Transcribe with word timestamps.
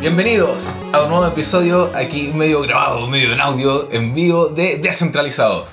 Bienvenidos 0.00 0.76
a 0.92 1.02
un 1.02 1.10
nuevo 1.10 1.26
episodio 1.26 1.90
aquí 1.94 2.28
medio 2.34 2.62
grabado, 2.62 3.06
medio 3.06 3.32
en 3.32 3.40
audio, 3.40 3.88
en 3.92 4.14
vivo 4.14 4.46
de 4.46 4.78
Descentralizados. 4.78 5.72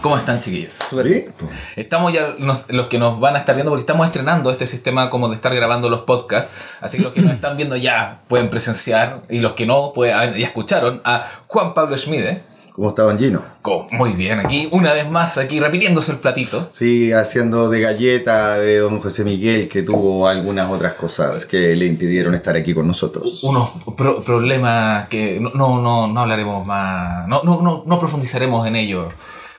¿Cómo 0.00 0.16
están 0.16 0.38
chiquillos? 0.40 0.72
Súper 0.88 1.06
bien. 1.08 1.34
Estamos 1.74 2.12
ya, 2.12 2.34
nos- 2.38 2.70
los 2.70 2.86
que 2.86 2.98
nos 2.98 3.18
van 3.18 3.34
a 3.36 3.40
estar 3.40 3.54
viendo, 3.56 3.70
porque 3.70 3.80
estamos 3.80 4.06
estrenando 4.06 4.50
este 4.50 4.66
sistema 4.66 5.10
como 5.10 5.28
de 5.28 5.34
estar 5.36 5.52
grabando 5.54 5.88
los 5.88 6.02
podcasts, 6.02 6.50
así 6.80 6.98
que 6.98 7.04
los 7.04 7.12
que 7.12 7.22
nos 7.22 7.32
están 7.32 7.56
viendo 7.56 7.74
ya 7.76 8.20
pueden 8.28 8.48
presenciar 8.50 9.22
y 9.28 9.40
los 9.40 9.52
que 9.52 9.66
no, 9.66 9.92
pues 9.94 10.14
ah, 10.14 10.26
ya 10.36 10.46
escucharon 10.46 11.00
a 11.04 11.26
Juan 11.48 11.74
Pablo 11.74 11.96
Schmide. 11.98 12.42
¿Cómo 12.74 12.88
estaban 12.88 13.16
Gino? 13.20 13.40
Co- 13.62 13.86
Muy 13.92 14.14
bien, 14.14 14.40
aquí 14.40 14.68
una 14.72 14.92
vez 14.92 15.08
más, 15.08 15.38
aquí 15.38 15.60
repitiéndose 15.60 16.10
el 16.10 16.18
platito. 16.18 16.70
Sí, 16.72 17.12
haciendo 17.12 17.70
de 17.70 17.80
galleta 17.80 18.56
de 18.58 18.78
don 18.78 18.98
José 19.00 19.22
Miguel, 19.24 19.68
que 19.68 19.82
tuvo 19.84 20.26
algunas 20.26 20.68
otras 20.68 20.94
cosas 20.94 21.46
que 21.46 21.76
le 21.76 21.86
impidieron 21.86 22.34
estar 22.34 22.56
aquí 22.56 22.74
con 22.74 22.88
nosotros. 22.88 23.44
unos 23.44 23.70
pro- 23.96 24.22
problemas 24.24 25.06
que 25.08 25.38
no, 25.38 25.50
no, 25.54 25.80
no, 25.80 26.08
no 26.08 26.20
hablaremos 26.20 26.66
más, 26.66 27.28
no, 27.28 27.44
no, 27.44 27.62
no, 27.62 27.84
no 27.86 27.98
profundizaremos 28.00 28.66
en 28.66 28.74
ellos, 28.74 29.06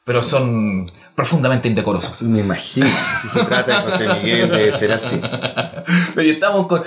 pero 0.04 0.22
son 0.22 0.92
profundamente 1.16 1.68
indecorosos. 1.70 2.22
Me 2.24 2.40
imagino, 2.42 2.88
si 3.22 3.30
se 3.30 3.44
trata 3.46 3.82
de 3.82 3.90
José 3.92 4.08
Miguel, 4.10 4.50
debe 4.50 4.72
ser 4.72 4.92
así. 4.92 5.20
Y 6.18 6.30
estamos 6.32 6.66
con, 6.68 6.84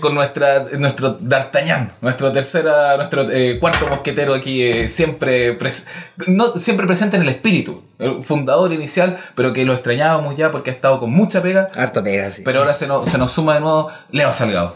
con 0.00 0.14
nuestra, 0.14 0.64
nuestro 0.76 1.16
D'Artagnan, 1.20 1.92
nuestro 2.00 2.32
tercera, 2.32 2.96
nuestro 2.96 3.30
eh, 3.30 3.58
cuarto 3.60 3.86
mosquetero 3.86 4.34
aquí, 4.34 4.62
eh, 4.62 4.88
siempre, 4.88 5.56
pres- 5.58 5.86
no, 6.26 6.46
siempre 6.58 6.86
presente 6.86 7.16
en 7.16 7.22
el 7.22 7.28
espíritu, 7.28 7.82
el 7.98 8.24
fundador 8.24 8.72
inicial, 8.72 9.18
pero 9.36 9.52
que 9.52 9.64
lo 9.64 9.72
extrañábamos 9.74 10.36
ya 10.36 10.50
porque 10.50 10.70
ha 10.70 10.72
estado 10.72 10.98
con 10.98 11.10
mucha 11.12 11.40
pega, 11.42 11.68
Harto 11.76 12.02
pega, 12.02 12.30
sí. 12.30 12.42
pero 12.44 12.60
ahora 12.60 12.74
se 12.74 12.86
nos, 12.88 13.08
se 13.08 13.18
nos 13.18 13.30
suma 13.32 13.54
de 13.54 13.60
nuevo 13.60 13.88
Leo 14.10 14.32
Salgado. 14.32 14.74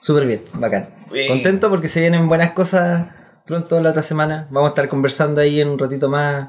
Súper 0.00 0.26
bien, 0.26 0.42
bacán. 0.54 0.88
Contento 1.28 1.68
porque 1.68 1.88
se 1.88 2.00
vienen 2.00 2.26
buenas 2.28 2.52
cosas 2.52 3.08
pronto 3.44 3.80
la 3.80 3.90
otra 3.90 4.02
semana. 4.02 4.46
Vamos 4.50 4.68
a 4.68 4.70
estar 4.70 4.88
conversando 4.88 5.40
ahí 5.42 5.60
en 5.60 5.68
un 5.68 5.78
ratito 5.78 6.08
más 6.08 6.48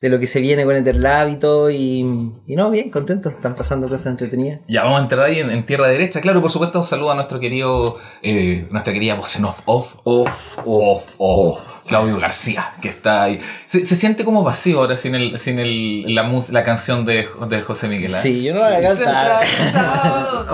de 0.00 0.08
lo 0.08 0.18
que 0.18 0.26
se 0.26 0.40
viene 0.40 0.64
con 0.64 0.76
Etherlab 0.76 1.28
y 1.28 1.36
todo. 1.36 1.70
Y, 1.70 2.00
y 2.46 2.56
no, 2.56 2.70
bien, 2.70 2.90
contento. 2.90 3.28
Están 3.28 3.54
pasando 3.54 3.88
cosas 3.88 4.06
entretenidas. 4.06 4.60
Ya 4.68 4.84
vamos 4.84 5.00
a 5.00 5.02
entrar 5.02 5.22
ahí 5.22 5.40
en, 5.40 5.50
en 5.50 5.64
tierra 5.66 5.88
derecha. 5.88 6.20
Claro, 6.20 6.40
por 6.40 6.50
supuesto, 6.50 6.78
un 6.78 6.84
saludo 6.84 7.12
a 7.12 7.14
nuestro 7.14 7.40
querido, 7.40 7.96
eh, 8.22 8.66
nuestra 8.70 8.92
querida 8.92 9.14
voz 9.14 9.36
en 9.36 9.44
Off, 9.44 9.62
off, 9.64 9.96
off, 10.04 10.58
off, 10.64 11.14
off. 11.18 11.75
Claudio 11.86 12.18
García, 12.18 12.70
que 12.82 12.88
está 12.88 13.22
ahí. 13.24 13.40
Se, 13.66 13.84
se 13.84 13.94
siente 13.96 14.24
como 14.24 14.42
vacío 14.42 14.80
ahora 14.80 14.96
sin, 14.96 15.14
el, 15.14 15.38
sin 15.38 15.58
el, 15.58 16.14
la, 16.14 16.22
mus- 16.24 16.50
la 16.50 16.62
canción 16.64 17.04
de, 17.04 17.28
de 17.48 17.60
José 17.62 17.88
Miguel. 17.88 18.12
¿eh? 18.12 18.18
Sí, 18.20 18.42
yo 18.42 18.54
no 18.54 18.60
la 18.60 18.66
voy 18.76 18.84
a 18.84 18.88
cantar. 18.88 19.44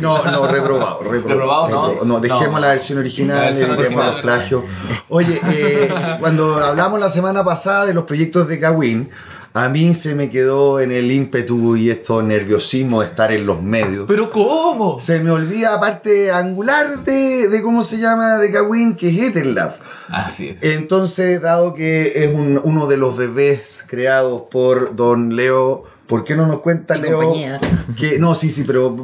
No, 0.00 0.24
no, 0.30 0.46
reprobado, 0.46 1.00
reprobado. 1.02 1.02
Reprobado, 1.10 1.68
¿no? 1.68 2.04
No, 2.04 2.20
dejemos 2.20 2.52
No. 2.52 2.60
la 2.60 2.68
versión 2.68 2.98
original, 2.98 3.36
La 3.38 3.44
versión 3.46 3.70
evitemos 3.70 3.98
original. 4.04 4.12
los 4.12 4.20
plagios. 4.22 4.62
Oye, 5.08 5.40
eh, 5.52 5.92
cuando 6.20 6.54
hablamos 6.64 7.00
la 7.00 7.08
semana 7.10 7.44
pasada 7.44 7.86
de 7.86 7.94
los 7.94 8.04
proyectos 8.04 8.48
de 8.48 8.58
Kawin, 8.60 9.10
a 9.52 9.68
mí 9.68 9.94
se 9.94 10.14
me 10.14 10.30
quedó 10.30 10.78
en 10.80 10.92
el 10.92 11.10
ímpetu 11.10 11.74
y 11.76 11.90
esto 11.90 12.22
nerviosismo 12.22 13.00
de 13.00 13.06
estar 13.08 13.32
en 13.32 13.46
los 13.46 13.62
medios. 13.62 14.04
¿Pero 14.06 14.30
cómo? 14.30 15.00
Se 15.00 15.20
me 15.20 15.30
olvida 15.30 15.80
parte 15.80 16.30
angular 16.30 16.86
de, 17.04 17.48
de 17.48 17.62
cómo 17.62 17.82
se 17.82 17.98
llama 17.98 18.36
de 18.38 18.50
Kawin, 18.52 18.94
que 18.94 19.08
es 19.08 19.30
Etherlab. 19.30 19.72
Así 20.10 20.48
es. 20.50 20.62
Entonces, 20.62 21.40
dado 21.40 21.74
que 21.74 22.12
es 22.24 22.34
un- 22.34 22.60
uno 22.62 22.86
de 22.86 22.96
los 22.96 23.16
bebés 23.16 23.84
creados 23.86 24.42
por 24.50 24.96
don 24.96 25.36
Leo, 25.36 25.84
¿por 26.06 26.24
qué 26.24 26.34
no 26.36 26.46
nos 26.46 26.60
cuenta 26.60 26.96
Y 26.96 27.02
Leo? 27.02 27.20
compañía. 27.20 27.60
Que, 27.98 28.18
no, 28.18 28.34
sí, 28.34 28.50
sí, 28.50 28.64
pero 28.66 28.96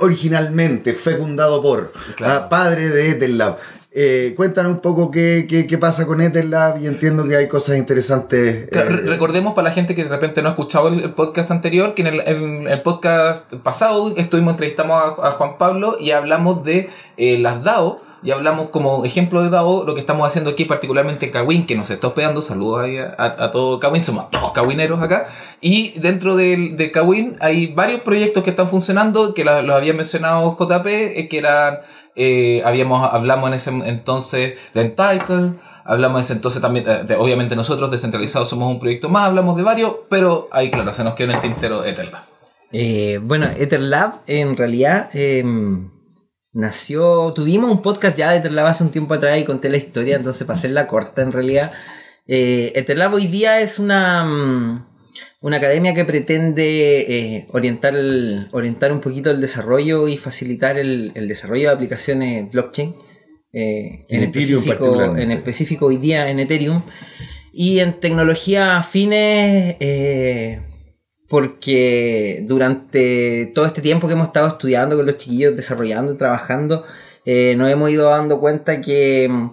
originalmente 0.00 0.92
fecundado 0.94 1.62
por 1.62 1.92
Claro. 2.16 2.34
ah, 2.44 2.48
padre 2.48 2.88
de 2.90 3.10
Etherlab. 3.10 3.56
Eh, 3.94 4.32
cuéntanos 4.36 4.72
un 4.72 4.80
poco 4.80 5.10
qué, 5.10 5.46
qué, 5.48 5.66
qué 5.66 5.76
pasa 5.76 6.06
con 6.06 6.22
Etherlab 6.22 6.80
y 6.82 6.86
entiendo 6.86 7.28
que 7.28 7.36
hay 7.36 7.46
cosas 7.48 7.76
interesantes. 7.76 8.68
Eh, 8.72 8.84
re- 8.84 9.02
recordemos 9.02 9.52
para 9.54 9.68
la 9.68 9.74
gente 9.74 9.94
que 9.94 10.04
de 10.04 10.08
repente 10.10 10.40
no 10.40 10.48
ha 10.48 10.52
escuchado 10.52 10.88
el, 10.88 11.00
el 11.00 11.12
podcast 11.12 11.50
anterior, 11.50 11.92
que 11.94 12.00
en 12.02 12.08
el, 12.08 12.20
en 12.20 12.68
el 12.68 12.80
podcast 12.82 13.52
pasado 13.62 14.14
estuvimos 14.16 14.52
entrevistamos 14.52 14.98
a, 15.18 15.28
a 15.28 15.30
Juan 15.32 15.58
Pablo 15.58 15.96
y 16.00 16.12
hablamos 16.12 16.64
de 16.64 16.88
eh, 17.18 17.38
las 17.38 17.62
DAO. 17.64 18.00
Y 18.24 18.30
hablamos 18.30 18.68
como 18.70 19.04
ejemplo 19.04 19.42
de 19.42 19.50
DAO 19.50 19.84
lo 19.84 19.94
que 19.94 20.00
estamos 20.00 20.26
haciendo 20.26 20.50
aquí, 20.50 20.64
particularmente 20.64 21.30
Kawin, 21.30 21.66
que 21.66 21.74
nos 21.74 21.90
está 21.90 22.06
hospedando. 22.08 22.40
Saludos 22.40 22.84
a, 23.18 23.22
a, 23.22 23.44
a 23.46 23.50
todo 23.50 23.80
Kawin, 23.80 24.04
somos 24.04 24.30
todos 24.30 24.52
Kawineros 24.52 25.02
acá. 25.02 25.26
Y 25.60 25.98
dentro 25.98 26.36
del- 26.36 26.76
de, 26.76 26.90
Kawin 26.92 27.36
hay 27.40 27.66
varios 27.68 28.00
proyectos 28.02 28.44
que 28.44 28.50
están 28.50 28.68
funcionando, 28.68 29.34
que 29.34 29.44
los 29.44 29.70
había 29.76 29.92
mencionado 29.92 30.56
JP, 30.56 30.86
eh, 30.86 31.28
que 31.28 31.38
eran, 31.38 31.78
eh, 32.14 32.62
habíamos, 32.64 33.12
hablamos 33.12 33.48
en 33.48 33.54
ese 33.54 33.70
entonces 33.88 34.58
de 34.74 34.80
Entitled, 34.80 35.52
Hablamos 35.84 36.18
en 36.20 36.22
ese 36.22 36.32
entonces 36.34 36.62
también, 36.62 36.84
eh, 36.86 37.16
obviamente 37.18 37.56
nosotros 37.56 37.90
descentralizados 37.90 38.48
somos 38.48 38.68
un 38.70 38.78
proyecto 38.78 39.08
más, 39.08 39.26
hablamos 39.26 39.56
de 39.56 39.64
varios, 39.64 39.92
pero 40.08 40.48
ahí 40.52 40.70
claro, 40.70 40.92
se 40.92 41.02
nos 41.02 41.14
quedó 41.14 41.30
en 41.30 41.34
el 41.34 41.40
tintero 41.40 41.84
Etherlab. 41.84 42.22
Eh, 42.70 43.18
bueno, 43.20 43.46
Etherlab 43.58 44.20
en 44.28 44.56
realidad 44.56 45.10
eh, 45.12 45.42
nació. 46.52 47.32
Tuvimos 47.34 47.70
un 47.70 47.82
podcast 47.82 48.16
ya 48.18 48.30
de 48.30 48.38
Etherlab 48.38 48.66
hace 48.66 48.84
un 48.84 48.90
tiempo 48.90 49.14
atrás 49.14 49.38
y 49.40 49.44
conté 49.44 49.68
la 49.70 49.76
historia, 49.76 50.16
entonces 50.16 50.46
para 50.46 50.58
hacerla 50.58 50.86
corta 50.86 51.22
en 51.22 51.32
realidad. 51.32 51.72
Eh, 52.26 52.72
Etherlab 52.76 53.14
hoy 53.14 53.26
día 53.26 53.60
es 53.60 53.78
una, 53.78 54.24
mm, 54.24 54.86
una 55.40 55.56
academia 55.56 55.92
que 55.94 56.04
pretende 56.04 57.00
eh, 57.08 57.48
orientar, 57.52 57.96
el- 57.96 58.48
orientar 58.52 58.92
un 58.92 59.00
poquito 59.00 59.30
el 59.30 59.40
desarrollo 59.40 60.08
y 60.08 60.16
facilitar 60.16 60.78
el, 60.78 61.10
el 61.14 61.26
desarrollo 61.28 61.68
de 61.68 61.74
aplicaciones 61.74 62.50
blockchain. 62.52 62.94
eh, 63.54 63.98
En 64.08 64.22
específico, 64.24 64.84
en 65.18 65.30
específico 65.32 65.86
hoy 65.86 65.96
día 65.98 66.30
en 66.30 66.38
Ethereum. 66.40 66.82
Y 67.52 67.80
en 67.80 68.00
tecnologías 68.00 68.70
afines, 68.78 69.76
eh, 69.80 70.62
porque 71.32 72.44
durante 72.46 73.46
todo 73.54 73.64
este 73.64 73.80
tiempo 73.80 74.06
que 74.06 74.12
hemos 74.12 74.26
estado 74.26 74.48
estudiando 74.48 74.98
con 74.98 75.06
los 75.06 75.16
chiquillos, 75.16 75.56
desarrollando, 75.56 76.14
trabajando, 76.18 76.84
eh, 77.24 77.54
nos 77.56 77.70
hemos 77.70 77.88
ido 77.88 78.10
dando 78.10 78.38
cuenta 78.38 78.82
que 78.82 79.30
mm, 79.30 79.50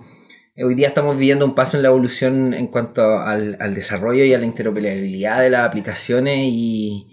hoy 0.65 0.75
día 0.75 0.89
estamos 0.89 1.17
viviendo 1.17 1.45
un 1.45 1.55
paso 1.55 1.77
en 1.77 1.83
la 1.83 1.87
evolución 1.87 2.53
en 2.53 2.67
cuanto 2.67 3.19
al, 3.19 3.55
al 3.61 3.73
desarrollo 3.73 4.25
y 4.25 4.33
a 4.33 4.39
la 4.39 4.43
interoperabilidad 4.43 5.39
de 5.39 5.51
las 5.51 5.65
aplicaciones 5.65 6.39
y, 6.51 7.05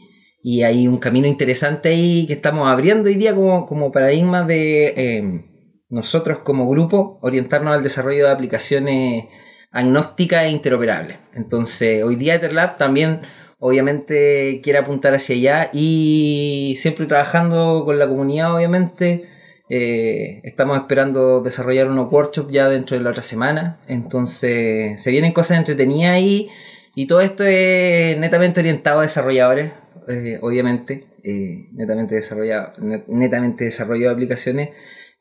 y 0.43 0.65
hay 0.65 0.89
un 0.89 0.99
camino 0.99 1.29
interesante 1.29 1.91
ahí 1.91 2.27
que 2.27 2.33
estamos 2.33 2.67
abriendo 2.67 3.09
hoy 3.09 3.15
día 3.15 3.37
como, 3.37 3.67
como 3.67 3.93
paradigma 3.93 4.43
de 4.43 4.95
eh, 4.97 5.45
nosotros 5.91 6.41
como 6.41 6.69
grupo 6.69 7.21
orientarnos 7.23 7.73
al 7.73 7.85
desarrollo 7.85 8.25
de 8.25 8.33
aplicaciones 8.33 9.27
agnósticas 9.71 10.43
e 10.43 10.51
interoperables. 10.51 11.19
Entonces, 11.35 12.03
hoy 12.03 12.17
día 12.17 12.35
Etherlab 12.35 12.79
también 12.79 13.21
obviamente 13.59 14.61
quiere 14.63 14.79
apuntar 14.79 15.15
hacia 15.15 15.35
allá 15.37 15.71
y 15.73 16.75
siempre 16.79 17.07
trabajando 17.07 17.83
con 17.85 17.99
la 17.99 18.09
comunidad, 18.09 18.55
obviamente. 18.55 19.27
Eh, 19.69 20.41
estamos 20.45 20.79
esperando 20.79 21.41
desarrollar 21.43 21.89
unos 21.91 22.11
workshops 22.13 22.53
ya 22.53 22.69
dentro 22.69 22.97
de 22.97 23.03
la 23.03 23.11
otra 23.11 23.23
semana. 23.23 23.81
Entonces, 23.89 25.03
se 25.03 25.11
vienen 25.11 25.33
cosas 25.33 25.59
entretenidas 25.59 26.13
ahí 26.15 26.49
y 26.95 27.07
todo 27.07 27.21
esto 27.21 27.45
es 27.45 28.17
netamente 28.19 28.61
orientado 28.61 29.01
a 29.01 29.03
desarrolladores, 29.03 29.73
eh, 30.09 30.39
obviamente. 30.43 31.05
eh, 31.29 31.67
netamente, 31.73 32.15
desarrollado, 32.15 32.73
net- 32.79 33.05
netamente 33.09 33.65
de 33.65 34.15
aplicaciones. 34.15 34.69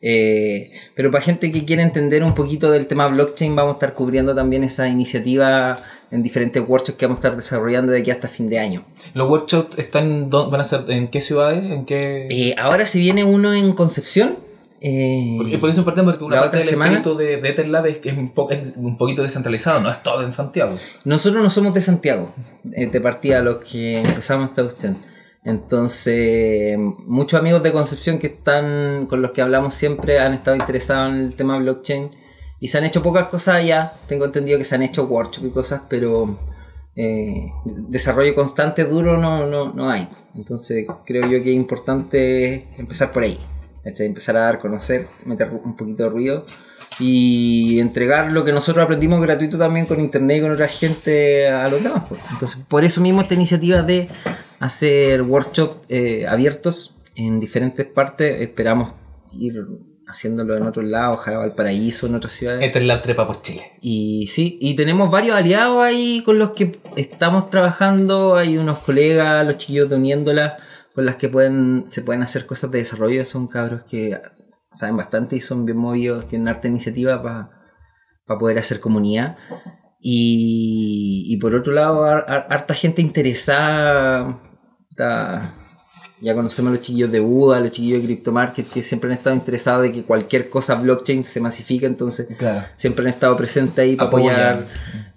Eh, 0.01 0.71
pero 0.95 1.09
para 1.09 1.23
gente 1.23 1.51
que 1.51 1.65
quiere 1.65 1.81
entender 1.81 2.23
un 2.23 2.35
poquito 2.35 2.69
del 2.69 2.85
tema 2.87 3.07
blockchain, 3.07 3.55
vamos 3.55 3.73
a 3.73 3.75
estar 3.75 3.93
cubriendo 3.93 4.35
también 4.35 4.63
esa 4.63 4.87
iniciativa 4.87 5.73
en 6.11 6.21
diferentes 6.21 6.61
workshops 6.67 6.97
que 6.97 7.05
vamos 7.05 7.17
a 7.17 7.19
estar 7.27 7.35
desarrollando 7.35 7.91
de 7.91 7.99
aquí 8.01 8.11
hasta 8.11 8.27
fin 8.27 8.47
de 8.49 8.59
año. 8.59 8.85
¿Los 9.13 9.29
workshops 9.29 9.79
están, 9.79 10.29
van 10.29 10.61
a 10.61 10.63
ser 10.63 10.83
en 10.89 11.07
qué 11.09 11.21
ciudades? 11.21 11.69
¿En 11.71 11.85
qué...? 11.85 12.27
Eh, 12.29 12.55
ahora 12.57 12.85
se 12.85 12.99
viene 12.99 13.23
uno 13.23 13.53
en 13.53 13.73
Concepción. 13.73 14.35
eh, 14.81 15.35
Porque 15.37 15.57
por 15.57 15.69
eso 15.69 15.77
es 15.79 15.79
importante 15.79 16.11
porque 16.11 16.23
una 16.25 16.35
la 16.35 16.41
parte 16.43 16.57
otra 16.57 16.59
del 16.59 16.69
semana- 16.69 16.97
espíritu 16.97 17.17
de, 17.17 17.37
de 17.37 17.49
Etherlab 17.49 17.85
es 17.87 17.99
es 18.03 18.17
un, 18.17 18.29
po- 18.33 18.51
es 18.51 18.61
un 18.75 18.97
poquito 18.97 19.23
descentralizado, 19.23 19.79
no 19.79 19.89
es 19.89 20.03
todo 20.03 20.23
en 20.23 20.31
Santiago. 20.31 20.75
Nosotros 21.05 21.41
no 21.41 21.49
somos 21.49 21.73
de 21.73 21.81
Santiago, 21.81 22.31
eh, 22.73 22.85
de 22.87 23.01
partida 23.01 23.41
los 23.41 23.63
que 23.63 23.99
empezamos 23.99 24.49
esta 24.49 24.61
cuestión. 24.61 24.97
Entonces, 25.45 26.75
muchos 26.77 27.39
amigos 27.39 27.61
de 27.61 27.71
Concepción 27.71 28.17
que 28.17 28.27
están 28.27 29.05
con 29.05 29.21
los 29.21 29.29
que 29.29 29.43
hablamos 29.43 29.75
siempre 29.75 30.19
han 30.19 30.33
estado 30.33 30.57
interesados 30.57 31.13
en 31.13 31.19
el 31.19 31.35
tema 31.35 31.59
blockchain 31.59 32.09
y 32.59 32.67
se 32.67 32.79
han 32.79 32.83
hecho 32.83 33.03
pocas 33.03 33.27
cosas 33.27 33.57
allá. 33.57 33.93
Tengo 34.07 34.25
entendido 34.25 34.57
que 34.57 34.63
se 34.63 34.73
han 34.73 34.81
hecho 34.81 35.05
workshops 35.05 35.47
y 35.47 35.51
cosas, 35.51 35.81
pero 35.87 36.35
eh, 36.95 37.51
desarrollo 37.63 38.33
constante 38.33 38.85
duro 38.85 39.17
no, 39.17 39.45
no, 39.45 39.71
no 39.71 39.87
hay. 39.91 40.09
Entonces, 40.33 40.87
creo 41.05 41.21
yo 41.29 41.43
que 41.43 41.51
es 41.51 41.55
importante 41.55 42.67
empezar 42.79 43.11
por 43.11 43.21
ahí. 43.21 43.37
Empezar 43.83 44.37
a 44.37 44.39
dar 44.39 44.57
conocer, 44.57 45.05
meter 45.25 45.51
un 45.63 45.77
poquito 45.77 46.01
de 46.05 46.09
ruido 46.09 46.45
y 46.99 47.79
entregar 47.79 48.31
lo 48.31 48.43
que 48.43 48.51
nosotros 48.51 48.83
aprendimos 48.83 49.21
gratuito 49.21 49.59
también 49.59 49.85
con 49.85 49.99
internet 49.99 50.39
y 50.39 50.41
con 50.41 50.51
otra 50.53 50.67
gente 50.67 51.47
a 51.49 51.67
los 51.67 51.83
demás. 51.83 52.05
pues. 52.09 52.19
Entonces, 52.31 52.63
por 52.67 52.83
eso 52.83 52.99
mismo 52.99 53.21
esta 53.21 53.35
iniciativa 53.35 53.83
de 53.83 54.09
hacer 54.59 55.21
workshops 55.21 55.85
eh, 55.89 56.27
abiertos 56.27 56.95
en 57.15 57.39
diferentes 57.39 57.85
partes, 57.85 58.41
esperamos 58.41 58.93
ir 59.33 59.65
haciéndolo 60.07 60.55
en 60.55 60.63
otros 60.63 60.85
lados, 60.85 61.19
ojalá 61.19 61.39
Valparaíso, 61.39 62.07
en 62.07 62.15
otras 62.15 62.33
ciudades. 62.33 62.63
Etherlab 62.63 63.01
trepa 63.01 63.27
por 63.27 63.41
Chile. 63.41 63.73
Y 63.81 64.27
sí, 64.27 64.57
y 64.61 64.75
tenemos 64.75 65.09
varios 65.09 65.35
aliados 65.35 65.83
ahí 65.83 66.21
con 66.25 66.37
los 66.39 66.51
que 66.51 66.77
estamos 66.95 67.49
trabajando. 67.49 68.35
Hay 68.35 68.57
unos 68.57 68.79
colegas, 68.79 69.45
los 69.45 69.57
chiquillos 69.57 69.89
de 69.89 69.95
Uniéndola, 69.95 70.57
con 70.93 71.05
las 71.05 71.15
que 71.15 71.29
pueden, 71.29 71.83
se 71.87 72.01
pueden 72.01 72.21
hacer 72.21 72.45
cosas 72.45 72.71
de 72.71 72.79
desarrollo. 72.79 73.25
Son 73.25 73.47
cabros 73.47 73.83
que 73.83 74.19
saben 74.71 74.97
bastante 74.97 75.35
y 75.35 75.39
son 75.39 75.65
bien 75.65 75.77
movidos, 75.77 76.27
tienen 76.27 76.47
harta 76.47 76.67
iniciativa 76.67 77.21
para 77.23 78.39
poder 78.39 78.59
hacer 78.59 78.79
comunidad. 78.79 79.37
Y, 79.99 81.23
y 81.27 81.37
por 81.37 81.55
otro 81.55 81.73
lado, 81.73 82.03
har- 82.05 82.25
har- 82.27 82.47
harta 82.49 82.73
gente 82.73 83.01
interesada. 83.01 84.41
está- 84.89 85.55
ya 86.21 86.33
conocemos 86.33 86.69
a 86.69 86.75
los 86.75 86.81
chiquillos 86.81 87.11
de 87.11 87.19
Buda, 87.19 87.57
a 87.57 87.59
los 87.59 87.71
chiquillos 87.71 87.99
de 87.99 88.05
CryptoMarket, 88.07 88.69
que 88.69 88.81
siempre 88.81 89.09
han 89.11 89.17
estado 89.17 89.35
interesados 89.35 89.83
de 89.83 89.91
que 89.91 90.03
cualquier 90.03 90.49
cosa 90.49 90.75
blockchain 90.75 91.25
se 91.25 91.41
masifique, 91.41 91.85
entonces 91.85 92.27
Claro. 92.37 92.65
siempre 92.77 93.03
han 93.03 93.09
estado 93.09 93.35
presentes 93.35 93.77
ahí 93.79 93.97
para 93.97 94.07
apoyar 94.07 94.67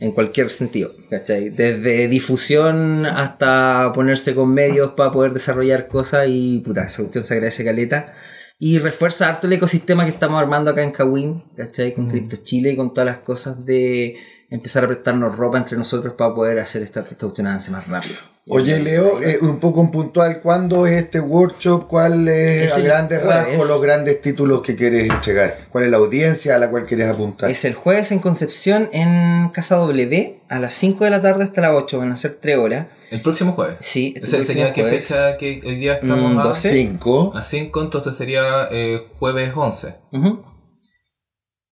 en 0.00 0.10
cualquier 0.10 0.50
sentido, 0.50 0.90
¿cachai? 1.08 1.50
Desde 1.50 2.08
difusión 2.08 3.06
hasta 3.06 3.92
ponerse 3.94 4.34
con 4.34 4.52
medios 4.52 4.92
para 4.96 5.12
poder 5.12 5.32
desarrollar 5.32 5.86
cosas 5.86 6.26
y 6.28 6.58
puta, 6.58 6.82
esa 6.84 7.02
cuestión 7.02 7.22
se 7.22 7.34
agradece 7.34 7.64
caleta. 7.64 8.12
Y 8.58 8.78
refuerza 8.81 9.28
harto 9.28 9.46
el 9.46 9.52
ecosistema 9.52 10.04
que 10.04 10.10
estamos 10.10 10.40
armando 10.40 10.72
acá 10.72 10.82
en 10.82 10.90
Kawin, 10.90 11.44
¿cachai? 11.56 11.94
Con 11.94 12.08
Crypto 12.10 12.34
Chile 12.42 12.72
y 12.72 12.76
con 12.76 12.92
todas 12.92 13.06
las 13.06 13.19
cosas 13.19 13.64
de 13.64 14.16
empezar 14.50 14.84
a 14.84 14.86
prestarnos 14.86 15.36
ropa 15.36 15.58
entre 15.58 15.76
nosotros 15.76 16.14
para 16.14 16.34
poder 16.34 16.58
hacer 16.58 16.82
esta, 16.82 17.00
esta 17.00 17.16
cuestión 17.16 17.46
avance 17.48 17.70
más 17.70 17.86
rápido. 17.88 18.16
Oye, 18.50 18.78
Leo, 18.80 19.20
eh, 19.20 19.38
un 19.42 19.60
poco 19.60 19.82
en 19.82 19.90
puntual, 19.90 20.40
¿cuándo 20.40 20.86
es 20.86 21.02
este 21.02 21.20
workshop? 21.20 21.86
¿Cuál 21.86 22.26
es, 22.28 22.62
Es 22.62 22.72
a 22.72 22.80
grandes 22.80 23.22
rasgos 23.22 23.68
los 23.68 23.82
grandes 23.82 24.22
títulos 24.22 24.62
que 24.62 24.74
quieres 24.74 25.10
entregar? 25.10 25.66
¿Cuál 25.70 25.84
es 25.84 25.90
la 25.90 25.98
audiencia 25.98 26.56
a 26.56 26.58
la 26.58 26.70
cual 26.70 26.86
quieres 26.86 27.10
apuntar? 27.10 27.50
Es 27.50 27.66
el 27.66 27.74
jueves 27.74 28.10
en 28.10 28.20
Concepción 28.20 28.88
en 28.94 29.50
Casa 29.50 29.76
W 29.76 30.40
a 30.48 30.58
las 30.60 30.72
5 30.72 31.04
de 31.04 31.10
la 31.10 31.20
tarde 31.20 31.44
hasta 31.44 31.60
las 31.60 31.72
8, 31.72 31.98
van 31.98 32.12
a 32.12 32.16
ser 32.16 32.38
3 32.40 32.56
horas. 32.56 32.86
El 33.10 33.20
próximo 33.20 33.52
jueves. 33.52 33.76
Sí, 33.80 34.14
el 34.16 34.22
Ese 34.24 34.42
sería 34.42 34.64
próximo 34.64 34.74
qué 34.74 34.80
jueves. 34.82 35.08
fecha 35.08 35.36
que 35.38 35.60
hoy 35.66 35.76
día 35.76 35.94
estamos 35.94 36.32
Mm, 36.34 36.38
a- 36.38 36.42
12. 36.44 36.70
Cinco. 36.70 37.32
a 37.36 37.42
5, 37.42 37.82
entonces 37.82 38.16
sería 38.16 38.68
eh, 38.70 39.08
jueves 39.18 39.52
11. 39.54 39.96
Ujú. 40.10 40.42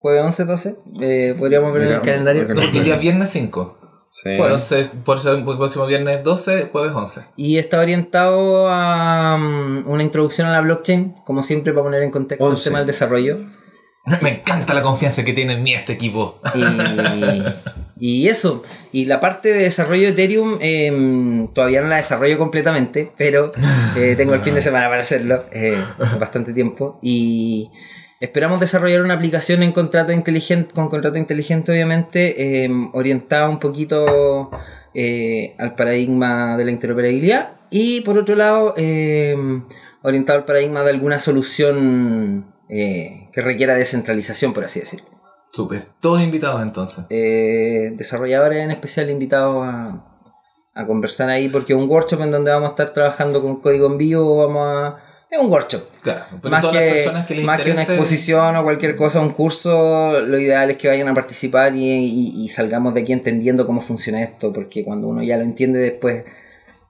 Jueves 0.00 0.22
11, 0.24 0.44
12. 0.46 0.76
Eh, 1.02 1.34
podríamos 1.38 1.72
ver 1.74 1.82
en 1.82 1.88
Mira, 1.88 1.98
el 2.00 2.04
calendario. 2.04 2.46
porque 2.46 2.78
el 2.78 2.84
día 2.84 2.96
viernes 2.96 3.30
5. 3.30 3.76
Sí. 4.12 4.30
Entonces, 4.30 4.88
por 5.04 5.18
eso 5.18 5.32
el 5.32 5.44
próximo 5.44 5.86
viernes 5.86 6.24
12, 6.24 6.70
jueves 6.72 6.92
11. 6.94 7.20
Y 7.36 7.58
está 7.58 7.78
orientado 7.78 8.68
a 8.68 9.36
mm, 9.38 9.88
una 9.88 10.02
introducción 10.02 10.48
a 10.48 10.52
la 10.52 10.62
blockchain, 10.62 11.14
como 11.24 11.42
siempre, 11.42 11.72
para 11.72 11.84
poner 11.84 12.02
en 12.02 12.10
contexto 12.10 12.46
11. 12.46 12.58
el 12.58 12.64
tema 12.64 12.78
del 12.78 12.86
desarrollo. 12.86 13.38
Me 14.22 14.38
encanta 14.38 14.72
la 14.72 14.82
confianza 14.82 15.22
que 15.22 15.34
tiene 15.34 15.52
en 15.52 15.62
mí 15.62 15.74
este 15.74 15.92
equipo. 15.92 16.40
Y, 18.00 18.22
y 18.24 18.28
eso. 18.28 18.62
Y 18.92 19.04
la 19.04 19.20
parte 19.20 19.52
de 19.52 19.64
desarrollo 19.64 20.04
de 20.04 20.08
Ethereum 20.12 20.56
em, 20.60 21.46
todavía 21.48 21.82
no 21.82 21.88
la 21.88 21.96
desarrollo 21.96 22.38
completamente, 22.38 23.12
pero 23.18 23.52
eh, 23.96 24.14
tengo 24.16 24.32
el 24.32 24.40
fin 24.40 24.54
de 24.54 24.60
semana 24.62 24.88
para 24.88 25.02
hacerlo, 25.02 25.44
eh, 25.52 25.78
bastante 26.18 26.54
tiempo. 26.54 26.98
Y 27.02 27.70
esperamos 28.20 28.60
desarrollar 28.60 29.02
una 29.02 29.14
aplicación 29.14 29.62
en 29.62 29.72
contrato 29.72 30.12
inteligente, 30.12 30.72
con 30.74 30.88
contrato 30.88 31.18
inteligente, 31.18 31.72
obviamente, 31.72 32.64
em, 32.64 32.90
orientada 32.94 33.48
un 33.48 33.58
poquito 33.58 34.50
eh, 34.94 35.54
al 35.58 35.74
paradigma 35.74 36.56
de 36.56 36.64
la 36.66 36.70
interoperabilidad. 36.70 37.52
Y 37.70 38.02
por 38.02 38.18
otro 38.18 38.34
lado, 38.34 38.74
em, 38.76 39.64
orientado 40.02 40.38
al 40.38 40.44
paradigma 40.44 40.82
de 40.82 40.90
alguna 40.90 41.18
solución 41.20 42.54
eh, 42.68 43.28
que 43.32 43.40
requiera 43.40 43.74
descentralización, 43.74 44.52
por 44.52 44.64
así 44.64 44.80
decirlo 44.80 45.06
Súper. 45.52 45.86
Todos 46.00 46.22
invitados 46.22 46.62
entonces. 46.62 47.04
eh, 47.10 47.92
desarrolladores 47.96 48.62
en 48.62 48.70
especial 48.70 49.10
invitados 49.10 49.66
a, 49.66 50.04
a 50.74 50.86
conversar 50.86 51.28
ahí 51.30 51.48
porque 51.48 51.72
es 51.72 51.78
un 51.78 51.88
workshop 51.88 52.22
en 52.22 52.30
donde 52.30 52.52
vamos 52.52 52.68
a 52.68 52.70
estar 52.70 52.92
trabajando 52.92 53.42
con 53.42 53.60
código 53.60 53.86
en 53.86 53.98
vivo, 53.98 54.36
vamos 54.36 54.62
a... 54.66 55.09
Es 55.30 55.38
un 55.38 55.48
workshop. 55.50 55.82
Claro. 56.02 56.24
Pero 56.42 56.50
más 56.50 56.60
todas 56.62 56.76
que, 56.76 56.84
las 56.86 56.94
personas 56.94 57.26
que 57.26 57.34
les 57.36 57.44
más 57.44 57.60
que 57.60 57.70
una 57.70 57.82
exposición 57.82 58.56
o 58.56 58.62
cualquier 58.64 58.96
cosa, 58.96 59.20
un 59.20 59.30
curso, 59.30 60.20
lo 60.20 60.38
ideal 60.38 60.70
es 60.70 60.76
que 60.76 60.88
vayan 60.88 61.06
a 61.08 61.14
participar 61.14 61.74
y, 61.76 61.84
y- 61.84 62.44
y 62.44 62.48
salgamos 62.48 62.94
de 62.94 63.02
aquí 63.02 63.12
entendiendo 63.12 63.64
cómo 63.64 63.80
funciona 63.80 64.22
esto, 64.22 64.52
porque 64.52 64.84
cuando 64.84 65.06
uno 65.06 65.22
ya 65.22 65.36
lo 65.36 65.44
entiende 65.44 65.78
después, 65.78 66.24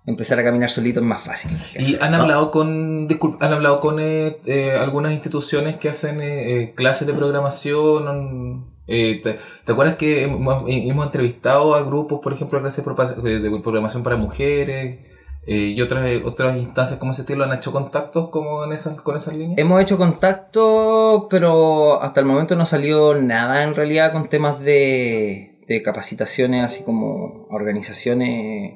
empezar 0.07 0.41
a 0.41 0.45
caminar 0.45 0.71
solito 0.71 1.01
es 1.01 1.07
más 1.07 1.21
fácil. 1.21 1.51
Y 1.79 1.97
han 2.01 2.15
hablado 2.15 2.51
con 2.51 3.07
disculpa, 3.07 3.47
han 3.47 3.53
hablado 3.53 3.79
con 3.81 4.01
eh, 4.01 4.39
eh, 4.47 4.73
algunas 4.81 5.13
instituciones 5.13 5.77
que 5.77 5.91
hacen 5.91 6.23
eh, 6.23 6.63
eh, 6.63 6.73
clases 6.75 7.07
de 7.07 7.13
programación. 7.13 8.65
eh, 8.87 9.21
te, 9.23 9.39
te 9.65 9.73
acuerdas 9.73 9.97
que 9.97 10.25
hemos, 10.25 10.65
hemos 10.67 11.05
entrevistado 11.05 11.75
a 11.75 11.83
grupos, 11.83 12.21
por 12.23 12.33
ejemplo, 12.33 12.59
clases 12.61 12.83
de 13.23 13.61
programación 13.63 14.03
para 14.03 14.17
mujeres 14.17 14.99
eh, 15.47 15.73
y 15.75 15.81
otras 15.81 16.09
otras 16.25 16.57
instancias 16.59 16.99
como 16.99 17.13
ese 17.13 17.23
estilo? 17.23 17.45
¿Han 17.45 17.53
hecho 17.53 17.73
contactos 17.73 18.31
como 18.31 18.65
en 18.65 18.73
esas, 18.73 19.01
con 19.01 19.17
esas 19.17 19.37
líneas? 19.37 19.59
Hemos 19.59 19.83
hecho 19.83 19.99
contacto, 19.99 21.27
pero 21.31 22.03
hasta 22.03 22.21
el 22.21 22.27
momento 22.27 22.57
no 22.57 22.67
salió 22.67 23.15
nada 23.15 23.63
en 23.63 23.75
realidad 23.75 24.13
con 24.13 24.29
temas 24.29 24.61
de, 24.61 25.61
de 25.67 25.83
capacitaciones, 25.83 26.65
así 26.65 26.85
como 26.85 27.47
organizaciones. 27.51 28.75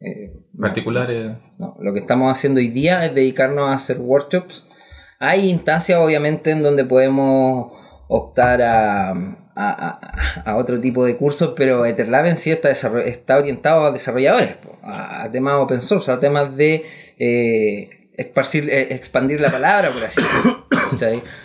eh, 0.00 0.32
Particulares. 0.58 1.36
no, 1.58 1.76
lo 1.80 1.92
que 1.92 2.00
estamos 2.00 2.30
haciendo 2.32 2.58
hoy 2.60 2.68
día 2.68 3.04
es 3.06 3.14
dedicarnos 3.14 3.68
a 3.70 3.74
hacer 3.74 3.98
workshops. 3.98 4.66
Hay 5.18 5.48
instancias, 5.48 5.98
obviamente, 6.00 6.50
en 6.50 6.62
donde 6.62 6.84
podemos 6.84 7.72
optar 8.08 8.60
a, 8.62 9.14
a, 9.54 10.56
otro 10.56 10.80
tipo 10.80 11.04
de 11.04 11.16
cursos, 11.16 11.52
pero 11.56 11.84
Etherlab 11.84 12.26
en 12.26 12.36
sí 12.36 12.50
está, 12.50 13.36
orientado 13.36 13.86
a 13.86 13.90
desarrolladores, 13.90 14.56
a, 14.82 15.28
temas 15.30 15.54
open 15.54 15.82
source, 15.82 16.10
a 16.10 16.20
temas 16.20 16.56
de 16.56 16.84
eh, 17.18 17.90
eh, 18.16 18.86
expandir 18.90 19.40
la 19.40 19.50
palabra, 19.50 19.90
por 19.90 20.04
así 20.04 20.20
decirlo. 20.20 20.66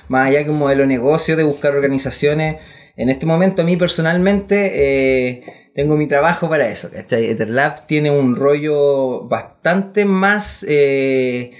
Más 0.10 0.28
allá 0.28 0.44
que 0.44 0.50
un 0.50 0.60
modelo 0.60 0.82
de 0.82 0.88
negocio, 0.88 1.36
de 1.36 1.44
buscar 1.44 1.76
organizaciones. 1.76 2.58
En 2.96 3.10
este 3.10 3.26
momento, 3.26 3.62
a 3.62 3.66
mí 3.66 3.78
personalmente, 3.78 4.72
eh, 4.74 5.44
tengo 5.76 5.96
mi 5.96 6.08
trabajo 6.08 6.50
para 6.50 6.68
eso. 6.68 6.90
¿cachai? 6.92 7.26
Etherlab 7.26 7.86
tiene 7.88 8.12
un 8.12 8.36
rollo 8.36 9.28
bastante 9.28 10.06
más 10.06 10.66
de 10.66 11.52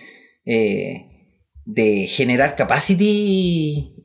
generar 2.08 2.56
capacity 2.56 3.96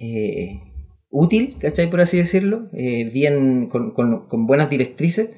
útil, 1.12 1.54
¿cachai? 1.60 1.88
Por 1.90 2.00
así 2.00 2.16
decirlo, 2.16 2.68
eh, 2.72 3.08
bien, 3.12 3.68
con, 3.68 3.92
con- 3.92 4.26
con 4.26 4.46
buenas 4.46 4.68
directrices, 4.70 5.30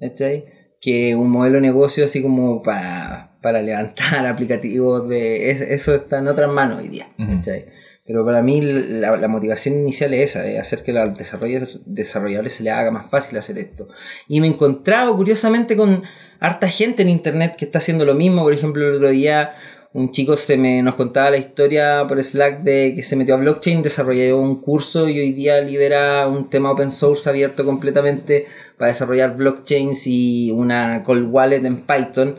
¿cachai? 0.00 0.46
Que 0.80 1.14
un 1.14 1.30
modelo 1.30 1.56
de 1.56 1.60
negocio 1.60 2.04
así 2.04 2.22
como 2.22 2.62
para, 2.62 3.36
para 3.42 3.62
levantar 3.62 4.26
aplicativos 4.26 5.08
de... 5.08 5.50
es- 5.50 5.60
eso 5.60 5.94
está 5.94 6.18
en 6.18 6.28
otras 6.28 6.50
manos 6.50 6.80
hoy 6.80 6.88
día. 6.88 7.08
¿cachai? 7.18 7.66
Pero 8.06 8.24
para 8.24 8.40
mí 8.40 8.62
la, 8.62 9.18
la 9.18 9.28
motivación 9.28 9.74
inicial 9.78 10.14
es 10.14 10.30
esa, 10.30 10.46
es 10.48 10.58
hacer 10.58 10.82
que 10.82 10.92
a 10.98 11.04
los 11.04 11.18
desarrolladores, 11.18 11.80
desarrolladores 11.84 12.54
se 12.54 12.62
les 12.64 12.72
haga 12.72 12.90
más 12.90 13.10
fácil 13.10 13.36
hacer 13.36 13.58
esto. 13.58 13.86
Y 14.28 14.40
me 14.40 14.46
he 14.46 14.50
encontrado 14.50 15.14
curiosamente 15.14 15.76
con 15.76 16.04
harta 16.40 16.68
gente 16.68 17.02
en 17.02 17.10
internet 17.10 17.56
que 17.58 17.66
está 17.66 17.80
haciendo 17.80 18.06
lo 18.06 18.14
mismo. 18.14 18.42
Por 18.44 18.54
ejemplo, 18.54 18.88
el 18.88 18.94
otro 18.94 19.10
día 19.10 19.52
un 19.92 20.12
chico 20.12 20.36
se 20.36 20.56
me, 20.56 20.82
nos 20.82 20.94
contaba 20.94 21.30
la 21.30 21.38
historia 21.38 22.04
por 22.06 22.22
Slack 22.22 22.62
de 22.62 22.92
que 22.94 23.02
se 23.02 23.16
metió 23.16 23.34
a 23.34 23.38
blockchain, 23.38 23.82
desarrolló 23.82 24.38
un 24.38 24.60
curso 24.60 25.08
y 25.08 25.18
hoy 25.18 25.32
día 25.32 25.60
libera 25.60 26.28
un 26.28 26.50
tema 26.50 26.70
open 26.70 26.90
source 26.90 27.28
abierto 27.28 27.64
completamente 27.64 28.46
para 28.76 28.88
desarrollar 28.88 29.36
blockchains 29.36 30.06
y 30.06 30.50
una 30.50 31.02
cold 31.04 31.28
wallet 31.32 31.64
en 31.64 31.82
Python. 31.82 32.36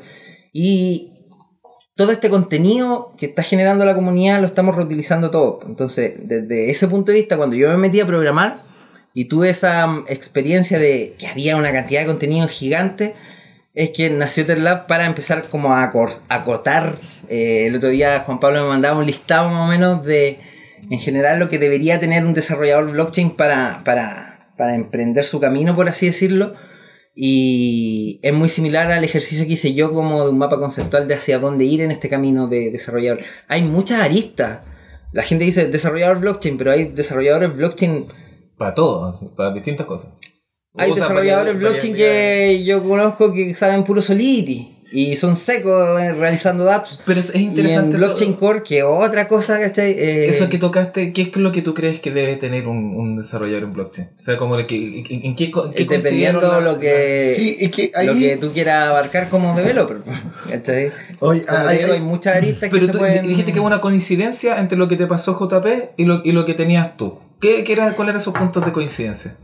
Y 0.53 1.19
todo 1.95 2.11
este 2.11 2.29
contenido 2.29 3.11
que 3.17 3.25
está 3.25 3.43
generando 3.43 3.83
la 3.83 3.93
comunidad 3.93 4.39
lo 4.39 4.45
estamos 4.45 4.75
reutilizando 4.75 5.31
todo. 5.31 5.59
Entonces, 5.65 6.13
desde 6.23 6.69
ese 6.69 6.87
punto 6.87 7.11
de 7.11 7.17
vista, 7.17 7.35
cuando 7.35 7.55
yo 7.55 7.67
me 7.69 7.77
metí 7.77 7.99
a 7.99 8.07
programar 8.07 8.63
y 9.13 9.25
tuve 9.25 9.49
esa 9.49 9.85
mm, 9.85 10.05
experiencia 10.07 10.79
de 10.79 11.15
que 11.19 11.27
había 11.27 11.57
una 11.57 11.73
cantidad 11.73 12.01
de 12.01 12.07
contenido 12.07 12.47
gigante, 12.47 13.15
es 13.73 13.91
que 13.91 14.09
nació 14.09 14.45
Terlab 14.45 14.87
para 14.87 15.05
empezar 15.05 15.47
como 15.49 15.73
a 15.73 15.83
acotar. 16.29 16.95
Eh, 17.29 17.67
el 17.67 17.75
otro 17.75 17.89
día 17.89 18.21
Juan 18.21 18.39
Pablo 18.39 18.63
me 18.63 18.69
mandaba 18.69 18.99
un 18.99 19.05
listado 19.05 19.49
más 19.49 19.67
o 19.67 19.69
menos 19.69 20.03
de, 20.03 20.39
en 20.89 20.99
general, 20.99 21.39
lo 21.39 21.49
que 21.49 21.59
debería 21.59 21.99
tener 21.99 22.25
un 22.25 22.33
desarrollador 22.33 22.91
blockchain 22.91 23.31
para, 23.31 23.81
para, 23.85 24.53
para 24.57 24.75
emprender 24.75 25.23
su 25.23 25.39
camino, 25.39 25.75
por 25.75 25.87
así 25.87 26.07
decirlo. 26.07 26.55
Y 27.15 28.19
es 28.23 28.33
muy 28.33 28.49
similar 28.49 28.91
al 28.91 29.03
ejercicio 29.03 29.45
que 29.45 29.53
hice 29.53 29.73
yo 29.73 29.93
como 29.93 30.23
de 30.23 30.29
un 30.29 30.37
mapa 30.37 30.57
conceptual 30.57 31.07
de 31.07 31.15
hacia 31.15 31.37
dónde 31.37 31.65
ir 31.65 31.81
en 31.81 31.91
este 31.91 32.07
camino 32.07 32.47
de 32.47 32.71
desarrollador. 32.71 33.19
Hay 33.47 33.61
muchas 33.61 34.01
aristas. 34.01 34.65
La 35.11 35.23
gente 35.23 35.43
dice 35.43 35.67
desarrollador 35.67 36.19
blockchain, 36.19 36.57
pero 36.57 36.71
hay 36.71 36.85
desarrolladores 36.85 37.55
blockchain. 37.55 38.07
Para 38.57 38.73
todo, 38.73 39.35
para 39.35 39.53
distintas 39.53 39.85
cosas. 39.85 40.11
Hay 40.79 40.93
desarrolladores 40.93 41.57
blockchain 41.57 41.93
que 41.95 42.63
yo 42.65 42.83
conozco 42.83 43.33
que 43.33 43.53
saben 43.53 43.83
puro 43.83 44.01
Solidity. 44.01 44.75
y 44.91 45.15
son 45.17 45.35
secos 45.35 46.01
eh, 46.01 46.13
realizando 46.13 46.67
apps. 46.71 46.99
Pero 47.05 47.19
es, 47.19 47.29
es 47.29 47.35
Y 47.35 47.43
interesante. 47.43 47.95
eso- 47.95 48.05
Blockchain 48.07 48.33
Core, 48.33 48.63
que 48.63 48.81
otra 48.81 49.27
cosa, 49.27 49.59
¿cachai? 49.59 49.91
Eh, 49.91 50.25
Eso 50.29 50.49
que 50.49 50.57
tocaste, 50.57 51.13
¿qué 51.13 51.21
es 51.21 51.35
lo 51.35 51.51
que 51.51 51.61
tú 51.61 51.75
crees 51.75 51.99
que 51.99 52.09
debe 52.09 52.37
tener 52.37 52.67
un, 52.67 52.95
un 52.95 53.15
desarrollador 53.17 53.65
en 53.65 53.73
blockchain? 53.73 54.07
O 54.17 54.19
sea, 54.19 54.37
como 54.37 54.57
de 54.57 54.65
que, 54.65 54.75
en, 55.11 55.25
en 55.27 55.35
qué, 55.35 55.51
en 55.53 55.71
qué 55.73 55.85
dependiendo 55.85 56.51
la- 56.51 56.59
lo 56.61 56.79
que 56.79 57.31
Sí, 57.35 57.55
es 57.59 57.69
que 57.71 57.91
lo 58.03 58.13
ahí- 58.13 58.19
que 58.19 58.37
tú 58.37 58.49
quieras 58.51 58.87
abarcar 58.89 59.29
como 59.29 59.55
developer. 59.55 59.97
¿cachai? 60.49 60.91
Oye, 61.19 61.45
Como 61.45 61.67
hay- 61.67 61.77
digo, 61.77 61.93
hay- 61.93 61.99
muchas 62.01 62.37
aristas 62.37 62.69
que 62.69 62.75
Pero 62.75 62.85
se 62.87 62.91
tú 62.91 62.97
pueden... 62.97 63.27
dijiste 63.27 63.53
que 63.53 63.59
hubo 63.59 63.67
una 63.67 63.81
coincidencia 63.81 64.59
entre 64.59 64.75
lo 64.75 64.87
que 64.87 64.95
te 64.95 65.05
pasó 65.05 65.37
JP 65.37 65.67
y 65.97 66.05
lo, 66.05 66.21
y 66.25 66.31
lo 66.31 66.47
que 66.47 66.55
tenías 66.55 66.97
tú. 66.97 67.19
¿Qué, 67.39 67.63
qué 67.63 67.73
era, 67.73 67.95
¿Cuáles 67.95 68.13
eran 68.13 68.21
esos 68.21 68.33
puntos 68.33 68.65
de 68.65 68.71
coincidencia? 68.71 69.35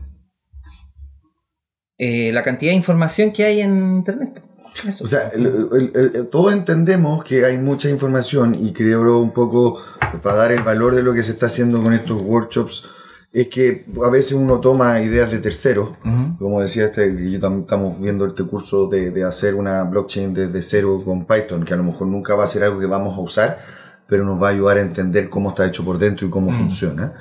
Eh, 1.98 2.30
la 2.32 2.42
cantidad 2.42 2.72
de 2.72 2.76
información 2.76 3.32
que 3.32 3.44
hay 3.44 3.60
en 3.60 3.96
internet. 3.96 4.42
Eso. 4.86 5.04
O 5.04 5.08
sea, 5.08 5.28
el- 5.34 5.46
el- 5.46 5.92
el- 6.16 6.26
todos 6.28 6.52
entendemos 6.52 7.24
que 7.24 7.44
hay 7.46 7.56
mucha 7.56 7.88
información 7.88 8.54
y 8.54 8.72
creo 8.74 9.18
un 9.20 9.32
poco 9.32 9.80
para 10.22 10.36
dar 10.36 10.52
el 10.52 10.62
valor 10.62 10.94
de 10.94 11.02
lo 11.02 11.14
que 11.14 11.22
se 11.22 11.32
está 11.32 11.46
haciendo 11.46 11.82
con 11.82 11.94
estos 11.94 12.20
workshops 12.20 12.84
es 13.32 13.48
que 13.48 13.86
a 14.04 14.10
veces 14.10 14.32
uno 14.32 14.60
toma 14.60 15.00
ideas 15.02 15.30
de 15.30 15.38
terceros, 15.38 15.90
como 16.38 16.60
decía 16.60 16.86
este, 16.86 17.14
que 17.16 17.30
yo 17.30 17.38
tam- 17.40 17.62
estamos 17.62 18.00
viendo 18.00 18.26
este 18.26 18.44
curso 18.44 18.86
de, 18.88 19.10
de 19.10 19.24
hacer 19.24 19.54
una 19.54 19.84
blockchain 19.84 20.32
desde 20.34 20.60
cero 20.62 21.02
con 21.04 21.24
Python, 21.26 21.64
que 21.64 21.72
a 21.74 21.76
lo 21.76 21.82
mejor 21.84 22.06
nunca 22.06 22.34
va 22.34 22.44
a 22.44 22.48
ser 22.48 22.62
algo 22.62 22.78
que 22.78 22.86
vamos 22.86 23.16
a 23.16 23.20
usar, 23.20 23.58
pero 24.06 24.24
nos 24.24 24.40
va 24.42 24.48
a 24.48 24.50
ayudar 24.52 24.76
a 24.78 24.82
entender 24.82 25.28
cómo 25.30 25.50
está 25.50 25.66
hecho 25.66 25.84
por 25.84 25.98
dentro 25.98 26.26
y 26.26 26.30
cómo 26.30 26.50
funciona. 26.52 27.12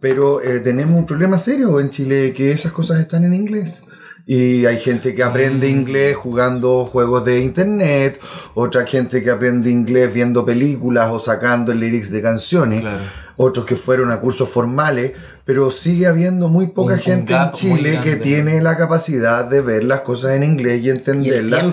Pero 0.00 0.40
eh, 0.42 0.60
tenemos 0.60 0.96
un 0.98 1.06
problema 1.06 1.38
serio 1.38 1.80
en 1.80 1.90
Chile, 1.90 2.32
que 2.36 2.52
esas 2.52 2.70
cosas 2.72 3.00
están 3.00 3.24
en 3.24 3.34
inglés. 3.34 3.82
Y 4.30 4.66
hay 4.66 4.78
gente 4.78 5.14
que 5.14 5.22
aprende 5.22 5.70
inglés 5.70 6.14
jugando 6.14 6.84
juegos 6.84 7.24
de 7.24 7.40
internet, 7.40 8.20
otra 8.52 8.84
gente 8.84 9.22
que 9.22 9.30
aprende 9.30 9.70
inglés 9.70 10.12
viendo 10.12 10.44
películas 10.44 11.08
o 11.10 11.18
sacando 11.18 11.72
lyrics 11.72 12.10
de 12.10 12.20
canciones, 12.20 12.82
Claro. 12.82 12.98
otros 13.38 13.64
que 13.64 13.74
fueron 13.74 14.10
a 14.10 14.20
cursos 14.20 14.46
formales, 14.50 15.12
pero 15.46 15.70
sigue 15.70 16.06
habiendo 16.06 16.48
muy 16.48 16.66
poca 16.66 16.92
Un- 16.92 16.98
un 16.98 17.04
gente 17.04 17.32
en 17.34 17.52
Chile 17.52 18.00
que 18.04 18.16
tiene 18.16 18.60
la 18.60 18.76
capacidad 18.76 19.46
de 19.46 19.62
ver 19.62 19.82
las 19.84 20.00
cosas 20.02 20.32
en 20.32 20.42
inglés 20.44 20.82
y 20.82 20.90
entenderlas 20.90 21.64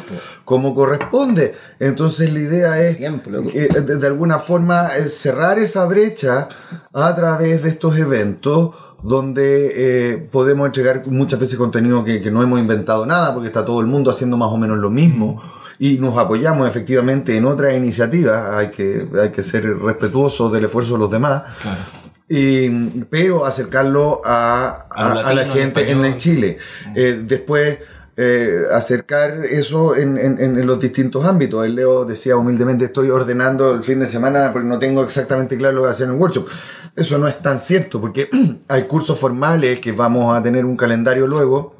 como 0.46 0.74
corresponde. 0.74 1.56
Entonces 1.82 2.32
la 2.32 2.40
idea 2.40 2.82
es 2.82 2.96
Tiempo, 2.96 3.32
loco. 3.32 3.50
que, 3.52 3.68
de, 3.68 3.98
de 3.98 4.08
alguna 4.08 4.40
forma 4.40 4.88
eh, 4.96 5.10
cerrar 5.10 5.60
esa 5.60 5.84
brecha 5.88 6.48
a 6.94 7.16
través 7.18 7.64
de 7.64 7.70
estos 7.70 7.98
eventos 7.98 8.74
donde 9.06 9.72
eh, 10.14 10.18
podemos 10.32 10.66
entregar 10.66 11.04
muchas 11.08 11.40
veces 11.40 11.58
contenido 11.58 12.04
que, 12.04 12.22
que 12.22 12.32
no 12.32 12.42
hemos 12.42 12.60
inventado 12.60 13.06
nada 13.06 13.34
porque 13.34 13.48
está 13.48 13.64
todo 13.64 13.80
el 13.82 13.88
mundo 13.88 14.10
haciendo 14.12 14.36
más 14.38 14.50
o 14.50 14.58
menos 14.58 14.78
lo 14.78 14.90
mismo 14.90 15.42
y 15.78 15.98
nos 16.00 16.18
apoyamos 16.18 16.68
efectivamente 16.68 17.36
en 17.38 17.46
otras 17.46 17.74
iniciativas, 17.76 18.50
hay 18.56 18.70
que, 18.70 19.06
hay 19.22 19.30
que 19.30 19.44
ser 19.44 19.78
respetuosos 19.78 20.52
del 20.52 20.66
esfuerzo 20.66 20.94
de 20.94 21.00
los 21.00 21.12
demás. 21.12 21.44
Y, 22.28 22.70
pero 23.10 23.46
acercarlo 23.46 24.22
a, 24.26 24.88
A 24.90 25.12
a- 25.12 25.16
los 25.16 25.26
a 25.28 25.34
la 25.34 25.46
gente 25.46 25.92
en, 25.92 26.04
en 26.06 26.18
Chile. 26.18 26.58
Eh, 26.96 27.22
después, 27.28 27.78
eh, 28.18 28.62
acercar 28.74 29.44
eso 29.46 29.96
en, 29.96 30.18
en- 30.18 30.40
en 30.42 30.66
los 30.66 30.80
distintos 30.80 31.26
ámbitos. 31.26 31.66
El 31.66 31.76
Leo 31.76 32.06
decía 32.06 32.38
humildemente, 32.38 32.86
estoy 32.86 33.10
ordenando 33.10 33.74
el 33.74 33.84
fin 33.84 34.00
de 34.00 34.08
semana 34.08 34.52
porque 34.54 34.68
no 34.68 34.80
tengo 34.80 35.04
exactamente 35.04 35.58
claro 35.58 35.76
lo 35.76 35.84
que 35.84 35.90
hacer 35.90 36.08
en 36.08 36.14
el 36.14 36.20
workshop. 36.20 36.48
Eso 36.96 37.18
no 37.18 37.28
es 37.28 37.42
tan 37.42 37.60
cierto 37.60 38.00
porque 38.00 38.30
hay 38.68 38.84
cursos 38.84 39.18
formales 39.20 39.80
que 39.80 39.92
vamos 39.92 40.36
a 40.36 40.42
tener 40.42 40.66
un 40.66 40.78
calendario 40.78 41.28
luego 41.28 41.76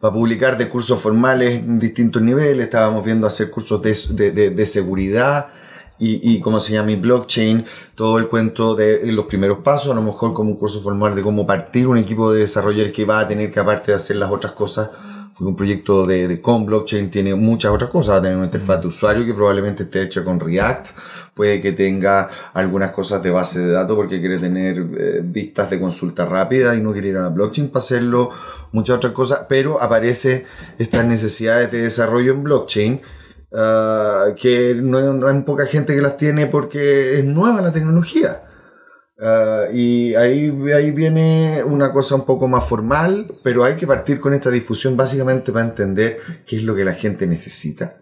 para 0.00 0.14
publicar 0.14 0.56
de 0.58 0.68
cursos 0.68 1.00
formales 1.00 1.56
en 1.56 1.78
distintos 1.78 2.22
niveles. 2.22 2.64
Estábamos 2.64 3.04
viendo 3.04 3.26
hacer 3.26 3.50
cursos 3.50 3.82
de, 3.82 4.30
de, 4.32 4.50
de- 4.50 4.66
seguridad 4.66 5.48
y, 5.98 6.32
y 6.32 6.40
cómo 6.40 6.58
se 6.58 6.72
llama, 6.72 6.90
y 6.90 6.96
blockchain, 6.96 7.64
todo 7.94 8.18
el 8.18 8.26
cuento 8.26 8.74
de 8.74 9.12
los 9.12 9.26
primeros 9.26 9.58
pasos, 9.58 9.92
a 9.92 9.94
lo 9.94 10.02
mejor 10.02 10.32
como 10.32 10.50
un 10.50 10.56
curso 10.56 10.80
formal 10.82 11.14
de 11.14 11.22
cómo 11.22 11.46
partir 11.46 11.86
un 11.86 11.98
equipo 11.98 12.32
de 12.32 12.40
desarrolladores 12.40 12.92
que 12.92 13.04
va 13.04 13.20
a 13.20 13.28
tener 13.28 13.52
que, 13.52 13.60
aparte 13.60 13.92
de 13.92 13.96
hacer 13.96 14.16
las 14.16 14.30
otras 14.32 14.52
cosas, 14.54 14.90
un 15.46 15.56
proyecto 15.56 16.06
de, 16.06 16.28
de 16.28 16.40
con 16.40 16.64
blockchain 16.64 17.10
tiene 17.10 17.34
muchas 17.34 17.72
otras 17.72 17.90
cosas, 17.90 18.14
va 18.14 18.18
a 18.18 18.22
tener 18.22 18.36
una 18.36 18.46
interfaz 18.46 18.80
de 18.80 18.86
usuario 18.88 19.26
que 19.26 19.34
probablemente 19.34 19.84
esté 19.84 20.02
hecha 20.02 20.24
con 20.24 20.38
React, 20.38 20.88
puede 21.34 21.60
que 21.60 21.72
tenga 21.72 22.30
algunas 22.54 22.92
cosas 22.92 23.22
de 23.22 23.30
base 23.30 23.60
de 23.60 23.72
datos 23.72 23.96
porque 23.96 24.20
quiere 24.20 24.38
tener 24.38 24.78
eh, 24.78 25.20
vistas 25.24 25.70
de 25.70 25.80
consulta 25.80 26.24
rápida 26.26 26.74
y 26.74 26.80
no 26.80 26.92
quiere 26.92 27.08
ir 27.08 27.16
a 27.16 27.22
la 27.22 27.28
blockchain 27.30 27.68
para 27.68 27.82
hacerlo, 27.82 28.30
muchas 28.72 28.96
otras 28.96 29.12
cosas, 29.12 29.46
pero 29.48 29.82
aparece 29.82 30.46
estas 30.78 31.04
necesidades 31.04 31.70
de 31.72 31.82
desarrollo 31.82 32.32
en 32.32 32.44
blockchain 32.44 33.00
ah, 33.54 34.26
que 34.36 34.74
no, 34.76 35.00
no 35.12 35.26
hay 35.26 35.40
poca 35.40 35.66
gente 35.66 35.94
que 35.94 36.02
las 36.02 36.16
tiene 36.16 36.46
porque 36.46 37.18
es 37.18 37.24
nueva 37.24 37.60
la 37.60 37.72
tecnología. 37.72 38.42
Ah, 39.24 39.64
y 39.72 40.14
ahí, 40.16 40.52
ahí 40.74 40.90
viene 40.90 41.62
una 41.64 41.92
cosa 41.92 42.16
un 42.16 42.24
poco 42.26 42.48
más 42.48 42.64
formal, 42.68 43.32
pero 43.44 43.62
hay 43.62 43.76
que 43.76 43.86
partir 43.86 44.18
con 44.18 44.34
esta 44.34 44.50
difusión 44.50 44.96
básicamente 44.96 45.52
para 45.52 45.64
entender 45.66 46.18
qué 46.46 46.56
es 46.56 46.64
lo 46.64 46.74
que 46.74 46.84
la 46.84 46.94
gente 46.94 47.26
necesita 47.26 47.94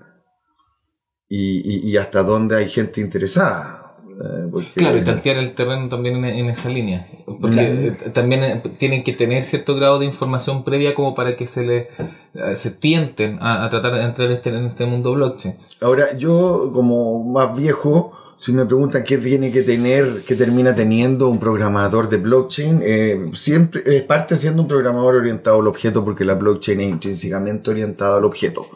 y, 1.29 1.59
y- 1.87 1.91
y 1.91 1.97
hasta 1.97 2.23
dónde 2.23 2.57
hay 2.57 2.69
gente 2.69 3.01
interesada. 3.01 3.77
Eh, 4.23 4.49
porque- 4.53 4.69
Claro, 4.75 4.99
y 4.99 5.05
tantear 5.05 5.37
el 5.39 5.55
terreno 5.55 5.89
también 5.89 6.17
en, 6.17 6.25
en 6.25 6.47
esa 6.51 6.69
línea. 6.69 7.07
Porque 7.41 7.61
eh, 8.05 8.11
también 8.13 8.43
eh, 8.45 8.63
tienen 8.79 9.03
que 9.05 9.13
tener 9.13 9.45
cierto 9.45 9.75
grado 9.77 9.99
de 9.99 10.07
información 10.07 10.65
previa 10.65 10.95
como 10.95 11.15
para 11.15 11.37
que 11.37 11.47
se 11.47 11.65
le 11.65 11.89
eh, 12.35 12.55
se 12.57 12.71
tienten 12.73 13.39
a, 13.41 13.65
a 13.65 13.71
tratar 13.71 13.95
de 13.95 14.03
entrar 14.03 14.31
este- 14.31 14.51
en 14.51 14.67
este 14.67 14.85
mundo 14.87 15.13
blockchain. 15.15 15.55
Ahora, 15.81 16.17
yo 16.19 16.71
como 16.73 17.25
más 17.25 17.57
viejo, 17.57 18.13
si 18.41 18.55
me 18.55 18.65
preguntan 18.65 19.05
qué 19.05 19.19
tiene 19.19 19.53
que 19.53 19.61
tener, 19.63 20.23
qué 20.27 20.35
termina 20.35 20.75
teniendo 20.75 21.29
un 21.29 21.39
programador 21.39 22.09
de 22.09 22.17
blockchain, 22.17 22.81
eh, 22.83 23.27
siempre 23.35 23.83
eh, 23.85 24.01
parte 24.01 24.35
siendo 24.35 24.63
un 24.63 24.69
programador 24.69 25.17
orientado 25.17 25.61
al 25.61 25.67
objeto 25.67 26.03
porque 26.03 26.25
la 26.25 26.37
blockchain 26.37 26.81
es 26.81 26.89
intrínsecamente 26.89 27.69
orientada 27.69 28.17
al 28.17 28.25
objeto. 28.25 28.67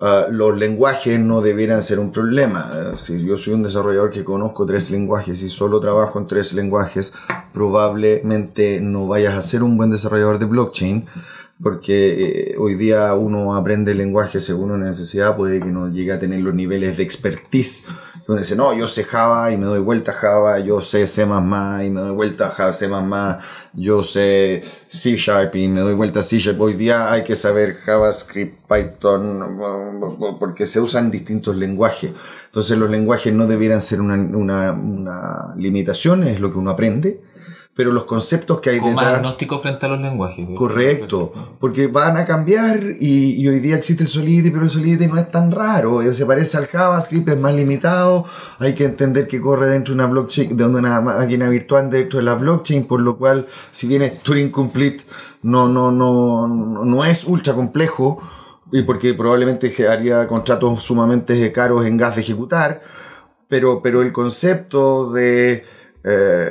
Ah, 0.00 0.26
los 0.28 0.58
lenguajes 0.58 1.20
no 1.20 1.40
debieran 1.40 1.82
ser 1.82 2.00
un 2.00 2.10
problema. 2.10 2.68
Eh, 2.74 2.96
si 2.96 3.24
yo 3.24 3.36
soy 3.36 3.54
un 3.54 3.62
desarrollador 3.62 4.10
que 4.10 4.24
conozco 4.24 4.66
tres 4.66 4.90
lenguajes 4.90 5.40
y 5.40 5.48
solo 5.48 5.78
trabajo 5.78 6.18
en 6.18 6.26
tres 6.26 6.52
lenguajes, 6.52 7.12
probablemente 7.52 8.80
no 8.80 9.06
vayas 9.06 9.34
a 9.34 9.42
ser 9.42 9.62
un 9.62 9.76
buen 9.76 9.90
desarrollador 9.90 10.40
de 10.40 10.46
blockchain 10.46 11.06
porque 11.62 12.52
eh, 12.52 12.56
hoy 12.58 12.74
día 12.74 13.14
uno 13.14 13.54
aprende 13.54 13.94
lenguaje 13.94 14.40
según 14.40 14.70
una 14.70 14.86
necesidad, 14.86 15.36
puede 15.36 15.60
que 15.60 15.70
no 15.70 15.88
llegue 15.88 16.12
a 16.12 16.18
tener 16.18 16.40
los 16.40 16.54
niveles 16.54 16.96
de 16.96 17.02
expertise. 17.02 17.84
Uno 18.26 18.38
dice, 18.38 18.54
no, 18.54 18.72
yo 18.74 18.86
sé 18.86 19.04
Java 19.04 19.50
y 19.50 19.56
me 19.56 19.66
doy 19.66 19.80
vuelta 19.80 20.12
a 20.12 20.14
Java, 20.14 20.58
yo 20.60 20.80
sé 20.80 21.06
C++ 21.06 21.22
y 21.22 21.90
me 21.90 22.00
doy 22.00 22.12
vuelta 22.12 22.48
a 22.48 22.50
Java, 22.50 22.72
C++, 22.72 22.88
yo 23.74 24.02
sé 24.02 24.62
C 24.86 25.16
Sharp 25.16 25.54
y 25.56 25.68
me 25.68 25.80
doy 25.80 25.94
vuelta 25.94 26.20
a 26.20 26.22
C 26.22 26.38
Sharp. 26.38 26.60
Hoy 26.60 26.74
día 26.74 27.10
hay 27.12 27.24
que 27.24 27.34
saber 27.34 27.74
JavaScript, 27.74 28.68
Python, 28.68 29.58
porque 30.38 30.66
se 30.66 30.80
usan 30.80 31.10
distintos 31.10 31.56
lenguajes. 31.56 32.12
Entonces 32.46 32.76
los 32.78 32.90
lenguajes 32.90 33.32
no 33.32 33.46
debieran 33.46 33.80
ser 33.80 34.00
una, 34.00 34.14
una, 34.14 34.72
una 34.72 35.54
limitación, 35.56 36.24
es 36.24 36.40
lo 36.40 36.50
que 36.50 36.58
uno 36.58 36.70
aprende, 36.70 37.20
pero 37.80 37.92
los 37.92 38.04
conceptos 38.04 38.60
que 38.60 38.68
hay 38.68 38.78
más 38.78 38.90
detrás... 38.90 39.16
agnóstico 39.16 39.56
frente 39.56 39.86
a 39.86 39.88
los 39.88 40.00
lenguajes. 40.00 40.46
Correcto, 40.54 41.32
porque 41.58 41.86
van 41.86 42.18
a 42.18 42.26
cambiar 42.26 42.78
y, 43.00 43.40
y 43.40 43.48
hoy 43.48 43.58
día 43.58 43.74
existe 43.74 44.02
el 44.02 44.10
Solidity, 44.10 44.50
pero 44.50 44.64
el 44.64 44.70
Solidity 44.70 45.06
no 45.06 45.16
es 45.16 45.30
tan 45.30 45.50
raro, 45.50 46.02
eh, 46.02 46.12
se 46.12 46.26
parece 46.26 46.58
al 46.58 46.66
JavaScript, 46.66 47.30
es 47.30 47.40
más 47.40 47.54
limitado, 47.54 48.26
hay 48.58 48.74
que 48.74 48.84
entender 48.84 49.26
que 49.26 49.40
corre 49.40 49.68
dentro 49.68 49.94
de 49.94 50.02
una 50.02 50.08
blockchain, 50.08 50.58
de 50.58 50.66
una 50.66 51.00
máquina 51.00 51.48
virtual 51.48 51.88
dentro 51.88 52.18
de 52.18 52.26
la 52.26 52.34
blockchain, 52.34 52.84
por 52.84 53.00
lo 53.00 53.16
cual 53.16 53.46
si 53.70 53.86
bien 53.86 54.02
es 54.02 54.22
Turing 54.22 54.50
Complete, 54.50 55.02
no, 55.42 55.66
no, 55.66 55.90
no, 55.90 56.46
no 56.84 57.04
es 57.06 57.24
ultra 57.24 57.54
complejo, 57.54 58.20
y 58.70 58.82
porque 58.82 59.14
probablemente 59.14 59.74
haría 59.88 60.28
contratos 60.28 60.82
sumamente 60.82 61.50
caros 61.50 61.86
en 61.86 61.96
gas 61.96 62.16
de 62.16 62.20
ejecutar, 62.20 62.82
pero, 63.48 63.80
pero 63.80 64.02
el 64.02 64.12
concepto 64.12 65.10
de 65.10 65.64
eh, 66.04 66.48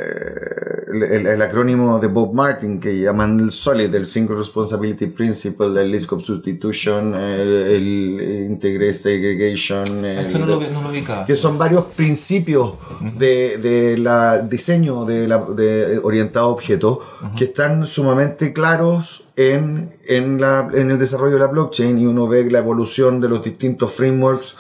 el, 0.92 1.42
acrónimo 1.42 2.00
de 2.00 2.08
Bob 2.08 2.34
Martin 2.34 2.80
que 2.80 3.00
llaman 3.00 3.40
el 3.40 3.52
SOLID, 3.52 3.94
el 3.96 4.06
Single 4.06 4.36
Responsibility 4.38 5.08
Principle, 5.08 5.80
el 5.82 5.92
List 5.92 6.12
of 6.12 6.24
Substitution, 6.24 7.16
el, 7.16 7.50
el 7.50 8.46
Integrate 8.50 8.94
Segregation, 8.94 10.04
el- 10.06 10.20
Eso 10.20 10.40
no 10.40 10.46
lo, 10.46 10.60
no 10.70 10.82
lo 10.82 10.90
ubicaba. 10.90 11.26
que 11.26 11.36
son 11.36 11.58
varios 11.58 11.86
principios 11.86 12.74
de, 13.18 13.58
de 13.58 13.98
la 13.98 14.40
diseño 14.40 15.06
de 15.06 15.28
la, 15.28 15.38
de 15.40 16.00
orientado 16.04 16.48
a 16.48 16.50
objetos 16.50 17.00
que 17.38 17.46
están 17.46 17.86
sumamente 17.86 18.54
claros 18.54 19.24
en, 19.36 19.90
en, 20.08 20.42
la, 20.42 20.68
en 20.74 20.92
el 20.92 21.00
desarrollo 21.00 21.34
de 21.36 21.40
la 21.40 21.48
blockchain 21.48 21.98
y 21.98 22.06
uno 22.06 22.28
ve 22.28 22.50
la 22.52 22.60
evolución 22.60 23.22
de 23.22 23.30
los 23.30 23.44
distintos 23.44 23.94
frameworks 23.94 24.56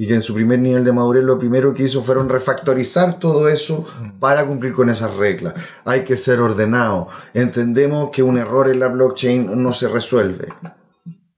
y 0.00 0.06
que 0.06 0.14
en 0.14 0.22
su 0.22 0.32
primer 0.32 0.60
nivel 0.60 0.84
de 0.84 0.92
madurez 0.92 1.24
lo 1.24 1.40
primero 1.40 1.74
que 1.74 1.82
hizo 1.82 2.02
fueron 2.02 2.28
refactorizar 2.28 3.18
todo 3.18 3.48
eso 3.48 3.84
para 4.20 4.46
cumplir 4.46 4.72
con 4.72 4.88
esas 4.88 5.16
reglas. 5.16 5.54
Hay 5.84 6.04
que 6.04 6.16
ser 6.16 6.40
ordenado. 6.40 7.08
Entendemos 7.34 8.10
que 8.10 8.22
un 8.22 8.38
error 8.38 8.70
en 8.70 8.78
la 8.78 8.86
blockchain 8.86 9.60
no 9.60 9.72
se 9.72 9.88
resuelve. 9.88 10.48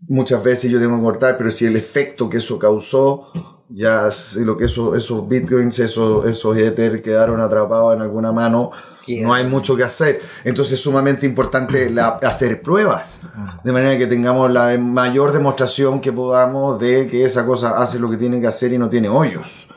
muchas 0.01 0.45
veces 0.45 0.71
yo 0.71 0.79
tengo 0.79 0.97
que 0.99 1.03
cortar, 1.03 1.39
pero 1.39 1.51
si 1.51 1.65
el 1.65 1.77
efecto 1.77 2.29
que 2.29 2.37
eso 2.37 2.59
causó, 2.59 3.29
ya 3.71 4.11
si 4.11 4.45
lo 4.45 4.59
que 4.59 4.67
eso, 4.67 4.95
esos 4.95 5.27
bitcoins, 5.27 5.79
esos, 5.79 6.27
esos 6.27 6.57
ether 6.59 7.01
quedaron 7.01 7.41
atrapados 7.41 7.97
en 7.97 8.03
alguna 8.03 8.31
mano, 8.31 8.73
No 9.09 9.35
hay 9.35 9.47
mucho 9.47 9.77
que 9.77 9.83
hacer. 9.85 10.21
Entonces 10.45 10.75
es 10.75 10.81
sumamente 10.83 11.27
importante 11.27 11.91
la- 11.99 12.19
hacer 12.23 12.63
pruebas, 12.63 13.23
de 13.65 13.73
manera 13.73 13.97
que 13.99 14.07
tengamos 14.07 14.51
la 14.51 14.77
mayor 14.79 15.33
demostración 15.33 16.01
que 16.01 16.13
podamos 16.13 16.79
de 16.81 17.07
que 17.09 17.25
esa 17.25 17.45
cosa 17.47 17.83
hace 17.83 17.99
lo 17.99 18.09
que 18.11 18.17
tiene 18.17 18.41
que 18.41 18.47
hacer 18.47 18.73
y 18.73 18.79
no 18.79 18.89
tiene 18.89 19.09
hoyos. 19.09 19.69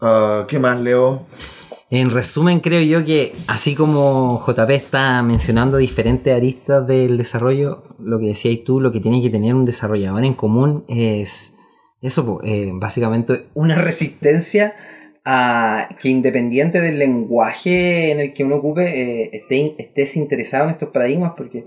Ah, 0.00 0.44
¿Qué 0.48 0.58
más, 0.58 0.78
Leo? 0.80 1.26
En 1.92 2.10
resumen, 2.10 2.60
creo 2.60 2.82
yo 2.82 3.04
que 3.04 3.34
así 3.48 3.74
como 3.74 4.44
JP 4.46 4.70
está 4.70 5.20
mencionando 5.24 5.76
diferentes 5.76 6.32
aristas 6.32 6.86
del 6.86 7.16
desarrollo, 7.18 7.82
lo 7.98 8.20
que 8.20 8.26
decías 8.28 8.64
tú, 8.64 8.80
lo 8.80 8.92
que 8.92 9.00
tiene 9.00 9.20
que 9.20 9.28
tener 9.28 9.54
un 9.56 9.64
desarrollador 9.64 10.24
en 10.24 10.34
común 10.34 10.84
es 10.86 11.54
eso, 12.00 12.38
eh, 12.44 12.70
básicamente 12.74 13.48
una 13.54 13.74
resistencia 13.74 14.74
a 15.24 15.88
que 16.00 16.08
independiente 16.08 16.80
del 16.80 16.98
lenguaje 16.98 18.10
en 18.10 18.20
el 18.20 18.32
que 18.34 18.44
uno 18.44 18.56
ocupe, 18.56 18.84
eh, 18.84 19.30
esté- 19.32 19.74
estés 19.78 20.16
interesado 20.16 20.64
en 20.64 20.70
estos 20.70 20.88
paradigmas, 20.90 21.32
porque 21.36 21.66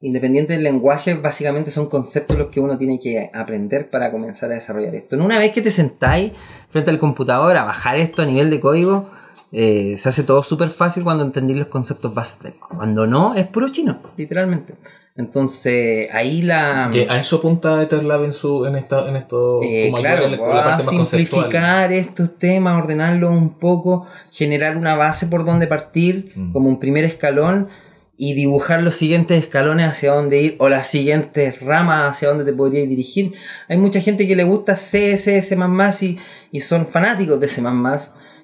independiente 0.00 0.54
del 0.54 0.64
lenguaje, 0.64 1.14
básicamente 1.14 1.70
son 1.70 1.86
conceptos 1.86 2.36
los 2.36 2.48
que 2.50 2.58
uno 2.60 2.76
tiene 2.76 2.98
que 2.98 3.30
aprender 3.32 3.88
para 3.88 4.10
comenzar 4.10 4.50
a 4.50 4.54
desarrollar 4.54 4.94
esto. 4.96 5.16
Una 5.16 5.38
vez 5.38 5.52
que 5.52 5.62
te 5.62 5.70
sentáis 5.70 6.32
frente 6.70 6.90
al 6.90 6.98
computador 6.98 7.56
a 7.56 7.64
bajar 7.64 7.96
esto 7.96 8.22
a 8.22 8.26
nivel 8.26 8.50
de 8.50 8.58
código, 8.60 9.08
eh, 9.52 9.94
se 9.96 10.08
hace 10.08 10.24
todo 10.24 10.42
súper 10.42 10.70
fácil 10.70 11.04
cuando 11.04 11.22
entendí 11.24 11.54
los 11.54 11.68
conceptos 11.68 12.12
básicos. 12.12 12.52
Cuando 12.74 13.06
no, 13.06 13.34
es 13.36 13.46
puro 13.46 13.68
chino, 13.68 14.00
literalmente. 14.16 14.74
Entonces, 15.14 16.08
ahí 16.12 16.40
la... 16.40 16.88
Que 16.90 17.06
a 17.08 17.18
eso 17.18 17.36
apunta 17.36 17.82
Etherlab 17.82 18.24
en, 18.24 18.32
su, 18.32 18.64
en, 18.64 18.76
esta, 18.76 19.08
en 19.08 19.16
esto, 19.16 19.60
Eh, 19.62 19.92
claro, 19.94 20.24
en 20.24 20.40
va 20.40 20.74
a 20.74 20.78
parte 20.78 20.84
más 20.84 21.08
simplificar 21.08 21.92
estos 21.92 22.38
temas, 22.38 22.82
ordenarlos 22.82 23.30
un 23.30 23.58
poco, 23.58 24.06
generar 24.30 24.76
una 24.78 24.94
base 24.94 25.26
por 25.26 25.44
donde 25.44 25.66
partir, 25.66 26.32
Mm. 26.34 26.52
como 26.52 26.68
un 26.68 26.78
primer 26.78 27.04
escalón, 27.04 27.68
y 28.16 28.34
dibujar 28.34 28.82
los 28.82 28.94
siguientes 28.94 29.42
escalones 29.42 29.86
hacia 29.86 30.12
dónde 30.14 30.40
ir, 30.40 30.56
o 30.58 30.68
las 30.68 30.86
siguientes 30.86 31.60
ramas 31.60 32.12
hacia 32.12 32.28
dónde 32.28 32.44
te 32.44 32.52
podrías 32.52 32.88
dirigir. 32.88 33.32
Hay 33.68 33.76
mucha 33.76 34.00
gente 34.00 34.26
que 34.26 34.36
le 34.36 34.44
gusta 34.44 34.76
C, 34.76 35.16
C, 35.18 35.42
C++ 35.42 35.56
y, 36.00 36.18
y 36.52 36.60
son 36.60 36.86
fanáticos 36.86 37.38
de 37.38 37.48
C++, 37.48 37.62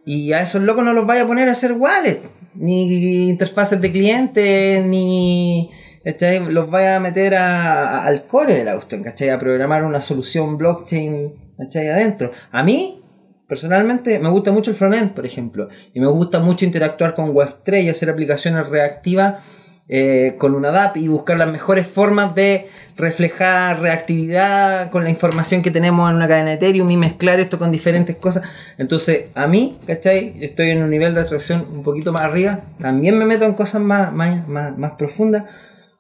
y 0.05 0.33
a 0.33 0.43
esos 0.43 0.63
locos 0.63 0.85
no 0.85 0.93
los 0.93 1.07
vaya 1.07 1.23
a 1.23 1.27
poner 1.27 1.49
a 1.49 1.53
hacer 1.53 1.73
wallet, 1.73 2.21
ni 2.55 3.29
interfaces 3.31 3.81
de 3.81 3.91
cliente, 3.91 4.83
ni... 4.87 5.71
¿cachai? 6.05 6.51
Los 6.53 6.71
vaya 6.71 6.97
a 6.97 7.01
meter 7.01 7.35
a- 7.35 8.05
al 8.05 8.27
core 8.27 8.55
de 8.55 8.65
la 8.65 8.75
cuestión, 8.75 9.03
¿cachai? 9.03 9.31
A 9.31 9.39
programar 9.39 9.85
una 9.85 10.01
solución 10.01 10.57
blockchain, 10.59 11.55
¿cachai? 11.59 11.89
Adentro. 11.89 12.33
A 12.53 12.63
mí, 12.63 13.03
personalmente, 13.49 14.19
me 14.19 14.29
gusta 14.29 14.53
mucho 14.53 14.71
el 14.71 14.77
frontend, 14.77 15.13
por 15.13 15.27
ejemplo. 15.27 15.69
Y 15.95 16.01
me 16.01 16.09
gusta 16.09 16.39
mucho 16.39 16.65
interactuar 16.65 17.15
con 17.15 17.35
Web3 17.35 17.83
y 17.85 17.89
hacer 17.89 18.11
aplicaciones 18.11 18.69
reactivas 18.69 19.45
eh, 19.91 20.35
con 20.37 20.55
una 20.55 20.71
DAP 20.71 20.99
y 20.99 21.09
buscar 21.09 21.39
las 21.39 21.51
mejores 21.51 21.87
formas 21.87 22.35
de 22.35 22.69
reflejar 22.99 23.81
reactividad 23.81 24.91
con 24.91 25.03
la 25.03 25.09
información 25.09 25.63
que 25.63 25.71
tenemos 25.71 26.11
en 26.11 26.17
una 26.17 26.29
cadena 26.29 26.49
de 26.51 26.57
Ethereum 26.57 26.91
y 26.91 26.99
mezclar 26.99 27.41
esto 27.41 27.59
con 27.59 27.71
diferentes 27.73 28.15
cosas. 28.17 28.43
Entonces, 28.77 29.31
a 29.35 29.47
mí, 29.47 29.79
¿cachai? 29.87 30.35
Estoy 30.45 30.73
en 30.73 30.83
un 30.83 30.91
nivel 30.91 31.15
de 31.15 31.23
atracción 31.23 31.67
un 31.73 31.83
poquito 31.83 32.13
más 32.13 32.21
arriba. 32.25 32.61
También 32.79 33.17
me 33.19 33.25
meto 33.25 33.47
en 33.47 33.55
cosas 33.55 33.81
más, 33.81 34.13
más, 34.13 34.47
más, 34.47 34.77
más 34.77 34.93
profundas. 34.99 35.45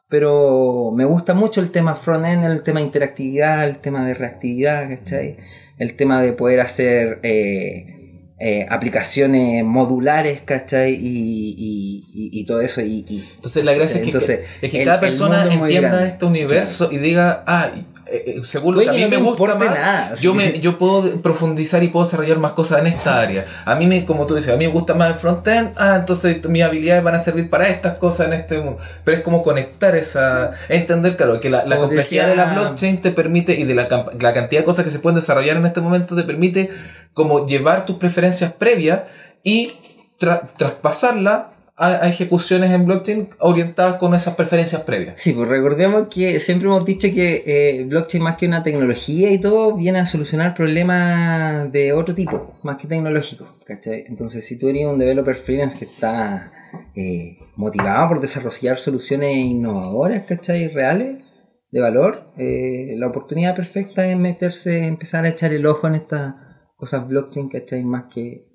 Pero 0.08 0.90
me 0.94 1.04
gusta 1.04 1.34
mucho 1.34 1.60
el 1.60 1.70
tema 1.70 1.94
front-end, 1.94 2.44
el 2.44 2.62
tema 2.62 2.80
de 2.80 2.86
interactividad, 2.86 3.68
el 3.68 3.78
tema 3.78 4.06
de 4.06 4.14
reactividad, 4.14 4.88
¿cachai? 4.88 5.36
El 5.78 5.94
tema 5.96 6.22
de 6.22 6.32
poder 6.32 6.60
hacer 6.60 7.20
eh, 7.22 7.94
eh, 8.40 8.66
aplicaciones 8.70 9.62
modulares, 9.64 10.40
¿cachai? 10.42 10.94
Y, 10.94 11.54
y, 11.58 12.04
y- 12.12 12.40
y 12.40 12.46
todo 12.46 12.60
eso. 12.62 12.80
Y, 12.80 13.04
y- 13.06 13.28
Entonces 13.36 13.64
la 13.64 13.74
gracia 13.74 14.00
Entonces, 14.00 14.40
es 14.40 14.46
que, 14.60 14.66
es 14.66 14.72
que 14.72 14.78
el- 14.80 14.86
cada 14.86 15.00
persona 15.00 15.42
entienda 15.52 16.06
este 16.06 16.24
universo 16.24 16.88
y 16.90 16.96
diga, 16.98 17.44
ah, 17.46 17.70
eh, 18.10 18.24
eh, 18.26 18.40
según 18.44 18.74
lo 18.74 18.80
que 18.80 18.86
a 18.90 18.92
mí 18.92 19.00
no 19.02 19.08
me 19.10 19.16
gusta 19.28 19.36
más, 19.58 19.80
nada, 19.80 20.14
yo, 20.16 20.34
me, 20.34 20.60
yo 20.60 20.78
puedo 20.78 21.20
profundizar 21.22 21.82
y 21.82 21.88
puedo 21.88 22.04
desarrollar 22.04 22.38
más 22.38 22.52
cosas 22.52 22.80
en 22.80 22.86
esta 22.88 23.20
área. 23.20 23.44
A 23.64 23.74
mí, 23.74 23.86
me, 23.86 24.04
como 24.04 24.26
tú 24.26 24.34
dices, 24.34 24.52
a 24.52 24.56
mí 24.56 24.66
me 24.66 24.72
gusta 24.72 24.94
más 24.94 25.08
el 25.12 25.14
frontend, 25.18 25.72
ah, 25.76 25.96
entonces 26.00 26.46
mis 26.48 26.62
habilidades 26.62 27.02
van 27.04 27.14
a 27.14 27.18
servir 27.18 27.50
para 27.50 27.68
estas 27.68 27.94
cosas 27.98 28.26
en 28.28 28.32
este 28.34 28.58
mundo. 28.58 28.78
Pero 29.04 29.16
es 29.18 29.22
como 29.22 29.42
conectar 29.42 29.94
esa, 29.96 30.52
entender, 30.68 31.16
claro, 31.16 31.38
que 31.40 31.50
la, 31.50 31.64
complejidad 31.76 32.26
decía- 32.26 32.26
de 32.28 32.36
la 32.36 32.52
blockchain 32.54 33.00
te 33.02 33.10
permite 33.10 33.54
y 33.58 33.64
de 33.64 33.74
la, 33.74 33.88
la 34.20 34.32
cantidad 34.32 34.60
de 34.62 34.64
cosas 34.64 34.84
que 34.84 34.90
se 34.90 34.98
pueden 34.98 35.16
desarrollar 35.16 35.56
en 35.56 35.66
este 35.66 35.80
momento 35.80 36.16
te 36.16 36.22
permite 36.22 36.70
como 37.14 37.46
llevar 37.46 37.84
tus 37.86 37.96
preferencias 37.96 38.52
previas 38.52 39.00
y 39.42 39.72
tra- 40.20 40.42
traspasarla 40.56 41.50
a, 41.78 42.08
ejecuciones 42.08 42.70
en 42.72 42.84
blockchain 42.84 43.28
orientadas 43.38 43.96
con 43.96 44.14
esas 44.14 44.34
preferencias 44.34 44.82
previas. 44.82 45.20
Sí, 45.20 45.32
pues 45.32 45.48
recordemos 45.48 46.08
que 46.08 46.40
siempre 46.40 46.68
hemos 46.68 46.84
dicho 46.84 47.08
que 47.08 47.44
eh, 47.46 47.84
blockchain 47.84 48.22
más 48.22 48.36
que 48.36 48.46
una 48.46 48.62
tecnología 48.62 49.30
y 49.30 49.38
todo 49.38 49.76
viene 49.76 50.00
a 50.00 50.06
solucionar 50.06 50.54
problemas 50.54 51.70
de 51.72 51.92
otro 51.92 52.14
tipo, 52.14 52.58
más 52.62 52.76
que 52.76 52.88
tecnológicos. 52.88 53.48
Entonces 53.68 54.44
si 54.44 54.58
tú 54.58 54.68
eres 54.68 54.86
un 54.86 54.98
developer 54.98 55.36
freelance 55.36 55.78
que 55.78 55.84
está 55.84 56.52
eh, 56.94 57.38
motivado 57.56 58.08
por 58.08 58.20
desarrollar 58.20 58.78
soluciones 58.78 59.36
innovadoras, 59.36 60.22
¿cachai? 60.24 60.68
Reales, 60.68 61.22
de 61.70 61.80
valor, 61.80 62.32
eh, 62.36 62.94
la 62.96 63.06
oportunidad 63.06 63.54
perfecta 63.54 64.06
es 64.06 64.16
meterse, 64.16 64.86
empezar 64.86 65.24
a 65.24 65.28
echar 65.28 65.52
el 65.52 65.66
ojo 65.66 65.86
en 65.86 65.96
estas 65.96 66.34
cosas 66.76 67.06
blockchain, 67.06 67.48
¿cachai? 67.48 67.84
Más 67.84 68.04
que, 68.12 68.47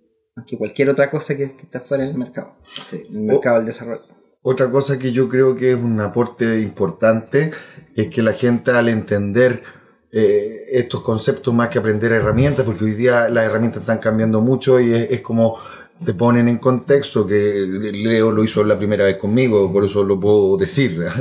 que 0.48 0.58
cualquier 0.58 0.89
otra 0.89 1.10
cosa 1.10 1.36
que, 1.38 1.56
que 1.56 1.63
está 1.63 1.80
fuera 1.80 2.06
del 2.06 2.17
mercado, 2.17 2.56
¿cachai? 2.76 3.06
el 3.08 3.22
mercado 3.22 3.58
del 3.58 3.67
desarrollo. 3.67 4.04
Otra 4.41 4.69
cosa 4.69 5.00
que 5.00 5.12
yo 5.12 5.30
creo 5.30 5.56
que 5.56 5.72
es 5.72 5.82
un 5.82 6.02
aporte 6.02 6.60
importante 6.60 7.52
es 7.96 8.10
que 8.10 8.22
la 8.22 8.34
gente 8.34 8.72
al 8.72 8.89
entender 8.89 9.63
eh, 10.12 10.58
estos 10.72 11.02
conceptos 11.02 11.54
más 11.54 11.69
que 11.69 11.80
aprender 11.80 12.12
herramientas, 12.12 12.65
porque 12.65 12.84
hoy 12.84 12.91
día 12.91 13.30
las 13.30 13.46
herramientas 13.46 13.82
están 13.82 14.00
cambiando 14.00 14.41
mucho 14.41 14.80
y 14.80 14.91
es, 14.91 15.12
es 15.12 15.22
como 15.22 15.58
te 16.04 16.13
ponen 16.13 16.50
en 16.50 16.58
contexto, 16.58 17.26
que 17.26 17.65
Leo 17.93 18.32
lo 18.32 18.43
hizo 18.43 18.63
la 18.63 18.78
primera 18.78 19.06
vez 19.06 19.17
conmigo, 19.17 19.72
por 19.72 19.86
eso 19.86 20.04
lo 20.04 20.19
puedo 20.19 20.58
decir. 20.58 21.04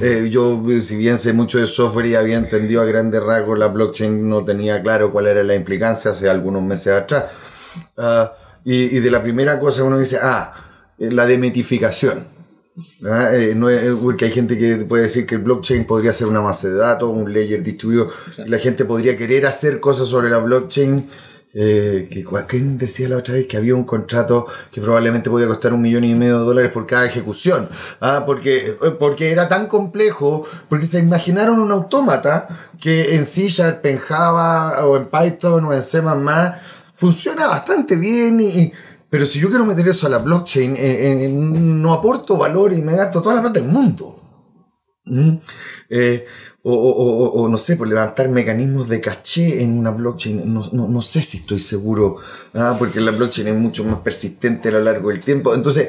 Eh, 0.00 0.30
yo, 0.30 0.60
si 0.80 0.96
bien 0.96 1.16
sé 1.16 1.32
mucho 1.32 1.60
de 1.60 1.66
software 1.66 2.06
y 2.06 2.14
había 2.16 2.36
entendido 2.36 2.82
a 2.82 2.84
grandes 2.84 3.22
rasgos 3.22 3.56
la 3.56 3.68
blockchain, 3.68 4.28
no 4.28 4.44
tenía 4.44 4.82
claro 4.82 5.12
cuál 5.12 5.28
era 5.28 5.44
la 5.44 5.54
implicancia 5.54 6.10
hace 6.10 6.28
algunos 6.28 6.60
meses 6.60 6.92
atrás. 6.92 7.26
Ah, 7.96 8.32
y, 8.64 8.96
y 8.96 9.00
de 9.00 9.10
la 9.10 9.22
primera 9.22 9.58
cosa 9.60 9.84
uno 9.84 9.98
dice, 9.98 10.18
ah, 10.22 10.52
eh, 10.98 11.10
la 11.10 11.26
demitificación. 11.26 12.24
¿ah? 13.08 13.30
Eh, 13.34 13.54
no 13.54 13.68
es- 13.68 13.90
porque 14.02 14.26
hay 14.26 14.30
gente 14.30 14.58
que 14.58 14.76
puede 14.88 15.04
decir 15.04 15.26
que 15.26 15.34
el 15.36 15.42
blockchain 15.42 15.84
podría 15.86 16.12
ser 16.12 16.28
una 16.28 16.40
base 16.40 16.70
de 16.70 16.76
datos, 16.78 17.10
un 17.10 17.32
layer 17.32 17.62
distribuido. 17.62 18.08
La 18.46 18.58
gente 18.58 18.84
podría 18.84 19.16
querer 19.16 19.46
hacer 19.46 19.80
cosas 19.80 20.08
sobre 20.08 20.30
la 20.30 20.38
blockchain. 20.38 21.08
eh, 21.54 22.08
que, 22.10 22.24
¿Quién 22.48 22.78
decía 22.78 23.10
la 23.10 23.18
otra 23.18 23.34
vez 23.34 23.46
que 23.46 23.58
había 23.58 23.74
un 23.74 23.84
contrato 23.84 24.46
que 24.72 24.80
probablemente 24.80 25.28
podía 25.28 25.46
costar 25.46 25.74
un 25.74 25.82
millón 25.82 26.02
y 26.04 26.14
medio 26.14 26.38
de 26.38 26.44
dólares 26.46 26.70
por 26.70 26.86
cada 26.86 27.04
ejecución? 27.04 27.68
¿ah? 28.00 28.22
Porque, 28.24 28.74
porque 28.98 29.30
era 29.32 29.50
tan 29.50 29.66
complejo, 29.66 30.46
porque 30.70 30.86
se 30.86 30.98
imaginaron 31.00 31.58
un 31.60 31.70
autómata 31.70 32.48
que 32.80 33.16
en 33.16 33.26
C 33.26 33.50
Sharp, 33.50 33.84
en 33.84 33.98
Java 33.98 34.86
o 34.86 34.96
en 34.96 35.08
Python 35.10 35.66
o 35.66 35.74
en 35.74 35.82
C++ 35.82 36.00
funciona 37.02 37.48
bastante 37.48 37.96
bien 37.96 38.40
y, 38.40 38.72
pero 39.10 39.26
si 39.26 39.40
yo 39.40 39.48
quiero 39.50 39.66
meter 39.66 39.88
eso 39.88 40.06
a 40.06 40.10
la 40.10 40.18
blockchain, 40.18 40.76
eh, 40.76 41.24
eh, 41.24 41.28
no 41.28 41.92
aporto 41.92 42.38
valor 42.38 42.72
y 42.72 42.80
me 42.80 42.94
gasto 42.94 43.20
toda 43.20 43.34
la 43.34 43.40
plata 43.42 43.58
del 43.58 43.68
mundo. 43.68 44.04
¿Mm? 45.04 45.32
Eh, 45.90 46.24
o, 46.62 46.72
o- 46.72 47.24
o- 47.24 47.42
o 47.42 47.48
no 47.48 47.58
sé, 47.58 47.74
por 47.74 47.88
levantar 47.88 48.28
mecanismos 48.28 48.88
de 48.88 49.00
caché 49.00 49.64
en 49.64 49.76
una 49.76 49.90
blockchain, 49.90 50.54
no, 50.54 50.68
no- 50.72 50.86
no 50.86 51.02
sé 51.02 51.20
si 51.22 51.38
estoy 51.38 51.58
seguro, 51.58 52.18
ah, 52.54 52.76
porque 52.78 53.00
la 53.00 53.10
blockchain 53.10 53.48
es 53.48 53.56
mucho 53.56 53.82
más 53.84 53.98
persistente 53.98 54.68
a 54.68 54.72
lo 54.72 54.80
largo 54.80 55.08
del 55.10 55.18
tiempo. 55.18 55.54
Entonces, 55.56 55.88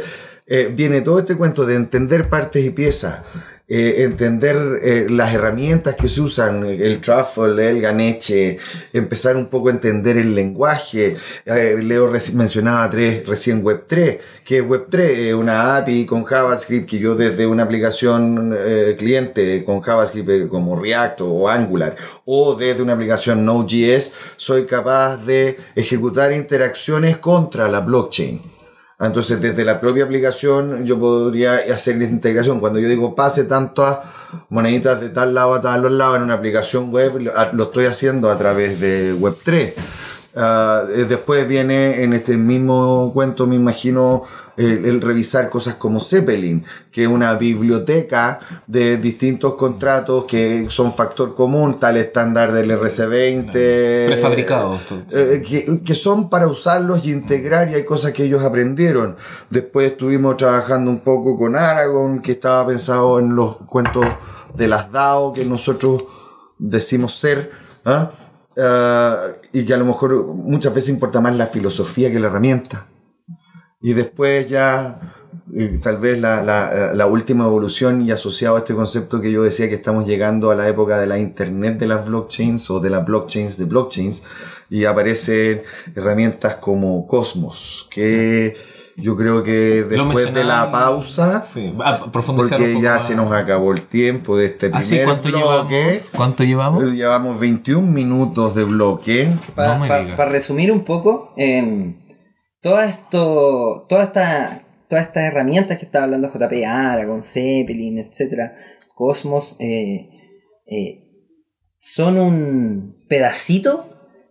viene 0.76 1.02
todo 1.02 1.20
este 1.20 1.38
cuento 1.38 1.66
de 1.66 1.76
entender 1.76 2.28
partes 2.28 2.66
y 2.66 2.72
piezas, 2.72 3.20
eh, 3.68 4.04
entender 4.04 4.80
eh, 4.82 5.08
las 5.10 5.34
herramientas 5.34 5.96
que 5.96 6.08
se 6.08 6.22
usan, 6.22 6.66
el 6.66 7.00
truffle, 7.00 7.70
el 7.70 7.82
ganeche, 7.82 8.58
empezar 8.92 9.38
un 9.38 9.48
poco 9.48 9.70
a 9.70 9.72
entender 9.72 10.18
el 10.18 10.36
lenguaje. 10.36 11.16
Eh, 11.46 11.80
Leo 11.82 12.12
mencionaba 12.34 12.90
tres, 12.90 13.26
recién 13.26 13.64
Web3, 13.64 14.20
que 14.44 14.58
es 14.58 14.64
Web3, 14.64 15.00
eh, 15.00 15.34
una 15.34 15.78
API 15.78 16.06
con 16.06 16.24
JavaScript 16.24 16.90
que 16.90 17.00
yo 17.00 17.16
desde 17.16 17.48
una 17.48 17.64
aplicación 17.64 18.56
eh, 18.58 18.96
cliente 18.98 19.64
con 19.64 19.82
JavaScript 19.82 20.30
eh, 20.30 20.48
como 20.50 20.76
React 20.76 21.22
o 21.22 21.48
Angular, 21.48 21.96
o 22.26 22.56
desde 22.56 22.82
una 22.82 22.94
aplicación 22.94 23.46
Node.js, 23.46 24.14
soy 24.36 24.66
capaz 24.66 25.18
de 25.26 25.58
ejecutar 25.76 26.34
interacciones 26.34 27.18
contra 27.18 27.70
la 27.70 27.80
blockchain. 27.80 28.53
Entonces, 29.04 29.42
desde 29.42 29.66
la 29.66 29.80
propia 29.80 30.06
aplicación, 30.06 30.86
yo 30.86 31.00
podría 31.00 31.56
hacer 31.74 31.98
la 31.98 32.06
integración. 32.06 32.60
Cuando 32.60 32.80
yo 32.80 32.88
digo 32.88 33.16
pase 33.16 33.44
tanto 33.46 33.86
a 33.86 34.04
moneditas 34.50 35.00
de 35.02 35.10
tal 35.10 35.34
lado 35.34 35.54
a 35.54 35.62
tal 35.62 35.98
lado 35.98 36.16
en 36.16 36.24
una 36.24 36.36
aplicación 36.36 36.92
web, 36.92 37.20
lo, 37.20 37.34
lo 37.54 37.64
estoy 37.64 37.86
haciendo 37.86 38.32
a 38.32 38.38
través 38.38 38.80
de 38.80 39.14
Web3. 39.16 39.74
Ah, 40.36 40.82
eh, 40.90 41.06
después 41.08 41.48
viene 41.48 42.04
en 42.04 42.14
este 42.14 42.38
mismo 42.38 43.12
cuento, 43.14 43.46
me 43.46 43.56
imagino, 43.56 44.24
el, 44.58 44.86
el 44.86 45.02
revisar 45.02 45.50
cosas 45.50 45.76
como 45.76 46.00
Zeppelin, 46.00 46.64
que 46.92 47.04
es 47.04 47.08
una 47.10 47.34
biblioteca 47.34 48.40
de 48.68 48.98
distintos 48.98 49.54
contratos 49.56 50.26
que 50.26 50.68
son 50.70 50.94
factor 50.94 51.34
común, 51.34 51.80
tal 51.80 51.98
estándar 51.98 52.52
del 52.52 52.72
RC20. 52.72 53.52
Prefabricados. 54.08 54.82
eh, 55.12 55.42
que, 55.48 55.82
que 55.84 55.96
son 55.96 56.30
para 56.30 56.48
usarlos 56.48 57.06
y 57.06 57.12
integrar 57.12 57.70
y 57.70 57.76
hay 57.76 57.86
cosas 57.86 58.12
que 58.12 58.24
ellos 58.24 58.44
aprendieron. 58.44 59.16
Después 59.50 59.92
estuvimos 59.92 60.38
trabajando 60.38 60.92
un 60.92 61.00
poco 61.00 61.38
con 61.38 61.56
Aragon, 61.56 62.22
que 62.22 62.34
estaba 62.34 62.68
pensado 62.68 63.20
en 63.20 63.36
los 63.36 63.58
cuentos 63.58 64.06
de 64.54 64.68
las 64.68 64.92
DAO 64.92 65.34
que 65.34 65.46
nosotros 65.46 66.04
decimos 66.60 67.14
ser. 67.16 67.52
Ah, 67.86 68.12
y 69.52 69.66
que 69.66 69.74
a 69.74 69.78
lo 69.78 69.86
mejor 69.86 70.26
muchas 70.28 70.74
veces 70.76 70.92
importa 70.92 71.20
más 71.22 71.36
la 71.36 71.48
filosofía 71.48 72.12
que 72.12 72.20
la 72.20 72.28
herramienta. 72.28 72.86
Y 73.84 73.94
después 73.94 74.48
ya, 74.50 74.98
eh, 75.54 75.80
tal 75.84 75.98
vez 75.98 76.20
la, 76.20 76.42
la- 76.42 76.94
la 76.94 77.06
última 77.06 77.44
evolución 77.46 78.02
y 78.02 78.12
asociado 78.12 78.56
a 78.56 78.60
este 78.60 78.74
concepto 78.74 79.20
que 79.22 79.30
yo 79.32 79.44
decía 79.44 79.68
que 79.70 79.76
estamos 79.76 80.08
llegando 80.08 80.50
a 80.52 80.56
la 80.56 80.68
época 80.70 80.98
de 81.00 81.06
la 81.06 81.20
internet 81.20 81.78
de 81.78 81.88
las 81.88 82.08
blockchains 82.08 82.72
o 82.72 82.80
de 82.80 82.90
las 82.90 83.06
blockchains 83.06 83.58
de 83.58 83.66
blockchains 83.66 84.24
y 84.70 84.86
aparecen 84.86 85.62
herramientas 85.96 86.56
como 86.56 87.06
Cosmos, 87.06 87.88
que 87.92 88.56
yo 88.96 89.16
creo 89.18 89.44
que 89.44 89.84
después 89.84 90.34
de 90.34 90.44
la 90.44 90.72
pausa, 90.72 91.42
Sí, 91.44 91.74
porque 92.36 92.80
ya 92.82 92.94
más. 92.94 93.08
se 93.08 93.16
nos 93.16 93.32
acabó 93.32 93.74
el 93.74 93.82
tiempo 93.82 94.38
de 94.38 94.46
este 94.46 94.70
Así, 94.72 94.90
primer 94.90 95.06
¿cuánto 95.06 95.30
bloque. 95.30 95.76
llevamos? 95.76 96.10
¿Cuánto 96.16 96.44
llevamos? 96.44 96.84
Llevamos 96.92 97.40
21 97.40 97.92
minutos 97.92 98.54
de 98.56 98.64
bloque. 98.64 99.30
Para 99.56 99.74
No 99.74 99.80
me 99.86 100.00
digas. 100.04 100.30
resumir 100.30 100.72
un 100.72 100.84
poco, 100.86 101.34
en 101.38 101.98
todo 102.64 102.82
esto, 102.82 103.86
toda 103.90 104.06
esta, 104.06 104.64
todas 104.88 105.08
estas 105.08 105.24
herramientas 105.24 105.78
que 105.78 105.86
estaba 105.86 106.06
hablando 106.06 106.32
JP 106.32 106.66
Aragon, 106.66 107.22
Zeppelin, 107.22 108.00
etcétera, 108.00 108.56
Cosmos, 108.96 109.58
eh, 109.60 110.10
eh, 110.66 111.04
son 111.78 112.18
un 112.18 113.06
pedacito 113.10 113.86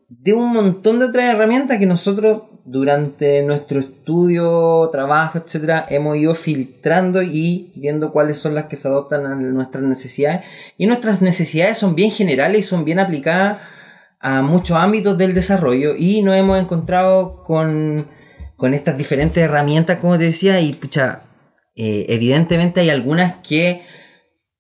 de 0.09 0.33
un 0.33 0.51
montón 0.51 0.99
de 0.99 1.07
otras 1.07 1.35
herramientas 1.35 1.77
que 1.79 1.85
nosotros 1.85 2.45
durante 2.64 3.42
nuestro 3.42 3.81
estudio, 3.81 4.88
trabajo, 4.90 5.37
etcétera, 5.37 5.85
hemos 5.90 6.16
ido 6.16 6.35
filtrando 6.35 7.23
y 7.23 7.73
viendo 7.77 8.12
cuáles 8.12 8.38
son 8.38 8.55
las 8.55 8.66
que 8.66 8.77
se 8.77 8.88
adoptan 8.88 9.27
a 9.27 9.35
nuestras 9.35 9.85
necesidades. 9.85 10.40
Y 10.79 10.87
nuestras 10.87 11.21
necesidades 11.21 11.77
son 11.77 11.95
bien 11.95 12.11
generales 12.11 12.61
y 12.61 12.62
son 12.62 12.87
bien 12.87 12.99
aplicadas 12.99 13.59
a 14.21 14.40
muchos 14.40 14.79
ámbitos 14.79 15.18
del 15.18 15.35
desarrollo 15.35 15.95
y 15.99 16.23
nos 16.23 16.37
hemos 16.37 16.59
encontrado 16.59 17.42
con, 17.42 18.07
con 18.62 18.75
estas 18.75 18.96
diferentes 18.96 19.42
herramientas, 19.42 19.98
como 19.98 20.16
te 20.18 20.22
decía, 20.25 20.61
y 20.61 20.72
pucha, 20.75 21.22
eh, 21.75 22.07
evidentemente 22.11 22.79
hay 22.81 22.90
algunas 22.90 23.35
que 23.42 23.83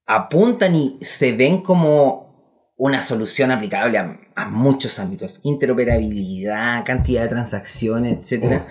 apuntan 0.06 0.74
y 0.74 0.98
se 1.02 1.36
ven 1.36 1.62
como 1.62 2.74
una 2.76 3.00
solución 3.00 3.52
aplicable 3.52 3.98
a, 3.98 4.18
a 4.34 4.48
muchos 4.48 4.98
ámbitos, 4.98 5.38
interoperabilidad, 5.44 6.84
cantidad 6.84 7.22
de 7.22 7.28
transacciones, 7.28 8.32
etc. 8.32 8.62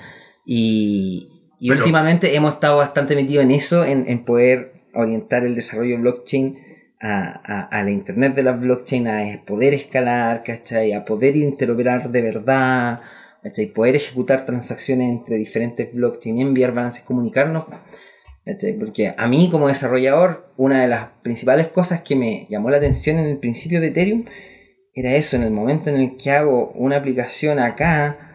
Y, 0.45 1.29
y 1.61 1.69
Pero- 1.69 1.79
últimamente 1.79 2.35
hemos 2.35 2.55
estado 2.55 2.75
bastante 2.75 3.15
metidos 3.15 3.45
en 3.45 3.51
eso, 3.51 3.85
en, 3.85 4.03
en 4.09 4.25
poder 4.25 4.73
orientar 4.93 5.45
el 5.45 5.55
desarrollo 5.55 5.95
de 5.95 6.01
blockchain 6.01 6.57
a, 6.99 7.41
a- 7.45 7.61
a 7.79 7.83
la 7.83 7.91
internet 7.91 8.35
de 8.35 8.43
la 8.43 8.51
blockchain, 8.51 9.07
a 9.07 9.21
poder 9.47 9.73
escalar, 9.75 10.43
¿cachai? 10.43 10.91
A 10.91 11.05
poder 11.05 11.37
interoperar 11.37 12.09
de 12.11 12.21
verdad, 12.21 12.99
¿cachai? 13.43 13.67
Poder 13.67 13.95
ejecutar 13.95 14.45
transacciones 14.45 15.09
entre 15.09 15.37
diferentes 15.37 15.93
blockchain, 15.93 16.39
enviar 16.39 16.73
balances, 16.73 17.03
comunicarnos. 17.03 17.65
Porque 18.79 19.13
a 19.15 19.27
mí 19.27 19.49
como 19.51 19.67
desarrollador, 19.67 20.51
una 20.57 20.81
de 20.81 20.87
las 20.87 21.09
principales 21.21 21.67
cosas 21.67 22.01
que 22.01 22.15
me 22.15 22.47
llamó 22.49 22.69
la 22.69 22.77
atención 22.77 23.19
en 23.19 23.27
el 23.27 23.37
principio 23.37 23.79
de 23.79 23.87
Ethereum 23.87 24.25
era 24.93 25.15
eso, 25.15 25.37
en 25.37 25.43
el 25.43 25.51
momento 25.51 25.89
en 25.89 25.97
el 25.97 26.17
que 26.17 26.31
hago 26.31 26.71
una 26.75 26.97
aplicación 26.97 27.59
acá, 27.59 28.27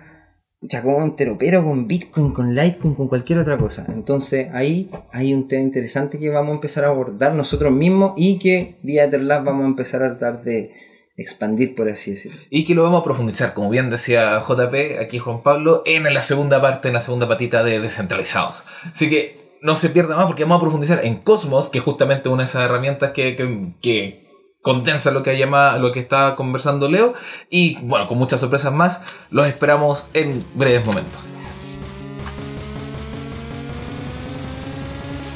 ya 0.62 0.82
como 0.82 1.04
interopero 1.04 1.62
con 1.62 1.86
Bitcoin, 1.86 2.32
con 2.32 2.54
Litecoin, 2.54 2.94
con 2.94 3.08
cualquier 3.08 3.40
otra 3.40 3.58
cosa. 3.58 3.84
Entonces 3.92 4.48
ahí 4.52 4.88
hay 5.12 5.34
un 5.34 5.48
tema 5.48 5.62
interesante 5.62 6.18
que 6.18 6.30
vamos 6.30 6.52
a 6.52 6.54
empezar 6.54 6.84
a 6.84 6.88
abordar 6.88 7.34
nosotros 7.34 7.72
mismos 7.72 8.14
y 8.16 8.38
que 8.38 8.76
vía 8.82 9.04
Etherlab 9.04 9.44
vamos 9.44 9.64
a 9.64 9.68
empezar 9.68 10.02
a 10.02 10.16
tratar 10.16 10.44
de 10.44 10.72
expandir, 11.16 11.74
por 11.74 11.88
así 11.88 12.12
decirlo. 12.12 12.38
Y 12.50 12.64
que 12.64 12.74
lo 12.74 12.82
vamos 12.82 13.00
a 13.00 13.04
profundizar, 13.04 13.54
como 13.54 13.70
bien 13.70 13.90
decía 13.90 14.38
JP, 14.46 15.00
aquí 15.00 15.18
Juan 15.18 15.42
Pablo, 15.42 15.82
en 15.86 16.12
la 16.12 16.22
segunda 16.22 16.60
parte, 16.60 16.88
en 16.88 16.94
la 16.94 17.00
segunda 17.00 17.28
patita 17.28 17.62
de 17.62 17.80
descentralizados. 17.80 18.54
Así 18.92 19.08
que 19.08 19.38
no 19.62 19.76
se 19.76 19.90
pierda 19.90 20.16
más 20.16 20.26
porque 20.26 20.44
vamos 20.44 20.58
a 20.58 20.60
profundizar 20.60 21.04
en 21.04 21.16
Cosmos, 21.16 21.68
que 21.70 21.78
es 21.78 21.84
justamente 21.84 22.28
una 22.28 22.42
de 22.42 22.48
esas 22.48 22.62
herramientas 22.62 23.12
que, 23.12 23.36
que, 23.36 23.72
que 23.80 24.26
condensa 24.62 25.10
lo 25.10 25.22
que 25.22 25.38
llama 25.38 25.78
lo 25.78 25.92
que 25.92 26.00
está 26.00 26.36
conversando 26.36 26.88
Leo. 26.90 27.14
Y 27.50 27.78
bueno, 27.82 28.06
con 28.06 28.18
muchas 28.18 28.40
sorpresas 28.40 28.72
más, 28.72 29.14
los 29.30 29.46
esperamos 29.46 30.08
en 30.12 30.44
breves 30.54 30.84
momentos. 30.84 31.35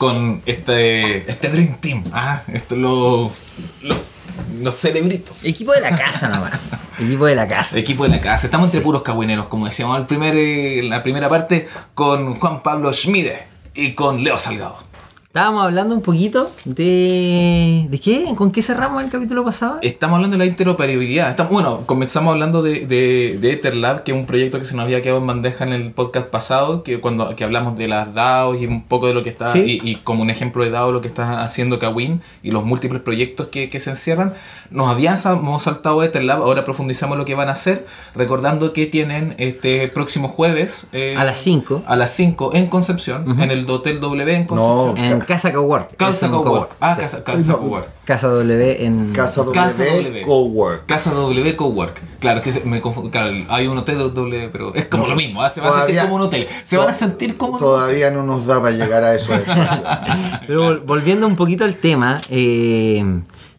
con 0.00 0.40
este, 0.46 1.30
este 1.30 1.50
Dream 1.50 1.76
Team. 1.78 2.04
¿ah? 2.14 2.40
Esto, 2.50 2.74
lo- 2.74 3.30
lo- 3.82 3.96
los 4.62 4.74
cerebritos. 4.74 5.44
Equipo 5.44 5.72
de 5.72 5.82
la 5.82 5.94
casa 5.94 6.26
nomás. 6.34 6.54
Equipo 6.98 7.26
de 7.26 7.34
la 7.34 7.46
casa. 7.46 7.78
Equipo 7.78 8.04
de 8.04 8.08
la 8.08 8.20
casa. 8.22 8.46
Estamos 8.46 8.68
entre 8.68 8.80
puros 8.80 9.02
cagüineros, 9.02 9.48
como 9.48 9.66
decíamos 9.66 9.96
al 9.98 10.06
primer, 10.06 10.34
eh, 10.36 10.78
en 10.78 10.88
la 10.88 11.02
primera 11.02 11.28
parte, 11.28 11.68
con 11.94 12.36
Juan 12.40 12.62
Pablo 12.62 12.90
Schmide 12.94 13.42
y 13.74 13.92
con 13.92 14.24
Leo 14.24 14.38
Salgado. 14.38 14.78
Estábamos 15.30 15.62
hablando 15.62 15.94
un 15.94 16.02
poquito 16.02 16.50
de... 16.64 17.86
¿De 17.88 18.00
qué? 18.00 18.24
¿Con 18.34 18.50
qué 18.50 18.62
cerramos 18.62 19.00
el 19.04 19.10
capítulo 19.10 19.44
pasado? 19.44 19.78
Estamos 19.80 20.16
hablando 20.16 20.36
de 20.36 20.38
la 20.44 20.46
interoperabilidad. 20.50 21.30
Estamos, 21.30 21.52
bueno, 21.52 21.82
comenzamos 21.86 22.32
hablando 22.32 22.64
de, 22.64 22.84
de, 22.84 23.38
de 23.40 23.52
Etherlab, 23.52 24.02
que 24.02 24.10
es 24.10 24.18
un 24.18 24.26
proyecto 24.26 24.58
que 24.58 24.64
se 24.64 24.74
nos 24.74 24.86
había 24.86 25.02
quedado 25.02 25.20
en 25.20 25.28
bandeja 25.28 25.62
en 25.62 25.72
el 25.72 25.92
podcast 25.92 26.26
pasado, 26.26 26.82
que 26.82 27.00
cuando 27.00 27.36
que 27.36 27.44
hablamos 27.44 27.78
de 27.78 27.86
las 27.86 28.12
DAOs 28.12 28.60
y 28.60 28.66
un 28.66 28.82
poco 28.82 29.06
de 29.06 29.14
lo 29.14 29.22
que 29.22 29.28
está, 29.28 29.46
Sí. 29.52 29.80
y, 29.84 29.88
y 29.88 29.94
como 30.02 30.22
un 30.22 30.30
ejemplo 30.30 30.64
de 30.64 30.70
DAO 30.70 30.90
lo 30.90 31.00
que 31.00 31.06
está 31.06 31.44
haciendo 31.44 31.78
Kawin 31.78 32.22
y 32.42 32.50
los 32.50 32.64
múltiples 32.64 33.00
proyectos 33.00 33.46
que, 33.52 33.70
que 33.70 33.78
se 33.78 33.90
encierran. 33.90 34.34
Nos 34.72 34.88
habíamos 34.88 35.62
saltado 35.62 36.02
Etherlab, 36.02 36.42
ahora 36.42 36.64
profundizamos 36.64 37.16
lo 37.16 37.24
que 37.24 37.36
van 37.36 37.48
a 37.48 37.52
hacer, 37.52 37.86
recordando 38.16 38.72
que 38.72 38.86
tienen 38.86 39.36
este 39.38 39.86
próximo 39.86 40.26
jueves 40.26 40.88
eh, 40.92 41.14
A 41.16 41.24
las 41.24 41.38
5. 41.38 41.84
a 41.86 41.94
las 41.94 42.10
5 42.10 42.50
en 42.54 42.66
Concepción, 42.66 43.40
en 43.40 43.52
el 43.52 43.70
Hotel 43.70 44.00
W 44.00 44.34
en 44.34 44.46
Concepción. 44.46 45.19
En 45.20 45.26
Casa 45.26 45.52
Cowork. 45.52 45.96
Casa 45.96 46.28
Cowork. 46.30 46.70
Ah, 46.80 46.94
Sí. 46.94 47.00
Casa, 47.00 47.24
casa 47.24 47.52
No. 47.52 47.58
Cowork. 47.58 47.88
Casa 48.04 48.28
W 48.28 48.84
en... 48.84 49.12
Casa 49.12 49.42
W, 49.44 49.54
Casa 49.54 49.84
W. 49.84 50.22
Cowork. 50.22 50.86
Casa 50.86 51.10
W 51.12 51.56
Cowork. 51.56 52.00
Claro, 52.20 52.38
es 52.38 52.44
que 52.44 52.52
se- 52.52 52.64
me 52.64 52.80
confundo. 52.80 53.10
Claro, 53.10 53.32
hay 53.48 53.66
un 53.66 53.78
hotel 53.78 53.98
W, 53.98 54.48
pero 54.50 54.74
es 54.74 54.86
como 54.86 55.06
lo 55.06 55.14
mismo. 55.16 55.42
¿ah? 55.42 55.50
Se 55.50 55.60
va 55.60 55.68
a 55.68 55.70
sentir 55.70 55.86
Todavía- 55.96 56.02
como 56.02 56.14
un 56.16 56.22
hotel. 56.22 56.46
Se 56.64 56.76
van 56.76 56.88
a 56.88 56.94
sentir 56.94 57.36
como. 57.36 57.58
Todavía 57.58 58.10
no 58.10 58.22
nos 58.22 58.46
da 58.46 58.60
para 58.60 58.74
llegar 58.76 59.04
a 59.04 59.14
eso. 59.14 59.32
Pero 60.46 60.64
vol- 60.70 60.82
volviendo 60.84 61.26
un 61.26 61.36
poquito 61.36 61.64
al 61.64 61.76
tema, 61.76 62.20
eh, 62.30 63.04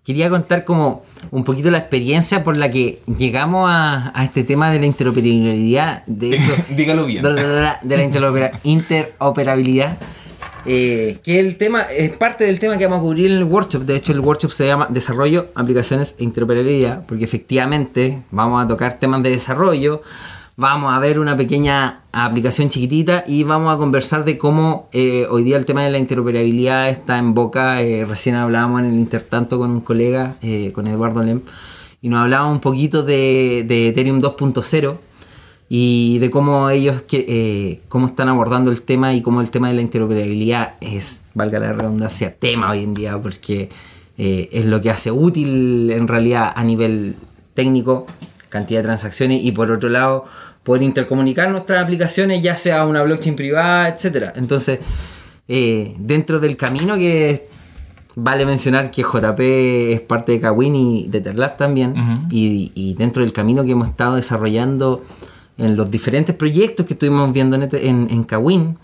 quería 0.03 0.29
contar 0.29 0.65
como 0.65 1.03
un 1.31 1.43
poquito 1.43 1.69
la 1.71 1.77
experiencia 1.77 2.43
por 2.43 2.57
la 2.57 2.69
que 2.71 3.01
llegamos 3.17 3.69
a, 3.71 4.11
a 4.19 4.23
este 4.25 4.43
tema 4.43 4.71
de 4.71 4.79
la 4.79 4.85
interoperabilidad. 4.87 6.03
De 6.07 6.35
hecho, 6.35 6.51
Dígalo 6.69 7.05
bien. 7.05 7.23
de 7.23 7.31
la, 7.33 7.79
de 7.81 7.97
la 7.97 8.03
interopera- 8.03 8.59
interoperabilidad. 8.63 9.97
Eh, 10.65 11.19
que 11.23 11.39
el 11.39 11.57
tema 11.57 11.81
es 11.81 12.11
parte 12.11 12.43
del 12.45 12.59
tema 12.59 12.77
que 12.77 12.85
vamos 12.85 12.99
a 12.99 13.01
cubrir 13.01 13.31
en 13.31 13.37
el 13.37 13.43
workshop. 13.43 13.83
De 13.83 13.95
hecho, 13.95 14.11
el 14.11 14.19
workshop 14.19 14.51
se 14.51 14.67
llama 14.67 14.87
Desarrollo, 14.89 15.47
Aplicaciones 15.55 16.15
e 16.19 16.23
Interoperabilidad, 16.23 17.05
porque 17.05 17.23
efectivamente 17.23 18.23
vamos 18.31 18.63
a 18.63 18.67
tocar 18.67 18.99
temas 18.99 19.23
de 19.23 19.31
desarrollo, 19.31 20.03
vamos 20.55 20.93
a 20.93 20.99
ver 20.99 21.19
una 21.19 21.35
pequeña 21.35 22.01
aplicación 22.11 22.69
chiquitita 22.69 23.23
y 23.27 23.43
vamos 23.43 23.73
a 23.73 23.77
conversar 23.77 24.23
de 24.23 24.37
cómo 24.37 24.89
eh, 24.91 25.25
hoy 25.29 25.43
día 25.43 25.57
el 25.57 25.65
tema 25.65 25.83
de 25.83 25.89
la 25.89 25.97
interoperabilidad 25.97 26.89
está 26.89 27.17
en 27.17 27.33
boca. 27.33 27.81
Eh, 27.81 28.05
recién 28.05 28.35
hablábamos 28.35 28.81
en 28.81 28.87
el 28.87 28.95
intertanto 28.95 29.57
con 29.57 29.71
un 29.71 29.81
colega, 29.81 30.35
con 30.73 30.85
Eduardo 30.85 31.23
Lem, 31.23 31.41
y 32.01 32.09
nos 32.09 32.21
hablaba 32.21 32.47
un 32.47 32.59
poquito 32.59 33.01
de, 33.01 33.65
de 33.67 33.87
Ethereum 33.87 34.21
2.0 34.21 34.97
y 35.73 36.19
de 36.19 36.29
cómo 36.29 36.69
ellos 36.69 37.01
que, 37.03 37.25
eh, 37.29 37.81
cómo 37.87 38.07
están 38.07 38.27
abordando 38.27 38.71
el 38.71 38.81
tema 38.81 39.13
y 39.13 39.21
cómo 39.21 39.39
el 39.39 39.51
tema 39.51 39.69
de 39.69 39.75
la 39.75 39.81
interoperabilidad 39.81 40.73
es, 40.81 41.23
valga 41.33 41.59
la 41.59 41.71
redundancia, 41.71 42.35
tema 42.35 42.71
hoy 42.71 42.83
en 42.83 42.93
día 42.93 43.17
porque 43.21 43.69
eh, 44.17 44.49
es 44.51 44.65
lo 44.65 44.81
que 44.81 44.89
hace 44.89 45.11
útil 45.11 45.89
en 45.91 46.09
realidad 46.09 46.51
a 46.53 46.65
nivel 46.65 47.15
técnico, 47.53 48.05
cantidad 48.49 48.81
de 48.81 48.83
transacciones 48.83 49.45
y 49.45 49.53
por 49.53 49.71
otro 49.71 49.87
lado 49.87 50.25
poder 50.63 50.81
intercomunicar 50.81 51.49
nuestras 51.49 51.81
aplicaciones 51.81 52.43
ya 52.43 52.57
sea 52.57 52.85
una 52.85 53.01
blockchain 53.03 53.37
privada, 53.37 53.87
etcétera. 53.87 54.33
Entonces, 54.35 54.79
eh, 55.47 55.95
dentro 55.99 56.41
del 56.41 56.57
camino 56.57 56.97
que 56.97 57.47
vale 58.15 58.45
mencionar 58.45 58.91
que 58.91 59.03
JP 59.03 59.39
es 59.93 60.01
parte 60.01 60.33
de 60.33 60.41
Kawin 60.41 60.75
y 60.75 61.07
de 61.07 61.21
Terlar 61.21 61.55
también 61.55 61.95
y, 62.29 62.73
y 62.75 62.93
dentro 62.95 63.23
del 63.23 63.31
camino 63.31 63.63
que 63.63 63.71
hemos 63.71 63.87
estado 63.87 64.17
desarrollando 64.17 65.01
en 65.61 65.75
los 65.75 65.89
diferentes 65.89 66.35
proyectos 66.35 66.85
que 66.85 66.93
estuvimos 66.93 67.31
viendo 67.31 67.55
en, 67.55 67.63
este, 67.63 67.87
en, 67.87 68.23
Kawin. 68.23 68.77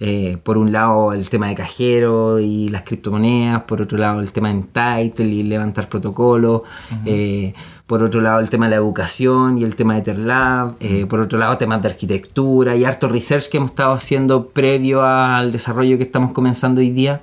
Eh, 0.00 0.38
por 0.44 0.58
un 0.58 0.70
lado 0.70 1.12
el 1.12 1.28
tema 1.28 1.48
de 1.48 1.56
cajero 1.56 2.38
y 2.38 2.68
las 2.68 2.82
criptomonedas, 2.82 3.62
por 3.62 3.82
otro 3.82 3.98
lado 3.98 4.20
el 4.20 4.30
tema 4.30 4.52
de 4.52 4.62
title 4.62 5.26
y 5.26 5.42
levantar 5.42 5.88
protocolos, 5.88 6.62
eh, 7.04 7.52
por 7.84 8.04
otro 8.04 8.20
lado 8.20 8.38
el 8.38 8.48
tema 8.48 8.66
de 8.66 8.70
la 8.70 8.76
educación 8.76 9.58
y 9.58 9.64
el 9.64 9.74
tema 9.74 9.96
de 9.96 10.02
Terlab, 10.02 10.76
eh, 10.78 11.04
por 11.06 11.18
otro 11.18 11.36
lado 11.36 11.58
temas 11.58 11.82
de 11.82 11.88
arquitectura. 11.88 12.76
Y 12.76 12.84
harto 12.84 13.08
research 13.08 13.48
que 13.48 13.56
hemos 13.56 13.70
estado 13.70 13.92
haciendo 13.92 14.48
previo 14.48 15.02
al 15.02 15.50
desarrollo 15.50 15.96
que 15.96 16.04
estamos 16.04 16.32
comenzando 16.32 16.80
hoy 16.80 16.90
día 16.90 17.22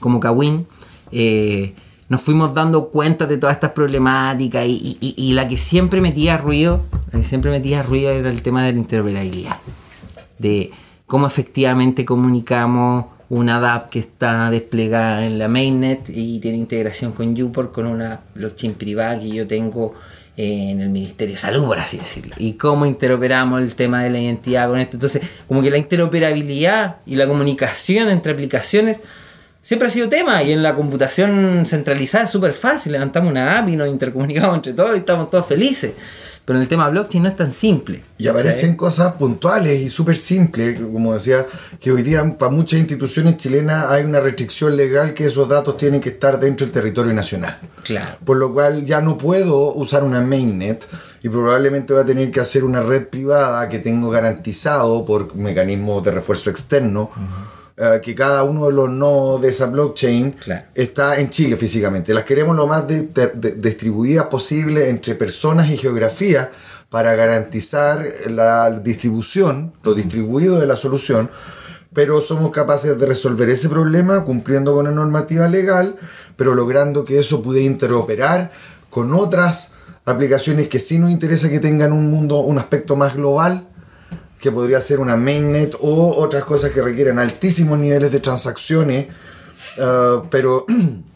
como 0.00 0.20
Kawin 0.20 0.66
nos 2.14 2.22
fuimos 2.22 2.54
dando 2.54 2.90
cuenta 2.90 3.26
de 3.26 3.38
todas 3.38 3.56
estas 3.56 3.72
problemáticas 3.72 4.64
y, 4.68 5.32
la 5.34 5.48
que 5.48 5.56
siempre 5.56 6.00
metía 6.00 6.36
ruido, 6.36 6.82
la 7.10 7.18
que 7.18 7.24
siempre 7.24 7.50
metía 7.50 7.82
ruido 7.82 8.12
era 8.12 8.28
el 8.28 8.40
tema 8.40 8.64
de 8.64 8.72
la 8.72 8.78
interoperabilidad, 8.78 9.56
de 10.38 10.70
cómo 11.06 11.26
efectivamente 11.26 12.04
comunicamos 12.04 13.06
una 13.30 13.58
DAP 13.58 13.90
que 13.90 13.98
está 13.98 14.48
desplegada 14.48 15.26
en 15.26 15.40
la 15.40 15.48
mainnet 15.48 16.08
y 16.08 16.38
tiene 16.38 16.56
integración 16.56 17.10
con 17.10 17.42
Uport, 17.42 17.72
con 17.72 17.86
una 17.86 18.20
blockchain 18.36 18.74
privada 18.74 19.18
que 19.18 19.30
yo 19.30 19.48
tengo 19.48 19.94
en 20.36 20.82
el 20.82 20.90
Ministerio 20.90 21.34
de 21.34 21.40
Salud, 21.40 21.66
por 21.66 21.80
así 21.80 21.96
decirlo. 21.96 22.36
Y 22.38 22.52
cómo 22.52 22.86
interoperamos 22.86 23.60
el 23.60 23.74
tema 23.74 24.04
de 24.04 24.10
la 24.10 24.20
identidad 24.20 24.68
con 24.68 24.78
esto. 24.78 24.98
Entonces, 24.98 25.22
como 25.48 25.62
que 25.62 25.70
la 25.72 25.78
interoperabilidad 25.78 26.98
y 27.06 27.16
la 27.16 27.26
comunicación 27.26 28.08
entre 28.08 28.30
aplicaciones 28.30 29.00
siempre 29.64 29.88
ha 29.88 29.90
sido 29.90 30.08
tema 30.08 30.42
y 30.44 30.52
en 30.52 30.62
la 30.62 30.74
computación 30.74 31.64
centralizada 31.66 32.24
es 32.24 32.30
súper 32.30 32.52
fácil. 32.52 32.92
Levantamos 32.92 33.30
una 33.30 33.58
app 33.58 33.68
y 33.68 33.76
nos 33.76 33.88
intercomunicamos 33.88 34.54
entre 34.56 34.74
todos 34.74 34.94
y 34.94 34.98
estamos 34.98 35.30
todos 35.30 35.46
felices. 35.46 35.94
Pero 36.44 36.58
en 36.58 36.64
el 36.64 36.68
tema 36.68 36.90
blockchain 36.90 37.22
no 37.22 37.30
es 37.30 37.36
tan 37.36 37.50
simple. 37.50 38.04
Y 38.18 38.28
aparecen 38.28 38.76
cosas 38.76 39.14
puntuales 39.14 39.80
y 39.80 39.88
súper 39.88 40.18
simples, 40.18 40.78
como 40.78 41.14
decía, 41.14 41.46
que 41.80 41.90
hoy 41.90 42.02
día 42.02 42.22
para 42.38 42.52
muchas 42.52 42.80
instituciones 42.80 43.38
chilenas 43.38 43.86
hay 43.88 44.04
una 44.04 44.20
restricción 44.20 44.76
legal 44.76 45.14
que 45.14 45.24
esos 45.24 45.48
datos 45.48 45.78
tienen 45.78 46.02
que 46.02 46.10
estar 46.10 46.38
dentro 46.38 46.66
del 46.66 46.72
territorio 46.74 47.14
nacional. 47.14 47.58
Claro. 47.82 48.18
Por 48.26 48.36
lo 48.36 48.52
cual 48.52 48.84
ya 48.84 49.00
no 49.00 49.16
puedo 49.16 49.72
usar 49.72 50.04
una 50.04 50.20
mainnet 50.20 50.86
y 51.22 51.30
probablemente 51.30 51.94
voy 51.94 52.02
a 52.02 52.06
tener 52.06 52.30
que 52.30 52.40
hacer 52.40 52.62
una 52.62 52.82
red 52.82 53.08
privada 53.08 53.66
que 53.70 53.78
tengo 53.78 54.10
garantizado 54.10 55.06
por 55.06 55.34
mecanismos 55.34 56.04
de 56.04 56.10
refuerzo 56.10 56.50
externo. 56.50 57.10
Eh, 57.76 58.00
que 58.00 58.14
cada 58.14 58.44
uno 58.44 58.66
de 58.66 58.72
los 58.72 58.88
nodos 58.88 59.42
de 59.42 59.48
esa 59.48 59.66
blockchain 59.66 60.36
está 60.76 61.18
en 61.18 61.28
Chile 61.30 61.56
físicamente. 61.56 62.14
Las 62.14 62.22
queremos 62.22 62.54
lo 62.54 62.68
más 62.68 62.84
distribuidas 62.86 64.26
posible 64.26 64.88
entre 64.88 65.16
personas 65.16 65.68
y 65.70 65.76
geografía 65.76 66.52
para 66.88 67.16
garantizar 67.16 68.06
la 68.28 68.70
distribución, 68.70 69.72
lo 69.82 69.92
distribuido 69.92 70.60
de 70.60 70.68
la 70.68 70.76
solución, 70.76 71.30
pero 71.92 72.20
somos 72.20 72.52
capaces 72.52 72.96
de 72.96 73.06
resolver 73.06 73.50
ese 73.50 73.68
problema 73.68 74.22
cumpliendo 74.22 74.72
con 74.72 74.84
la 74.84 74.92
normativa 74.92 75.48
legal, 75.48 75.96
pero 76.36 76.54
logrando 76.54 77.04
que 77.04 77.18
eso 77.18 77.42
pueda 77.42 77.58
interoperar 77.58 78.52
con 78.88 79.12
otras 79.12 79.72
aplicaciones 80.04 80.68
que 80.68 80.78
sí 80.78 81.00
nos 81.00 81.10
interesa 81.10 81.50
que 81.50 81.58
tengan 81.58 81.92
un 81.92 82.08
mundo, 82.08 82.38
un 82.38 82.58
aspecto 82.58 82.94
más 82.94 83.16
global 83.16 83.66
que 84.44 84.52
podría 84.52 84.78
ser 84.78 85.00
una 85.00 85.16
mainnet 85.16 85.74
o 85.80 86.16
otras 86.18 86.44
cosas 86.44 86.70
que 86.70 86.82
requieren 86.82 87.18
altísimos 87.18 87.78
niveles 87.78 88.12
de 88.12 88.20
transacciones, 88.20 89.06
ah, 89.80 90.22
pero 90.30 90.66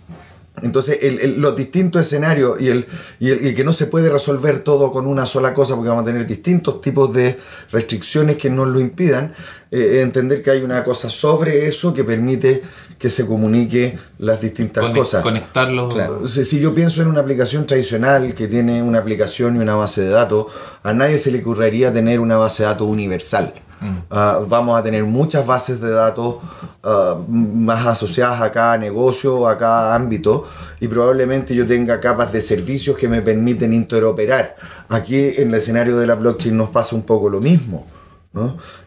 entonces 0.62 0.98
los 1.36 1.54
distintos 1.54 2.06
escenarios 2.06 2.58
y 2.58 2.68
el, 2.68 2.86
y, 3.20 3.52
que 3.52 3.64
no 3.64 3.74
se 3.74 3.84
puede 3.84 4.08
resolver 4.08 4.60
todo 4.60 4.90
con 4.90 5.06
una 5.06 5.26
sola 5.26 5.52
cosa 5.52 5.74
porque 5.74 5.90
vamos 5.90 6.04
a 6.04 6.06
tener 6.06 6.26
distintos 6.26 6.80
tipos 6.80 7.12
de 7.12 7.38
restricciones 7.70 8.38
que 8.38 8.48
nos 8.48 8.66
lo 8.66 8.80
impidan, 8.80 9.34
eh, 9.70 10.00
entender 10.00 10.40
que 10.40 10.52
hay 10.52 10.62
una 10.62 10.82
cosa 10.82 11.10
sobre 11.10 11.66
eso 11.66 11.92
que 11.92 12.04
permite 12.04 12.62
que 12.98 13.10
se 13.10 13.26
comunique 13.26 13.96
las 14.18 14.40
distintas 14.40 14.84
cosas. 14.94 15.22
Conectarlo. 15.22 16.26
Si, 16.26 16.58
yo 16.58 16.74
pienso 16.74 17.00
en 17.00 17.08
una 17.08 17.20
aplicación 17.20 17.64
tradicional 17.64 18.34
que 18.34 18.48
tiene 18.48 18.82
una 18.82 18.98
aplicación 18.98 19.56
y 19.56 19.60
una 19.60 19.76
base 19.76 20.02
de 20.02 20.10
datos, 20.10 20.46
a 20.82 20.92
nadie 20.92 21.18
se 21.18 21.30
le 21.30 21.40
ocurriría 21.40 21.92
tener 21.92 22.18
una 22.18 22.36
base 22.36 22.64
de 22.64 22.68
datos 22.68 22.88
universal. 22.88 23.54
Mm. 23.80 23.96
Ah, 24.10 24.40
vamos 24.48 24.76
a 24.76 24.82
tener 24.82 25.04
muchas 25.04 25.46
bases 25.46 25.80
de 25.80 25.90
datos 25.90 26.36
ah, 26.82 27.20
más 27.28 27.86
asociadas 27.86 28.42
a 28.42 28.50
cada 28.50 28.76
negocio, 28.76 29.46
a 29.46 29.56
cada 29.56 29.94
ámbito, 29.94 30.48
y 30.80 30.88
probablemente 30.88 31.54
yo 31.54 31.64
tenga 31.64 32.00
capas 32.00 32.32
de 32.32 32.40
servicios 32.40 32.98
que 32.98 33.08
me 33.08 33.22
permiten 33.22 33.72
interoperar. 33.72 34.56
Aquí 34.88 35.34
en 35.36 35.48
el 35.48 35.54
escenario 35.54 35.96
de 35.96 36.06
la 36.08 36.16
blockchain 36.16 36.56
nos 36.56 36.70
pasa 36.70 36.96
un 36.96 37.02
poco 37.02 37.30
lo 37.30 37.40
mismo. 37.40 37.86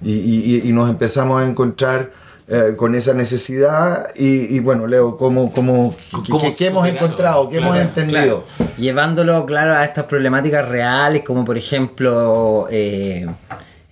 y, 0.02 0.68
y 0.68 0.72
nos 0.74 0.90
empezamos 0.90 1.42
a 1.42 1.46
encontrar 1.46 2.21
eh, 2.54 2.76
con 2.76 2.96
esa 2.96 3.14
necesidad 3.14 4.14
y, 4.16 4.60
bueno, 4.60 4.86
Leo, 4.86 5.16
¿cómo, 5.16 5.54
cómo, 5.54 5.96
qué, 6.58 6.68
hemos 6.68 6.86
encontrado, 6.88 7.50
qué 7.50 7.58
hemos 7.58 7.78
entendido? 7.78 8.44
Llevándolo, 8.78 9.46
claro, 9.46 9.74
a 9.74 9.86
estas 9.86 10.06
problemáticas 10.06 10.68
reales, 10.68 11.24
como 11.24 11.46
por 11.46 11.58
ejemplo... 11.58 12.68
Eh, 12.70 13.26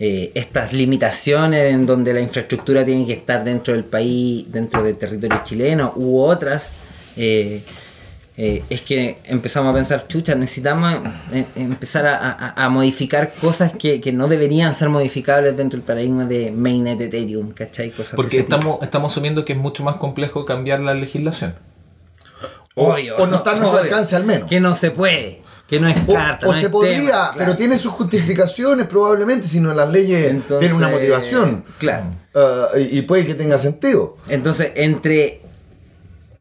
eh, 0.02 0.32
estas 0.34 0.72
limitaciones 0.72 1.74
en 1.74 1.86
donde 1.86 2.14
la 2.14 2.22
infraestructura 2.22 2.86
tiene 2.86 3.06
que 3.06 3.12
estar 3.12 3.44
dentro 3.44 3.74
del 3.74 3.84
país, 3.84 4.50
dentro 4.50 4.82
del 4.82 4.96
territorio 4.98 5.42
chileno, 5.44 5.92
u 5.98 6.22
otras, 6.22 6.72
eh, 7.18 7.64
es 8.42 8.82
que 8.82 9.18
empezamos 9.26 9.72
a 9.72 9.74
pensar, 9.74 10.08
chucha, 10.08 10.34
necesitamos 10.34 11.06
eh, 11.34 11.46
empezar 11.58 12.06
a, 12.08 12.70
modificar 12.70 13.34
cosas 13.34 13.74
que, 13.74 14.02
no 14.14 14.30
deberían 14.30 14.74
ser 14.74 14.88
modificables 14.88 15.58
dentro 15.58 15.78
del 15.78 15.86
paradigma 15.86 16.24
de 16.24 16.50
mainnet 16.50 17.02
Ethereum, 17.02 17.52
¿cachai? 17.52 17.92
Cosas 17.92 18.16
Porque 18.16 18.40
estamos, 18.40 18.80
estamos 18.82 19.12
asumiendo 19.12 19.44
que 19.44 19.54
es 19.54 19.60
mucho 19.60 19.84
más 19.84 19.98
complejo 19.98 20.46
cambiar 20.46 20.80
la 20.80 20.94
legislación. 20.94 21.54
O, 22.76 22.96
no 23.28 23.36
está 23.36 23.52
a 23.52 23.56
nuestro 23.56 23.80
alcance 23.82 24.16
al 24.16 24.24
menos. 24.24 24.48
Que 24.48 24.62
no 24.62 24.74
se 24.74 24.92
puede. 24.92 25.42
Que 25.68 25.82
no 25.82 25.90
es 25.90 26.00
carta. 26.08 26.48
O, 26.48 26.54
se 26.54 26.70
podría, 26.70 27.32
pero 27.38 27.58
tiene 27.58 27.76
sus 27.76 27.92
justificaciones 27.92 28.88
probablemente, 28.88 29.50
si 29.50 29.60
no 29.60 29.74
las 29.74 29.90
leyes 29.90 30.42
tienen 30.48 30.74
una 30.74 30.88
motivación. 30.88 31.66
Claro. 31.78 32.06
Ah, 32.34 32.70
y 32.78 33.02
puede 33.02 33.26
que 33.26 33.36
tenga 33.36 33.58
sentido. 33.58 34.16
Entonces, 34.30 34.72
entre 34.76 35.42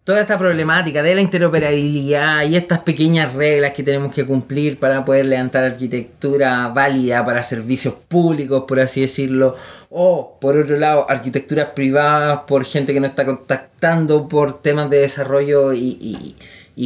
toda 0.08 0.22
esta 0.22 0.38
problemática 0.38 1.02
de 1.02 1.14
la 1.14 1.20
interoperabilidad 1.20 2.46
y 2.46 2.56
estas 2.56 2.78
pequeñas 2.78 3.34
reglas 3.34 3.74
que 3.74 3.82
tenemos 3.82 4.10
que 4.10 4.24
cumplir 4.24 4.78
para 4.78 5.04
poder 5.04 5.26
levantar 5.26 5.64
arquitectura 5.64 6.68
válida 6.68 7.22
para 7.26 7.42
servicios 7.42 7.92
públicos, 8.08 8.64
por 8.66 8.80
así 8.80 9.02
decirlo, 9.02 9.54
o 9.90 10.38
por 10.40 10.56
otro 10.56 10.78
lado, 10.78 11.04
arquitecturas 11.10 11.72
privadas 11.76 12.40
por 12.46 12.64
gente 12.64 12.94
que 12.94 13.00
no 13.00 13.06
está 13.06 13.26
contactando 13.26 14.28
por 14.28 14.62
temas 14.62 14.88
de 14.88 15.00
desarrollo 15.00 15.74
y, 15.74 16.36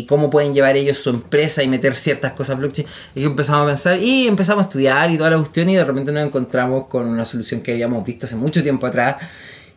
cómo 0.08 0.28
pueden 0.28 0.52
llevar 0.52 0.76
ellos 0.76 0.98
su 0.98 1.10
empresa 1.10 1.62
y 1.62 1.68
meter 1.68 1.94
ciertas 1.94 2.32
cosas 2.32 2.58
blockchain. 2.58 2.88
Y 3.14 3.22
empezamos 3.22 3.62
a 3.62 3.66
pensar 3.68 4.00
y 4.00 4.26
empezamos 4.26 4.64
a 4.64 4.66
estudiar 4.66 5.12
y 5.12 5.16
toda 5.16 5.30
la 5.30 5.36
cuestión 5.36 5.70
y 5.70 5.76
de 5.76 5.84
repente 5.84 6.10
nos 6.10 6.26
encontramos 6.26 6.88
con 6.88 7.06
una 7.06 7.24
solución 7.24 7.60
que 7.60 7.70
habíamos 7.70 8.04
visto 8.04 8.26
hace 8.26 8.34
mucho 8.34 8.64
tiempo 8.64 8.84
atrás 8.84 9.18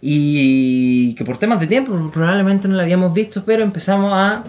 y 0.08 1.16
que 1.16 1.26
por 1.26 1.38
temas 1.38 1.60
de 1.60 1.66
tiempo 1.66 2.12
probablemente 2.14 2.68
no 2.68 2.76
la 2.76 2.84
habíamos 2.84 3.12
visto, 3.14 3.44
pero 3.44 3.64
empezamos 3.64 4.12
a... 4.14 4.44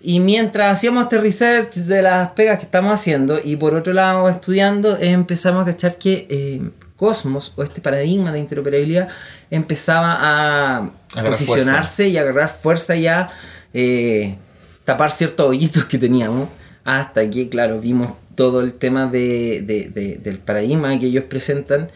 Y 0.00 0.20
mientras 0.20 0.72
hacíamos 0.72 1.02
este 1.04 1.18
research 1.18 1.74
de 1.74 2.00
las 2.00 2.30
pegas 2.30 2.58
que 2.58 2.64
estamos 2.64 2.94
haciendo 2.94 3.38
y 3.44 3.56
por 3.56 3.74
otro 3.74 3.92
lado 3.92 4.26
estudiando, 4.30 4.96
empezamos 4.98 5.62
a 5.62 5.66
cachar 5.72 5.98
que 5.98 6.26
eh, 6.30 6.70
Cosmos 6.96 7.52
o 7.56 7.62
este 7.62 7.80
paradigma 7.82 8.32
de 8.32 8.38
interoperabilidad 8.38 9.08
empezaba 9.50 10.16
a 10.18 10.76
Agarrar 11.12 11.30
posicionarse 11.32 12.08
y 12.08 12.16
agarrar 12.16 12.48
fuerza 12.48 12.96
y 12.96 13.06
a 13.06 13.28
eh, 13.74 14.36
tapar 14.84 15.12
ciertos 15.12 15.46
hoyitos 15.46 15.84
que 15.84 15.98
teníamos. 15.98 16.48
Hasta 16.84 17.28
que, 17.28 17.48
claro, 17.50 17.78
vimos 17.80 18.12
todo 18.34 18.60
el 18.62 18.72
tema 18.72 19.06
de- 19.08 19.62
de- 19.66 19.90
de- 19.90 20.16
del 20.16 20.38
paradigma 20.38 20.98
que 20.98 21.06
ellos 21.06 21.24
presentan 21.24 21.90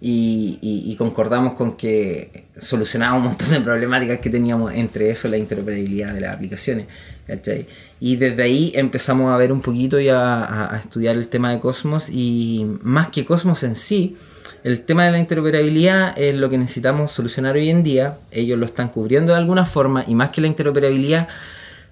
y, 0.00 0.94
concordamos 0.98 1.54
con 1.54 1.76
que 1.76 2.44
solucionaba 2.56 3.16
un 3.16 3.24
montón 3.24 3.50
de 3.50 3.60
problemáticas 3.60 4.18
que 4.18 4.30
teníamos, 4.30 4.72
entre 4.74 5.10
eso 5.10 5.28
la 5.28 5.36
interoperabilidad 5.38 6.14
de 6.14 6.20
las 6.20 6.34
aplicaciones. 6.34 6.86
Y 8.00 8.16
desde 8.16 8.42
ahí 8.42 8.72
empezamos 8.74 9.32
a 9.32 9.36
ver 9.36 9.52
un 9.52 9.60
poquito 9.60 9.98
y 10.00 10.08
a- 10.08 10.72
a 10.74 10.76
estudiar 10.78 11.16
el 11.16 11.28
tema 11.28 11.50
de 11.52 11.60
Cosmos 11.60 12.08
y 12.10 12.64
más 12.82 13.08
que 13.08 13.24
Cosmos 13.24 13.62
en 13.64 13.74
sí, 13.76 14.16
el 14.64 14.80
tema 14.82 15.04
de 15.04 15.12
la 15.12 15.18
interoperabilidad 15.18 16.18
es 16.18 16.34
lo 16.34 16.48
que 16.50 16.58
necesitamos 16.58 17.12
solucionar 17.12 17.54
hoy 17.56 17.70
en 17.70 17.82
día. 17.82 18.18
Ellos 18.30 18.58
lo 18.58 18.66
están 18.66 18.88
cubriendo 18.88 19.32
de 19.32 19.38
alguna 19.38 19.66
forma 19.66 20.04
y 20.06 20.14
más 20.14 20.30
que 20.30 20.40
la 20.40 20.46
interoperabilidad, 20.48 21.28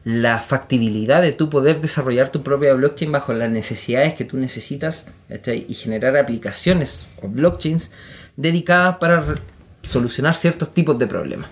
la 0.06 0.38
factibilidad 0.38 1.20
de 1.20 1.32
tú 1.32 1.50
poder 1.50 1.80
desarrollar 1.80 2.28
tu 2.30 2.44
propia 2.44 2.74
blockchain 2.74 3.10
bajo 3.10 3.32
las 3.32 3.50
necesidades 3.50 4.14
que 4.14 4.24
tú 4.24 4.36
necesitas 4.36 5.06
¿cachai? 5.28 5.66
y 5.68 5.74
generar 5.74 6.16
aplicaciones 6.16 7.08
o 7.20 7.26
blockchains 7.26 7.90
dedicadas 8.36 8.98
para 8.98 9.40
solucionar 9.82 10.36
ciertos 10.36 10.72
tipos 10.72 10.96
de 10.96 11.08
problemas. 11.08 11.48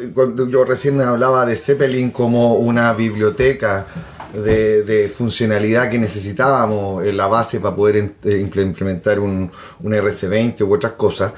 eh, 0.00 0.10
cuando 0.12 0.48
yo 0.48 0.64
recién 0.64 1.00
hablaba 1.00 1.46
de 1.46 1.54
Zeppelin 1.54 2.10
como 2.10 2.54
una 2.54 2.92
biblioteca 2.94 3.86
de, 4.34 4.82
de 4.82 5.08
funcionalidad 5.08 5.88
que 5.88 6.00
necesitábamos 6.00 7.04
en 7.04 7.16
la 7.16 7.28
base 7.28 7.60
para 7.60 7.76
poder 7.76 7.96
eh, 7.96 8.10
imple- 8.44 8.62
implementar 8.62 9.20
un, 9.20 9.52
un 9.80 9.92
RC20 9.92 10.62
u 10.62 10.74
otras 10.74 10.92
cosas, 10.94 11.32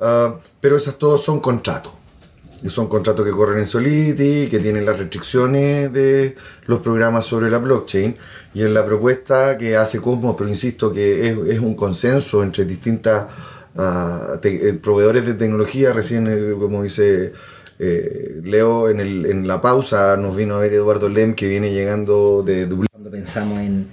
ah, 0.00 0.34
pero 0.60 0.76
esas 0.76 0.96
todos 0.98 1.24
son 1.24 1.40
contratos. 1.40 1.92
Son 2.66 2.88
contratos 2.88 3.24
que 3.24 3.32
corren 3.32 3.58
en 3.58 3.64
Solidity, 3.64 4.48
que 4.48 4.58
tienen 4.58 4.84
las 4.84 4.98
restricciones 4.98 5.90
de 5.92 6.36
los 6.66 6.80
programas 6.80 7.24
sobre 7.24 7.50
la 7.50 7.58
blockchain. 7.58 8.16
Y 8.52 8.62
en 8.62 8.74
la 8.74 8.84
propuesta 8.84 9.56
que 9.56 9.76
hace 9.76 10.00
Cosmos, 10.00 10.34
pero 10.36 10.50
insisto 10.50 10.92
que 10.92 11.28
es, 11.28 11.38
es 11.48 11.58
un 11.60 11.74
consenso 11.74 12.42
entre 12.42 12.64
distintas 12.66 13.26
eh, 14.42 14.78
proveedores 14.82 15.26
de 15.26 15.34
tecnología. 15.34 15.92
Recién, 15.92 16.26
eh, 16.28 16.54
como 16.58 16.82
dice 16.82 17.32
eh, 17.78 18.40
Leo, 18.44 18.88
en, 18.90 19.00
el- 19.00 19.24
en 19.26 19.48
la 19.48 19.60
pausa 19.62 20.16
nos 20.18 20.36
vino 20.36 20.56
a 20.56 20.58
ver 20.60 20.74
Eduardo 20.74 21.08
Lem, 21.08 21.34
que 21.34 21.48
viene 21.48 21.72
llegando 21.72 22.42
de 22.44 22.66
Dublín. 22.66 22.88
Cuando 22.92 23.10
pensamos 23.10 23.58
en, 23.60 23.88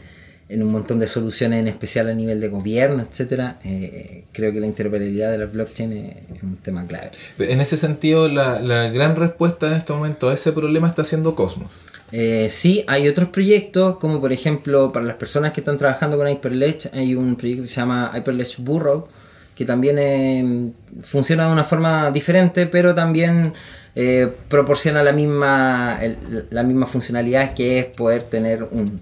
en 0.49 0.63
un 0.63 0.71
montón 0.71 0.97
de 0.99 1.07
soluciones, 1.07 1.59
en 1.59 1.67
especial 1.67 2.07
a 2.09 2.13
nivel 2.13 2.39
de 2.39 2.47
gobierno, 2.47 3.05
etcétera, 3.09 3.59
eh, 3.65 4.23
creo 4.31 4.53
que 4.53 4.59
la 4.61 4.67
interoperabilidad 4.67 5.29
de 5.31 5.37
la 5.39 5.45
blockchain 5.45 5.91
es, 5.91 6.15
es 6.37 6.43
un 6.43 6.55
tema 6.57 6.85
clave. 6.87 7.11
En 7.39 7.59
ese 7.59 7.77
sentido, 7.77 8.29
la, 8.29 8.61
la 8.61 8.89
gran 8.89 9.15
respuesta 9.17 9.67
en 9.67 9.73
este 9.73 9.91
momento 9.93 10.29
a 10.29 10.33
ese 10.33 10.53
problema 10.53 10.87
está 10.87 11.03
siendo 11.03 11.35
Cosmos. 11.35 11.69
Eh, 12.13 12.47
sí, 12.49 12.85
hay 12.87 13.09
otros 13.09 13.27
proyectos, 13.27 13.97
como 13.97 14.21
por 14.21 14.31
ejemplo, 14.31 14.93
para 14.93 15.05
las 15.05 15.17
personas 15.17 15.51
que 15.51 15.59
están 15.59 15.77
trabajando 15.77 16.15
con 16.17 16.29
Hyperledge, 16.29 16.89
hay 16.93 17.15
un 17.15 17.35
proyecto 17.35 17.63
que 17.63 17.67
se 17.67 17.75
llama 17.75 18.13
Hyperledge 18.15 18.55
Burrow, 18.59 19.07
que 19.53 19.65
también 19.65 19.97
eh, 19.99 20.71
funciona 21.03 21.47
de 21.47 21.51
una 21.51 21.65
forma 21.65 22.09
diferente, 22.11 22.67
pero 22.67 22.95
también 22.95 23.53
proporciona 24.47 25.01
la 25.03 25.11
misma, 25.11 25.97
el- 26.01 26.45
la 26.51 26.61
misma 26.63 26.85
funcionalidad 26.85 27.53
que 27.55 27.79
es 27.79 27.85
poder 27.87 28.21
tener 28.21 28.63
un, 28.63 29.01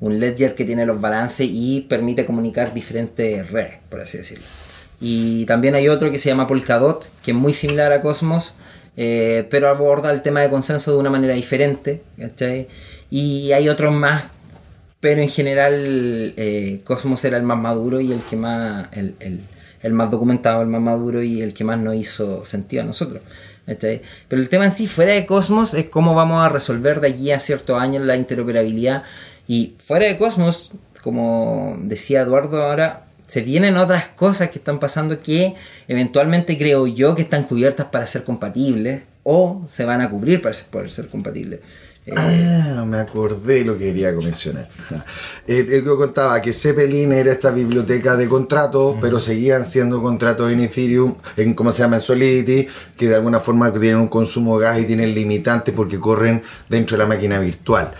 un 0.00 0.18
ledger 0.18 0.54
que 0.54 0.64
tiene 0.64 0.86
los 0.86 1.00
balances 1.00 1.46
y 1.50 1.82
permite 1.82 2.26
comunicar 2.26 2.72
diferentes 2.74 3.50
redes, 3.50 3.78
por 3.88 4.00
así 4.00 4.18
decirlo. 4.18 4.44
Y 5.00 5.46
también 5.46 5.74
hay 5.74 5.88
otro 5.88 6.10
que 6.10 6.18
se 6.18 6.28
llama 6.28 6.46
Polkadot, 6.46 7.08
que 7.22 7.30
es 7.30 7.36
muy 7.36 7.52
similar 7.52 7.92
a 7.92 8.00
Cosmos, 8.00 8.54
eh, 8.96 9.46
pero 9.50 9.68
aborda 9.68 10.10
el 10.10 10.20
tema 10.20 10.40
de 10.40 10.50
consenso 10.50 10.92
de 10.92 10.98
una 10.98 11.10
manera 11.10 11.34
diferente. 11.34 12.02
¿cachai? 12.18 12.68
Y 13.10 13.52
hay 13.52 13.68
otros 13.68 13.94
más, 13.94 14.24
pero 15.00 15.22
en 15.22 15.28
general 15.28 16.34
eh, 16.36 16.80
Cosmos 16.84 17.24
era 17.24 17.38
el 17.38 17.42
más 17.42 17.58
maduro 17.58 18.00
y 18.00 18.12
el 18.12 18.22
que 18.22 18.36
más, 18.36 18.88
el, 18.92 19.92
más 19.92 20.10
documentado, 20.10 20.60
el 20.60 20.68
más 20.68 20.82
maduro 20.82 21.22
y 21.22 21.40
el 21.40 21.54
que 21.54 21.64
más 21.64 21.78
nos 21.78 21.94
hizo 21.94 22.44
sentido 22.44 22.82
a 22.82 22.86
nosotros. 22.86 23.22
¿cachai? 23.66 24.02
Pero 24.28 24.42
el 24.42 24.50
tema 24.50 24.66
en 24.66 24.72
sí, 24.72 24.86
fuera 24.86 25.14
de 25.14 25.24
Cosmos, 25.24 25.72
es 25.72 25.86
cómo 25.86 26.14
vamos 26.14 26.44
a 26.44 26.50
resolver 26.50 27.00
de 27.00 27.08
aquí 27.08 27.32
a 27.32 27.40
ciertos 27.40 27.80
años 27.80 28.04
la 28.04 28.16
interoperabilidad. 28.16 29.04
Y 29.50 29.74
fuera 29.84 30.06
de 30.06 30.16
Cosmos, 30.16 30.70
como 31.02 31.76
decía 31.82 32.20
Eduardo 32.20 32.62
ahora, 32.62 33.06
se 33.26 33.40
vienen 33.42 33.78
otras 33.78 34.06
cosas 34.06 34.48
que 34.48 34.60
están 34.60 34.78
pasando 34.78 35.18
que 35.18 35.56
eventualmente 35.88 36.56
creo 36.56 36.86
yo 36.86 37.16
que 37.16 37.22
están 37.22 37.42
cubiertas 37.42 37.86
para 37.86 38.06
ser 38.06 38.22
compatibles 38.22 39.02
o 39.24 39.64
se 39.66 39.84
van 39.84 40.02
a 40.02 40.08
cubrir 40.08 40.40
para 40.40 40.56
poder 40.70 40.92
ser 40.92 41.08
compatibles. 41.08 41.58
Eh, 42.06 42.14
Ah, 42.16 42.84
me 42.86 42.98
acordé 42.98 43.64
lo 43.64 43.76
que 43.76 43.86
quería 43.86 44.12
mencionar. 44.12 44.68
Eh, 45.48 45.66
eh, 45.68 45.82
yo 45.84 45.96
contaba 45.96 46.40
que 46.40 46.52
Zeppelin 46.52 47.12
era 47.12 47.32
esta 47.32 47.50
biblioteca 47.50 48.16
de 48.16 48.28
contratos, 48.28 48.98
pero 49.00 49.18
seguían 49.18 49.64
siendo 49.64 50.00
contratos 50.00 50.52
en 50.52 50.60
Ethereum, 50.60 51.16
en 51.36 51.54
cómo 51.54 51.72
se 51.72 51.82
llama 51.82 51.96
en 51.96 52.02
Solidity, 52.02 52.68
que 52.96 53.08
de 53.08 53.16
alguna 53.16 53.40
forma 53.40 53.72
tienen 53.72 53.96
un 53.96 54.06
consumo 54.06 54.60
de 54.60 54.66
gas 54.66 54.78
y 54.78 54.84
tienen 54.84 55.12
limitantes 55.12 55.74
porque 55.74 55.98
corren 55.98 56.40
dentro 56.68 56.96
de 56.96 57.02
la 57.02 57.08
máquina 57.08 57.40
virtual. 57.40 57.90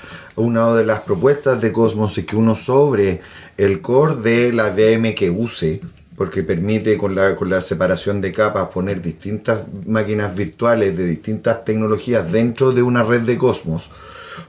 Una 0.40 0.74
de 0.74 0.86
las 0.86 1.00
propuestas 1.00 1.60
de 1.60 1.70
Cosmos 1.70 2.16
es 2.16 2.24
que 2.24 2.34
uno 2.34 2.54
sobre 2.54 3.20
el 3.58 3.82
core 3.82 4.14
de 4.14 4.52
la 4.54 4.70
VM 4.70 5.14
que 5.14 5.28
use, 5.28 5.82
porque 6.16 6.42
permite 6.42 6.96
con 6.96 7.14
la, 7.14 7.36
con 7.36 7.50
la 7.50 7.60
separación 7.60 8.22
de 8.22 8.32
capas 8.32 8.68
poner 8.68 9.02
distintas 9.02 9.64
máquinas 9.84 10.34
virtuales 10.34 10.96
de 10.96 11.06
distintas 11.06 11.62
tecnologías 11.62 12.32
dentro 12.32 12.72
de 12.72 12.82
una 12.82 13.02
red 13.02 13.20
de 13.20 13.36
Cosmos, 13.36 13.90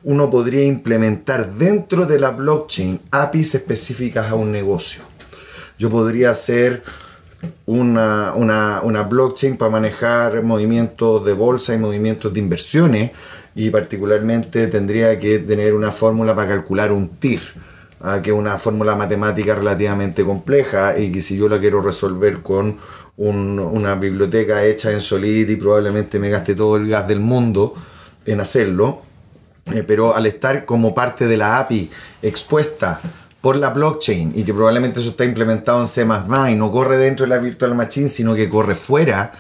uno 0.06 0.30
podría 0.30 0.64
implementar 0.64 1.52
dentro 1.56 2.06
de 2.06 2.20
la 2.20 2.32
blockchain 2.32 3.02
APIs 3.12 3.56
específicas 3.56 4.32
a 4.32 4.36
un 4.36 4.50
negocio. 4.50 5.04
Yo 5.78 5.90
podría 5.90 6.32
hacer 6.32 6.84
una, 7.66 8.34
una, 8.34 8.80
una 8.82 9.02
blockchain 9.04 9.58
para 9.58 9.72
manejar 9.72 10.42
movimientos 10.42 11.26
de 11.26 11.34
bolsa 11.34 11.74
y 11.74 11.80
movimientos 11.80 12.34
de 12.34 12.40
inversiones 12.40 13.12
y 13.56 13.70
particularmente 13.70 14.68
tendría 14.68 15.20
que 15.20 15.40
tener 15.40 15.74
una 15.74 15.92
fórmula 15.92 16.36
para 16.36 16.48
calcular 16.50 16.92
un 16.92 17.10
TIR, 17.10 17.42
ah, 18.02 18.20
que 18.24 18.30
es 18.32 18.36
una 18.36 18.58
fórmula 18.58 18.96
matemática 18.96 19.56
relativamente 19.56 20.24
compleja 20.24 20.98
y 20.98 21.12
que 21.12 21.22
si 21.22 21.38
yo 21.38 21.50
la 21.50 21.60
quiero 21.60 21.82
resolver 21.82 22.42
con 22.42 22.78
un- 23.18 23.60
una 23.60 23.96
biblioteca 23.96 24.64
hecha 24.64 24.92
en 24.92 25.02
Solidity 25.02 25.58
probablemente 25.58 26.18
me 26.18 26.30
gaste 26.30 26.56
todo 26.56 26.78
el 26.78 26.88
gas 26.90 27.08
del 27.08 27.20
mundo 27.20 27.76
en 28.26 28.40
hacerlo. 28.40 29.02
Eh, 29.72 29.84
pero 29.86 30.16
al 30.16 30.26
estar 30.26 30.66
como 30.66 30.96
parte 30.96 31.28
de 31.28 31.38
la 31.38 31.60
API 31.60 31.90
expuesta 32.24 33.00
por 33.42 33.56
la 33.56 33.70
blockchain 33.70 34.34
y 34.36 34.44
que 34.44 34.54
probablemente 34.54 35.00
eso 35.02 35.12
está 35.12 35.24
implementado 35.24 35.80
en 35.82 35.88
C++ 35.88 36.02
y 36.52 36.56
no 36.56 36.72
corre 36.72 36.98
dentro 36.98 37.26
de 37.26 37.30
la 37.30 37.38
virtual 37.38 37.76
machine 37.76 38.08
sino 38.08 38.34
que 38.34 38.50
corre 38.50 38.74
fuera, 38.76 39.32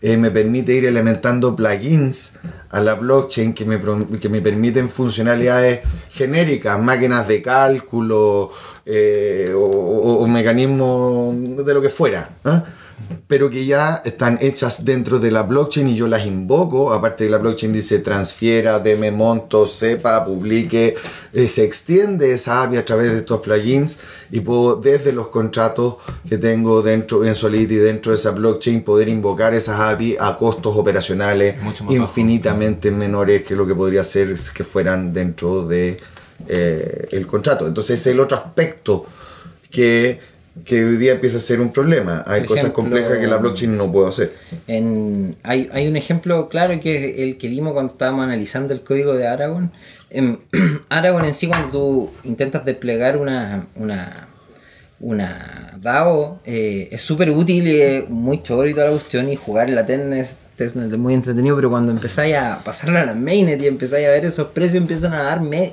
eh, 0.00 0.16
me 0.16 0.30
permite 0.30 0.72
ir 0.74 0.84
implementando 0.84 1.54
plugins 1.56 2.34
a 2.70 2.80
la 2.80 2.94
blockchain 2.94 3.52
que 3.54 3.64
me, 3.64 3.80
que 4.20 4.28
me 4.28 4.40
permiten 4.40 4.88
funcionalidades 4.88 5.80
genéricas, 6.10 6.78
máquinas 6.80 7.26
de 7.26 7.42
cálculo 7.42 8.50
eh, 8.86 9.52
o, 9.54 9.60
o- 9.60 10.18
o 10.22 10.26
mecanismos 10.28 11.34
de 11.66 11.74
lo 11.74 11.80
que 11.82 11.88
fuera. 11.88 12.30
¿ah? 12.44 12.64
Pero 13.26 13.50
que 13.50 13.66
ya 13.66 14.02
están 14.04 14.38
hechas 14.40 14.84
dentro 14.84 15.18
de 15.18 15.30
la 15.30 15.42
blockchain 15.42 15.88
y 15.88 15.96
yo 15.96 16.08
las 16.08 16.26
invoco. 16.26 16.92
Aparte 16.92 17.24
de 17.24 17.30
la 17.30 17.38
blockchain 17.38 17.72
dice 17.72 17.98
transfiera, 17.98 18.78
deme 18.78 19.10
montos, 19.10 19.72
sepa, 19.72 20.24
publique. 20.24 20.96
eh, 21.32 21.48
se 21.48 21.64
extiende 21.64 22.32
esa 22.32 22.62
API 22.62 22.78
a 22.78 22.84
través 22.84 23.12
de 23.12 23.18
estos 23.18 23.40
plugins 23.40 24.00
y 24.30 24.40
puedo 24.40 24.76
desde 24.76 25.12
los 25.12 25.28
contratos 25.28 25.96
que 26.28 26.38
tengo 26.38 26.82
dentro 26.82 27.24
en 27.24 27.34
Solidity, 27.34 27.76
dentro 27.76 28.12
de 28.12 28.18
esa 28.18 28.30
blockchain, 28.30 28.82
poder 28.82 29.08
invocar 29.08 29.54
esas 29.54 29.80
API 29.80 30.16
a 30.18 30.36
costos 30.36 30.76
operacionales 30.76 31.56
infinitamente 31.90 32.90
menores 32.90 33.42
que 33.42 33.54
lo 33.54 33.66
que 33.66 33.74
podría 33.74 34.04
ser 34.04 34.34
que 34.54 34.64
fueran 34.64 35.12
dentro 35.12 35.66
de 35.66 35.98
eh, 36.46 37.08
el 37.10 37.26
contrato. 37.26 37.66
Entonces 37.66 38.00
es 38.00 38.06
el 38.06 38.20
otro 38.20 38.36
aspecto 38.36 39.06
que, 39.70 40.20
que 40.64 40.84
hoy 40.84 40.96
día 40.96 41.12
empieza 41.12 41.38
a 41.38 41.40
ser 41.40 41.60
un 41.60 41.72
problema. 41.72 42.24
Hay 42.26 42.40
Por 42.40 42.48
cosas 42.48 42.64
ejemplo, 42.64 42.82
complejas 42.82 43.18
que 43.18 43.26
la 43.26 43.36
blockchain 43.36 43.76
no 43.76 43.90
puede 43.90 44.08
hacer. 44.08 44.32
En, 44.66 45.36
hay, 45.42 45.68
hay 45.72 45.88
un 45.88 45.96
ejemplo 45.96 46.48
claro 46.48 46.78
que 46.80 47.10
es 47.10 47.18
el 47.20 47.38
que 47.38 47.48
vimos 47.48 47.72
cuando 47.72 47.92
estábamos 47.92 48.24
analizando 48.24 48.74
el 48.74 48.82
código 48.82 49.14
de 49.14 49.26
Aragon. 49.26 49.72
En 50.10 50.40
Aragon 50.88 51.24
en 51.24 51.34
sí, 51.34 51.46
cuando 51.46 51.70
tú 51.70 52.10
intentas 52.24 52.64
desplegar 52.64 53.16
una, 53.16 53.66
una, 53.76 54.28
una 55.00 55.78
DAO, 55.80 56.40
eh, 56.44 56.88
es 56.90 57.02
súper 57.02 57.30
útil 57.30 57.68
y 57.68 57.80
es 57.80 58.08
muy 58.08 58.42
choro 58.42 58.68
y 58.68 58.74
toda 58.74 58.86
la 58.86 58.92
cuestión. 58.92 59.28
Y 59.28 59.36
jugar 59.36 59.68
en 59.68 59.74
la 59.74 59.86
testnet 59.86 60.92
es 60.92 60.98
muy 60.98 61.14
entretenido, 61.14 61.56
pero 61.56 61.70
cuando 61.70 61.92
empezáis 61.92 62.34
a 62.36 62.60
pasarlo 62.64 62.98
a 62.98 63.04
la 63.04 63.14
mainnet 63.14 63.62
y 63.62 63.66
empezáis 63.66 64.06
a 64.06 64.10
ver 64.10 64.24
esos 64.24 64.48
precios, 64.48 64.82
empiezan 64.82 65.14
a 65.14 65.22
dar, 65.22 65.40
me, 65.40 65.72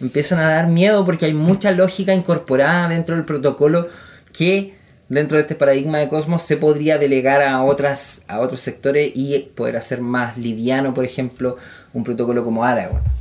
empiezan 0.00 0.40
a 0.40 0.48
dar 0.50 0.68
miedo 0.68 1.04
porque 1.04 1.26
hay 1.26 1.34
mucha 1.34 1.70
lógica 1.72 2.14
incorporada 2.14 2.88
dentro 2.88 3.14
del 3.14 3.24
protocolo 3.24 3.88
que 4.36 4.74
dentro 5.08 5.36
de 5.36 5.42
este 5.42 5.54
paradigma 5.54 5.98
de 5.98 6.08
Cosmos 6.08 6.42
se 6.42 6.56
podría 6.56 6.98
delegar 6.98 7.42
a, 7.42 7.62
otras, 7.62 8.22
a 8.28 8.40
otros 8.40 8.60
sectores 8.60 9.12
y 9.14 9.38
poder 9.54 9.76
hacer 9.76 10.00
más 10.00 10.36
liviano, 10.36 10.94
por 10.94 11.04
ejemplo, 11.04 11.56
un 11.92 12.04
protocolo 12.04 12.44
como. 12.44 12.64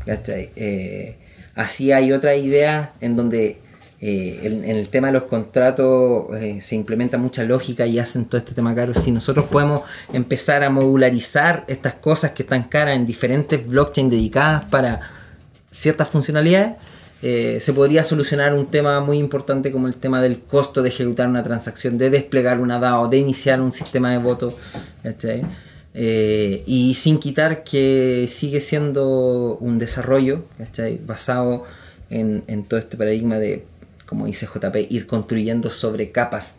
¿cachai? 0.06 0.50
Eh, 0.56 1.18
así 1.56 1.92
hay 1.92 2.12
otra 2.12 2.36
idea 2.36 2.94
en 3.02 3.16
donde 3.16 3.60
eh, 4.02 4.40
en, 4.44 4.66
el 4.66 4.90
tema 4.90 5.08
de 5.08 5.14
los 5.14 5.24
contratos 5.24 6.36
eh, 6.36 6.60
se 6.62 6.76
implementa 6.76 7.18
mucha 7.18 7.44
lógica 7.44 7.86
y 7.86 8.00
hacen 8.00 8.26
todo 8.26 8.40
este 8.40 8.54
tema 8.54 8.76
caro. 8.76 8.94
Si 8.94 9.12
nosotros 9.12 9.46
podemos 9.46 9.82
empezar 10.12 10.64
a 10.64 10.70
modularizar 10.70 11.64
estas 11.68 11.94
cosas 11.94 12.32
que 12.32 12.44
están 12.44 12.64
caras 12.64 12.96
en 12.96 13.06
diferentes 13.06 13.66
blockchains 13.66 14.12
dedicadas 14.12 14.66
para 14.66 15.02
ciertas 15.72 16.10
funcionalidades, 16.10 16.76
eh, 17.22 17.60
se 17.62 17.74
podría 17.74 18.04
solucionar 18.04 18.54
un 18.54 18.68
tema 18.68 19.00
muy 19.02 19.18
importante 19.18 19.72
como 19.72 19.88
el 19.88 19.96
tema 19.96 20.22
del 20.22 20.40
costo 20.42 20.82
de 20.82 20.90
ejecutar 20.90 21.28
una 21.28 21.44
transacción, 21.44 21.98
de 21.98 22.10
desplegar 22.10 22.60
una 22.60 22.80
DAO, 22.80 23.08
de 23.08 23.18
iniciar 23.18 23.62
un 23.62 23.72
sistema 23.72 24.12
de 24.12 24.18
voto. 24.18 24.58
y 25.94 26.94
sin 26.96 27.20
quitar 27.20 27.64
que 27.64 28.28
sigue 28.28 28.62
siendo 28.62 29.58
un 29.60 29.80
desarrollo 29.80 30.44
basado 31.06 31.64
en, 32.10 32.44
en 32.48 32.64
todo 32.66 32.80
este 32.80 32.98
paradigma 32.98 33.40
de 33.40 33.66
como 34.06 34.26
dice 34.26 34.48
JP, 34.48 34.76
ir 34.90 35.08
construyendo 35.08 35.70
sobre 35.70 36.12
capas 36.12 36.58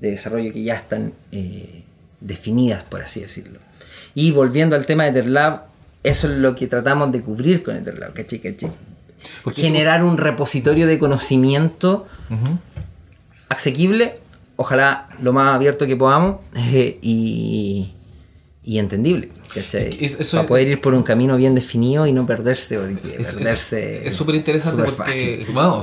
de 0.00 0.10
desarrollo 0.10 0.52
que 0.52 0.62
ya 0.62 0.74
están 0.74 1.12
eh, 1.32 1.84
definidas, 2.20 2.84
por 2.84 3.02
así 3.02 3.20
decirlo. 3.20 3.60
Y 4.14 4.32
volviendo 4.32 4.76
al 4.76 4.86
tema 4.86 5.04
de 5.04 5.10
EtherLab, 5.10 5.62
eso 6.02 6.32
es 6.32 6.40
lo 6.40 6.54
que 6.54 6.66
tratamos 6.66 7.12
de 7.12 7.22
cubrir 7.22 7.62
con 7.62 7.76
EtherLab, 7.76 8.12
¿cachai? 8.12 8.40
¿cachai? 8.40 8.70
Generar 9.54 10.04
un 10.04 10.18
repositorio 10.18 10.86
de 10.86 10.98
conocimiento 10.98 12.06
asequible, 13.48 14.20
ojalá 14.56 15.08
lo 15.20 15.32
más 15.32 15.54
abierto 15.54 15.86
que 15.86 15.96
podamos, 15.96 16.40
eh, 16.56 16.98
y, 17.02 17.94
y 18.64 18.78
entendible. 18.78 19.30
Para 20.30 20.46
poder 20.46 20.68
ir 20.68 20.80
por 20.80 20.94
un 20.94 21.02
camino 21.02 21.36
bien 21.36 21.54
definido 21.54 22.06
y 22.06 22.12
no 22.12 22.26
perderse, 22.26 22.78
es, 24.04 24.14
súper 24.14 24.36
interesante 24.36 24.82
porque, 24.82 25.46
bueno, 25.52 25.82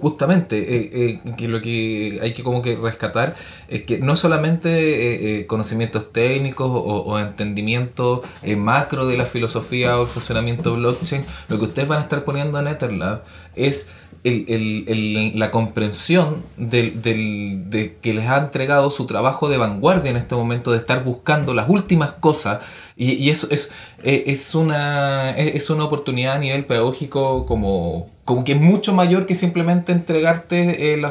justamente, 0.00 0.58
eh, 0.58 0.90
eh, 1.24 1.34
que 1.36 1.48
lo 1.48 1.60
que 1.60 2.18
hay 2.22 2.32
que 2.32 2.42
como 2.42 2.62
que 2.62 2.76
rescatar 2.76 3.34
es 3.68 3.82
que 3.82 3.98
no 3.98 4.16
solamente 4.16 5.40
eh, 5.40 5.46
conocimientos 5.46 6.12
técnicos 6.12 6.70
o, 6.72 7.18
entendimiento 7.18 8.22
macro 8.56 9.06
de 9.06 9.16
la 9.16 9.26
filosofía 9.26 9.98
o 9.98 10.02
el 10.02 10.08
funcionamiento 10.08 10.74
blockchain, 10.74 11.24
lo 11.48 11.58
que 11.58 11.64
ustedes 11.64 11.88
van 11.88 11.98
a 11.98 12.02
estar 12.02 12.24
poniendo 12.24 12.58
en 12.58 12.68
Etherlab 12.68 13.22
es 13.54 13.88
la 14.24 15.50
comprensión 15.50 16.44
del, 16.56 17.02
de 17.02 17.96
que 18.00 18.12
les 18.12 18.28
ha 18.28 18.38
entregado 18.38 18.90
su 18.90 19.06
trabajo 19.06 19.48
de 19.48 19.56
vanguardia 19.56 20.10
en 20.10 20.16
este 20.16 20.36
momento, 20.36 20.70
de 20.70 20.78
estar 20.78 21.02
buscando 21.02 21.54
las 21.54 21.68
últimas 21.68 22.12
cosas 22.12 22.60
y, 23.02 23.30
eso 23.30 23.48
es, 23.50 23.70
eh, 24.04 24.24
es, 24.28 24.54
una, 24.54 25.32
es 25.36 25.68
una 25.70 25.84
oportunidad 25.84 26.34
a 26.34 26.38
nivel 26.38 26.64
pedagógico 26.64 27.46
como, 27.46 28.10
como 28.24 28.44
que 28.44 28.52
es 28.52 28.60
mucho 28.60 28.94
mayor 28.94 29.26
que 29.26 29.34
simplemente 29.34 29.90
entregarte 29.90 30.94
eh, 30.94 31.02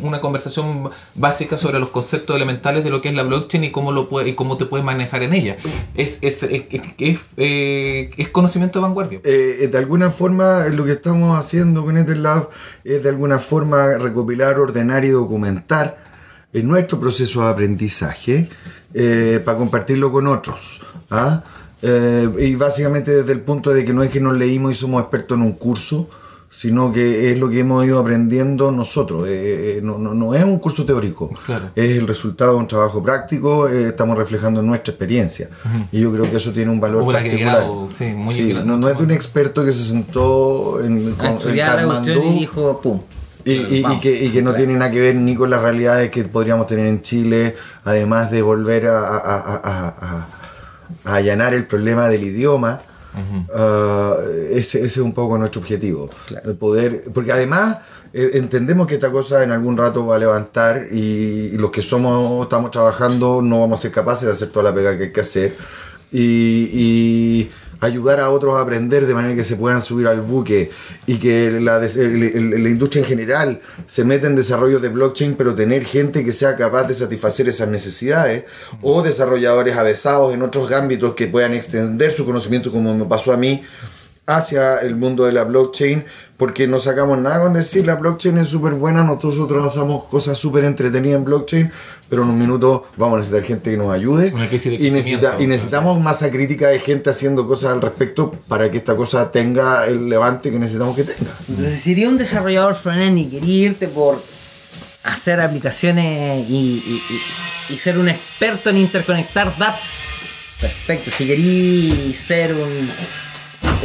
una 0.00 0.20
conversación 0.20 0.90
básica 1.16 1.58
sobre 1.58 1.80
los 1.80 1.88
conceptos 1.88 2.36
elementales 2.36 2.84
de 2.84 2.90
lo 2.90 3.00
que 3.00 3.08
es 3.08 3.14
la 3.14 3.24
blockchain 3.24 3.64
y 3.64 3.72
cómo, 3.72 3.90
lo 3.90 4.08
puede, 4.08 4.30
y 4.30 4.34
cómo 4.34 4.56
te 4.56 4.66
puedes 4.66 4.84
manejar 4.84 5.24
en 5.24 5.34
ella. 5.34 5.56
Es, 5.96 6.18
es, 6.22 6.44
es, 6.44 7.18
eh, 7.36 8.10
es 8.16 8.28
conocimiento 8.28 8.78
de 8.78 8.82
vanguardia. 8.82 9.20
de 9.22 9.78
alguna 9.78 10.10
forma, 10.10 10.68
lo 10.68 10.84
que 10.84 10.92
estamos 10.92 11.36
haciendo 11.36 11.84
con 11.84 11.96
EtherLab 11.96 12.50
es 12.84 13.02
de 13.02 13.08
alguna 13.08 13.40
forma 13.40 13.98
recopilar, 13.98 14.60
ordenar 14.60 15.04
y 15.04 15.08
documentar 15.08 15.98
nuestro 16.52 17.00
proceso 17.00 17.42
de 17.42 17.50
aprendizaje 17.50 18.48
para 19.44 19.58
compartirlo 19.58 20.12
con 20.12 20.26
otros. 20.26 20.80
¿ah? 21.10 21.42
Eh, 21.82 22.28
y 22.38 22.54
básicamente 22.54 23.10
desde 23.10 23.32
el 23.32 23.40
punto 23.40 23.70
de 23.70 23.84
que 23.84 23.92
no 23.92 24.04
es 24.04 24.10
que 24.10 24.20
nos 24.20 24.34
leímos 24.34 24.72
y 24.72 24.74
somos 24.74 25.02
expertos 25.02 25.36
en 25.36 25.42
un 25.42 25.52
curso, 25.52 26.08
sino 26.48 26.92
que 26.92 27.32
es 27.32 27.38
lo 27.38 27.48
que 27.48 27.60
hemos 27.60 27.84
ido 27.84 27.98
aprendiendo 27.98 28.70
nosotros. 28.70 29.26
Eh, 29.26 29.78
eh, 29.78 29.80
no, 29.82 29.98
no, 29.98 30.34
es 30.34 30.44
un 30.44 30.58
curso 30.58 30.84
teórico, 30.84 31.30
es 31.74 31.98
el 31.98 32.06
resultado 32.06 32.52
de 32.52 32.58
un 32.58 32.68
trabajo 32.68 33.02
práctico, 33.02 33.66
estamos 33.66 34.16
reflejando 34.16 34.62
nuestra 34.62 34.92
experiencia. 34.92 35.48
Y 35.90 36.00
yo 36.00 36.12
creo 36.12 36.30
que 36.30 36.36
eso 36.36 36.52
tiene 36.52 36.70
un 36.70 36.80
valor 36.80 37.10
particular. 37.10 37.66
no, 37.66 38.88
es 38.88 38.98
de 38.98 39.04
un 39.04 39.10
experto 39.10 39.64
que 39.64 39.72
se 39.72 39.82
sentó 39.82 40.80
en, 40.80 41.14
con, 41.14 41.36
y 41.50 42.38
dijo, 42.38 42.80
¡pum! 42.80 43.00
Y, 43.44 43.82
que, 44.00 44.24
y, 44.24 44.30
que, 44.30 44.42
no 44.42 44.54
tiene 44.54 44.74
nada 44.74 44.90
que 44.90 45.00
ver 45.00 45.16
ni 45.16 45.34
con 45.34 45.50
las 45.50 45.60
realidades 45.60 46.10
que 46.10 46.24
podríamos 46.24 46.66
tener 46.66 46.86
en 46.86 47.02
Chile, 47.02 47.56
además 47.84 48.30
de 48.30 48.42
volver 48.42 48.86
a 48.86 50.28
a 51.04 51.14
allanar 51.16 51.54
el 51.54 51.66
problema 51.66 52.08
del 52.08 52.24
idioma, 52.24 52.80
ah, 53.54 54.16
ese, 54.50 54.84
es 54.84 54.96
un 54.98 55.12
poco 55.12 55.38
nuestro 55.38 55.60
objetivo. 55.60 56.10
El 56.44 56.56
poder, 56.56 57.04
porque 57.12 57.32
además 57.32 57.78
eh, 58.12 58.30
entendemos 58.34 58.86
que 58.86 58.94
esta 58.94 59.10
cosa 59.10 59.42
en 59.42 59.52
algún 59.52 59.76
rato 59.76 60.06
va 60.06 60.16
a 60.16 60.18
levantar 60.18 60.86
y, 60.90 61.50
y, 61.52 61.56
los 61.56 61.70
que 61.70 61.82
somos, 61.82 62.42
estamos 62.42 62.70
trabajando 62.70 63.42
no 63.42 63.60
vamos 63.60 63.78
a 63.78 63.82
ser 63.82 63.92
capaces 63.92 64.26
de 64.26 64.32
hacer 64.32 64.50
toda 64.50 64.64
la 64.64 64.74
pega 64.74 64.96
que 64.96 65.04
hay 65.04 65.12
que 65.12 65.20
hacer. 65.20 65.56
y 66.12 67.50
ayudar 67.82 68.20
a 68.20 68.30
otros 68.30 68.56
a 68.56 68.62
aprender 68.62 69.06
de 69.06 69.14
manera 69.14 69.34
que 69.34 69.44
se 69.44 69.56
puedan 69.56 69.80
subir 69.80 70.06
al 70.06 70.20
buque 70.20 70.70
y 71.06 71.16
que 71.16 71.50
la, 71.50 71.84
industria 71.84 73.02
en 73.02 73.08
general 73.08 73.60
se 73.86 74.04
meta 74.04 74.28
en 74.28 74.36
desarrollo 74.36 74.78
de 74.78 74.88
blockchain, 74.88 75.34
pero 75.34 75.54
tener 75.54 75.84
gente 75.84 76.24
que 76.24 76.32
sea 76.32 76.56
capaz 76.56 76.84
de 76.84 76.94
satisfacer 76.94 77.48
esas 77.48 77.68
necesidades 77.68 78.44
o 78.82 79.02
desarrolladores 79.02 79.76
avesados 79.76 80.32
en 80.32 80.42
otros 80.42 80.70
ámbitos 80.70 81.14
que 81.14 81.26
puedan 81.26 81.54
extender 81.54 82.12
su 82.12 82.24
conocimiento 82.24 82.70
como 82.70 82.94
me 82.94 83.04
pasó 83.04 83.32
a 83.32 83.36
mí 83.36 83.62
hacia 84.26 84.78
el 84.78 84.94
mundo 84.94 85.24
de 85.24 85.32
la 85.32 85.42
blockchain, 85.42 86.04
porque 86.36 86.68
no 86.68 86.78
sacamos 86.78 87.18
nada 87.18 87.42
con 87.42 87.54
decir 87.54 87.84
la 87.84 87.96
blockchain 87.96 88.38
es 88.38 88.48
súper 88.48 88.74
buena, 88.74 89.02
nosotros 89.02 89.66
hacemos 89.66 90.04
cosas 90.04 90.38
súper 90.38 90.64
entretenidas 90.64 91.18
en 91.18 91.24
blockchain, 91.24 91.72
pero 92.12 92.24
en 92.24 92.28
un 92.28 92.38
minuto 92.38 92.84
vamos 92.98 93.14
a 93.14 93.18
necesitar 93.20 93.42
gente 93.42 93.70
que 93.70 93.78
nos 93.78 93.90
ayude 93.90 94.28
y, 94.28 94.90
necesita, 94.90 95.36
y 95.38 95.46
necesitamos 95.46 95.98
masa 95.98 96.30
crítica 96.30 96.68
de 96.68 96.78
gente 96.78 97.08
haciendo 97.08 97.48
cosas 97.48 97.70
al 97.70 97.80
respecto 97.80 98.32
para 98.48 98.70
que 98.70 98.76
esta 98.76 98.94
cosa 98.94 99.32
tenga 99.32 99.86
el 99.86 100.10
levante 100.10 100.50
que 100.50 100.58
necesitamos 100.58 100.94
que 100.94 101.04
tenga. 101.04 101.30
Entonces, 101.48 101.80
si 101.80 101.92
eres 101.92 102.08
un 102.08 102.18
desarrollador 102.18 102.74
frontend 102.74 103.16
y 103.16 103.24
querías 103.28 103.72
irte 103.72 103.88
por 103.88 104.22
hacer 105.04 105.40
aplicaciones 105.40 106.46
y, 106.50 107.02
y, 107.70 107.76
ser 107.78 107.96
un 107.96 108.10
experto 108.10 108.68
en 108.68 108.76
interconectar 108.76 109.50
dApps, 109.56 110.60
perfecto. 110.60 111.10
Si 111.10 111.26
querías 111.26 112.14
ser 112.14 112.52
un 112.52 112.90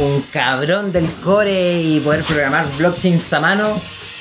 un 0.00 0.22
cabrón 0.32 0.92
del 0.92 1.06
core 1.24 1.80
y 1.80 2.00
poder 2.00 2.22
programar 2.24 2.66
blockchains 2.76 3.32
a 3.32 3.40
mano, 3.40 3.80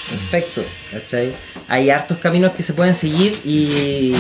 perfecto, 0.10 0.64
¿cachai? 0.91 1.34
Hay 1.68 1.89
hartos 1.89 2.18
caminos 2.18 2.53
que 2.53 2.63
se 2.63 2.74
pueden 2.74 2.95
seguir 2.95 3.39
y 3.43 4.13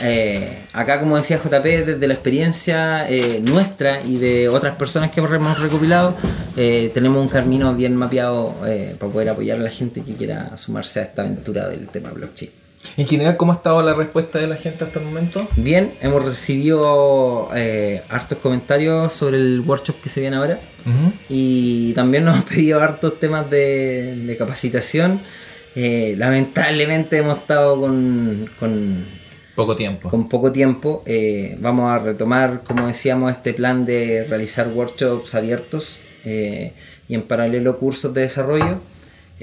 eh, 0.00 0.58
acá, 0.72 1.00
como 1.00 1.16
decía 1.16 1.38
JP, 1.38 1.64
desde 1.64 2.06
la 2.06 2.14
experiencia 2.14 3.08
eh, 3.08 3.40
nuestra 3.44 4.02
y 4.02 4.16
de 4.16 4.48
otras 4.48 4.76
personas 4.76 5.10
que 5.10 5.20
hemos 5.20 5.58
recopilado, 5.60 6.16
eh, 6.56 6.90
tenemos 6.94 7.22
un 7.22 7.28
camino 7.28 7.74
bien 7.74 7.96
mapeado 7.96 8.54
para 8.98 9.12
poder 9.12 9.28
apoyar 9.28 9.58
a 9.58 9.62
la 9.62 9.70
gente 9.70 10.02
que 10.02 10.14
quiera 10.14 10.56
sumarse 10.56 11.00
a 11.00 11.02
esta 11.04 11.22
aventura 11.22 11.68
del 11.68 11.88
tema 11.88 12.10
blockchain. 12.10 12.62
En 12.96 13.06
general, 13.06 13.36
¿cómo 13.36 13.52
ha 13.52 13.56
estado 13.56 13.82
la 13.82 13.94
respuesta 13.94 14.38
de 14.38 14.46
la 14.46 14.56
gente 14.56 14.84
hasta 14.84 14.98
el 14.98 15.06
momento? 15.06 15.48
Bien, 15.56 15.92
hemos 16.02 16.24
recibido 16.24 17.48
eh, 17.54 18.02
hartos 18.08 18.38
comentarios 18.38 19.12
sobre 19.12 19.38
el 19.38 19.60
workshop 19.60 20.00
que 20.02 20.08
se 20.08 20.20
viene 20.20 20.36
ahora 20.36 20.58
y 21.28 21.92
también 21.94 22.24
nos 22.24 22.36
han 22.36 22.42
pedido 22.42 22.80
hartos 22.80 23.18
temas 23.18 23.48
de, 23.48 24.34
capacitación. 24.38 25.20
Eh, 25.74 26.14
lamentablemente 26.18 27.18
hemos 27.18 27.38
estado 27.38 27.80
con, 27.80 28.48
poco 29.54 29.76
tiempo. 29.76 30.08
Con 30.08 30.28
poco 30.28 30.52
tiempo. 30.52 31.02
Eh, 31.06 31.56
vamos 31.60 31.90
a 31.90 31.98
retomar, 31.98 32.62
como 32.64 32.86
decíamos, 32.86 33.32
este 33.32 33.54
plan 33.54 33.84
de 33.84 34.24
realizar 34.28 34.68
workshops 34.68 35.34
abiertos 35.34 35.98
y 36.24 37.14
en 37.14 37.22
paralelo 37.22 37.78
cursos 37.78 38.12
de 38.14 38.22
desarrollo. 38.22 38.80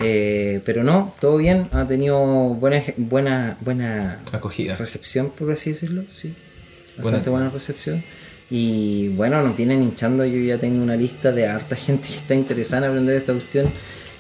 Eh, 0.02 0.62
pero 0.64 0.84
no, 0.84 1.14
todo 1.20 1.38
bien, 1.38 1.68
ha 1.74 1.86
tenido 1.86 2.18
buena, 2.18 2.82
buena, 2.96 3.58
buena 3.60 4.20
acogida. 4.32 4.78
recepción, 4.78 5.30
por 5.30 5.52
así 5.52 5.72
decirlo, 5.72 6.04
sí. 6.12 6.34
Bastante 6.98 7.30
buena. 7.30 7.50
recepción. 7.50 8.02
Y 8.50 9.10
bueno, 9.10 9.44
nos 9.44 9.58
vienen 9.58 9.84
hinchando, 9.84 10.26
yo 10.26 10.40
ya 10.40 10.58
tengo 10.58 10.82
una 10.82 10.96
lista 10.96 11.34
de 11.34 11.48
harta 11.48 11.76
gente 11.88 12.08
que 12.08 12.16
está 12.16 12.34
interesada 12.34 12.86
en 12.86 12.92
aprender 12.92 13.16
esta 13.18 13.34
cuestión 13.34 13.68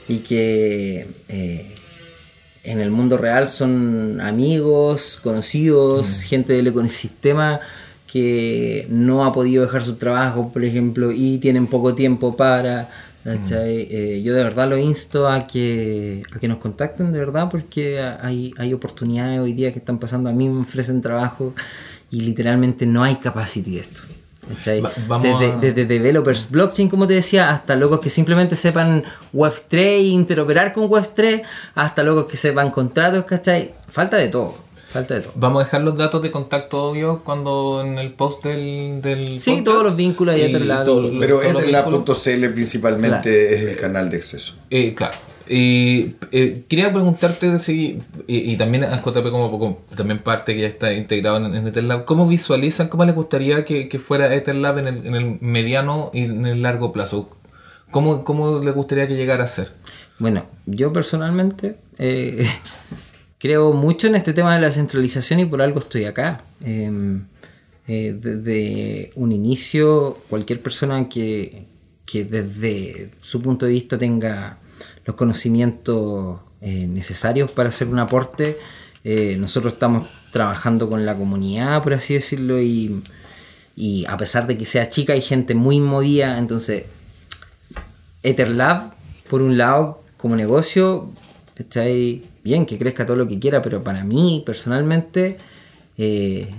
y 0.09 0.19
que 0.19 1.07
eh, 1.29 1.65
en 2.69 2.79
el 2.79 2.91
mundo 2.91 3.17
real 3.17 3.47
son 3.47 4.21
amigos, 4.21 5.19
conocidos, 5.23 6.21
mm. 6.21 6.27
gente 6.27 6.53
del 6.53 6.67
ecosistema 6.67 7.59
que 8.05 8.87
no 8.89 9.25
ha 9.25 9.33
podido 9.33 9.63
dejar 9.63 9.83
su 9.83 9.95
trabajo, 9.95 10.51
por 10.51 10.63
ejemplo, 10.63 11.11
y 11.11 11.39
tienen 11.39 11.67
poco 11.67 11.95
tiempo 11.95 12.35
para 12.35 12.89
¿cachai? 13.23 13.87
Eh, 13.89 14.21
yo 14.23 14.33
de 14.33 14.43
verdad 14.43 14.69
lo 14.69 14.77
insto 14.77 15.27
a 15.27 15.47
que, 15.47 16.23
a 16.33 16.39
que 16.39 16.47
nos 16.47 16.59
contacten, 16.59 17.11
de 17.11 17.19
verdad, 17.19 17.49
porque 17.49 18.01
hay, 18.01 18.53
hay 18.57 18.73
oportunidades 18.73 19.39
hoy 19.39 19.53
día 19.53 19.71
que 19.71 19.79
están 19.79 19.99
pasando. 19.99 20.29
A 20.29 20.33
mí 20.33 20.47
me 20.47 20.61
ofrecen 20.61 21.01
trabajo 21.01 21.53
y 22.11 22.21
literalmente 22.21 22.85
no 22.85 23.03
hay 23.03 23.15
capacity 23.15 23.75
de 23.75 23.81
esto. 23.81 24.01
¿Cachai? 24.55 24.81
Va- 24.81 24.91
vamos 25.07 25.39
desde, 25.39 25.53
a- 25.53 25.57
desde 25.57 25.85
developers 25.85 26.49
blockchain, 26.49 26.89
como 26.89 27.07
te 27.07 27.13
decía, 27.13 27.49
hasta 27.51 27.75
locos 27.75 27.99
que 27.99 28.09
simplemente 28.09 28.55
sepan 28.55 29.03
Web3 29.33 29.77
e 29.77 29.99
interoperar 30.01 30.73
con 30.73 30.89
Web3, 30.89 31.43
hasta 31.75 32.03
locos 32.03 32.25
que 32.25 32.37
sepan 32.37 32.71
contratos, 32.71 33.25
¿cachai? 33.25 33.71
Falta 33.87 34.17
de 34.17 34.27
todo, 34.27 34.53
falta 34.91 35.13
de 35.15 35.21
todo. 35.21 35.33
Vamos 35.35 35.61
a 35.61 35.65
dejar 35.65 35.81
los 35.81 35.97
datos 35.97 36.21
de 36.21 36.31
contacto, 36.31 36.83
obvio, 36.89 37.21
cuando 37.23 37.81
en 37.85 37.97
el 37.99 38.13
post 38.13 38.43
del. 38.43 39.01
del 39.01 39.39
Sí, 39.39 39.51
podcast. 39.51 39.65
todos 39.65 39.83
los 39.83 39.95
vínculos 39.95 40.35
ahí 40.35 40.51
los- 40.51 41.11
Pero 41.19 41.39
vínculos. 41.39 41.63
etherlab.cl 41.63 42.49
principalmente 42.53 43.55
es 43.55 43.61
el 43.69 43.77
canal 43.77 44.09
de 44.09 44.17
acceso. 44.17 44.55
Eh, 44.69 44.93
claro. 44.95 45.17
Y 45.49 46.15
eh, 46.31 46.63
quería 46.67 46.93
preguntarte 46.93 47.57
si, 47.57 47.97
y, 48.27 48.51
y 48.51 48.57
también 48.57 48.83
a 48.83 49.01
JP 49.01 49.31
como, 49.31 49.49
como 49.49 49.81
también 49.95 50.19
parte 50.19 50.53
que 50.53 50.61
ya 50.61 50.67
está 50.67 50.93
integrado 50.93 51.37
en, 51.37 51.55
en 51.55 52.03
¿cómo 52.05 52.27
visualizan, 52.27 52.87
cómo 52.87 53.03
les 53.03 53.15
gustaría 53.15 53.65
que, 53.65 53.89
que 53.89 53.97
fuera 53.97 54.33
Etherlab 54.33 54.77
en 54.77 54.87
el, 54.87 55.07
en 55.07 55.15
el 55.15 55.37
mediano 55.41 56.11
y 56.13 56.25
en 56.25 56.45
el 56.45 56.61
largo 56.61 56.93
plazo? 56.93 57.35
¿Cómo, 57.89 58.23
¿Cómo 58.23 58.59
les 58.59 58.75
gustaría 58.75 59.07
que 59.07 59.15
llegara 59.15 59.45
a 59.45 59.47
ser? 59.47 59.73
Bueno, 60.19 60.45
yo 60.67 60.93
personalmente 60.93 61.77
eh, 61.97 62.45
creo 63.39 63.73
mucho 63.73 64.05
en 64.05 64.15
este 64.15 64.33
tema 64.33 64.53
de 64.53 64.61
la 64.61 64.71
centralización 64.71 65.39
y 65.39 65.45
por 65.45 65.63
algo 65.63 65.79
estoy 65.79 66.05
acá. 66.05 66.43
Eh, 66.63 67.19
eh, 67.87 68.13
desde 68.13 69.11
un 69.15 69.31
inicio, 69.31 70.19
cualquier 70.29 70.61
persona 70.61 71.09
que, 71.09 71.65
que 72.05 72.23
desde 72.23 73.09
su 73.19 73.41
punto 73.41 73.65
de 73.65 73.71
vista 73.71 73.97
tenga 73.97 74.59
los 75.05 75.15
conocimientos 75.15 76.39
eh, 76.61 76.87
necesarios 76.87 77.51
para 77.51 77.69
hacer 77.69 77.87
un 77.87 77.99
aporte, 77.99 78.57
eh, 79.03 79.37
nosotros 79.37 79.73
estamos 79.73 80.07
trabajando 80.31 80.89
con 80.89 81.05
la 81.05 81.15
comunidad, 81.15 81.81
por 81.81 81.93
así 81.93 82.13
decirlo, 82.13 82.61
y, 82.61 83.01
a 84.07 84.17
pesar 84.17 84.45
de 84.45 84.57
que 84.57 84.65
sea 84.65 84.89
chica, 84.89 85.13
hay 85.13 85.21
gente 85.21 85.55
muy 85.55 85.79
movida, 85.79 86.37
entonces 86.37 86.83
Etherlab, 88.23 88.91
por 89.29 89.41
un 89.41 89.57
lado, 89.57 90.03
como 90.17 90.35
negocio, 90.35 91.09
está 91.55 91.81
ahí 91.81 92.29
bien, 92.43 92.65
que 92.65 92.77
crezca 92.77 93.05
todo 93.05 93.15
lo 93.15 93.27
que 93.27 93.39
quiera, 93.39 93.61
pero 93.61 93.81
para 93.81 94.03
mí, 94.03 94.43
personalmente, 94.45 95.37
eh, 95.97 96.49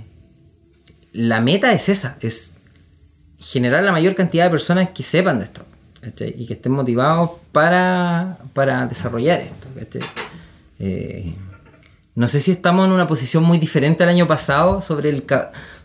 la 1.13 1.41
meta 1.41 1.73
es 1.73 1.89
esa, 1.89 2.17
es 2.21 2.55
generar 3.39 3.83
la 3.83 3.91
mayor 3.91 4.15
cantidad 4.15 4.45
de 4.45 4.49
personas 4.49 4.89
que 4.89 5.03
sepan 5.03 5.39
de 5.39 5.45
esto 5.45 5.63
y 6.03 6.45
que 6.47 6.53
estén 6.53 6.71
motivados 6.71 7.31
para, 7.51 8.37
para 8.53 8.87
desarrollar 8.87 9.41
esto. 9.41 9.67
Eh, 10.79 11.33
no 12.15 12.27
sé 12.27 12.39
si 12.39 12.51
estamos 12.51 12.85
en 12.87 12.91
una 12.91 13.07
posición 13.07 13.43
muy 13.43 13.57
diferente 13.57 14.03
al 14.03 14.09
año 14.09 14.27
pasado 14.27 14.81
sobre, 14.81 15.09
el, 15.09 15.23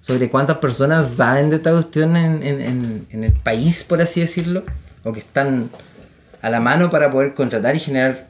sobre 0.00 0.28
cuántas 0.28 0.58
personas 0.58 1.08
saben 1.10 1.50
de 1.50 1.56
esta 1.56 1.70
cuestión 1.72 2.16
en, 2.16 2.42
en- 2.42 3.24
el 3.24 3.32
país, 3.32 3.84
por 3.84 4.00
así 4.00 4.20
decirlo, 4.20 4.64
o 5.04 5.12
que 5.12 5.20
están 5.20 5.70
a 6.42 6.50
la 6.50 6.60
mano 6.60 6.90
para 6.90 7.10
poder 7.10 7.34
contratar 7.34 7.76
y 7.76 7.80
generar 7.80 8.26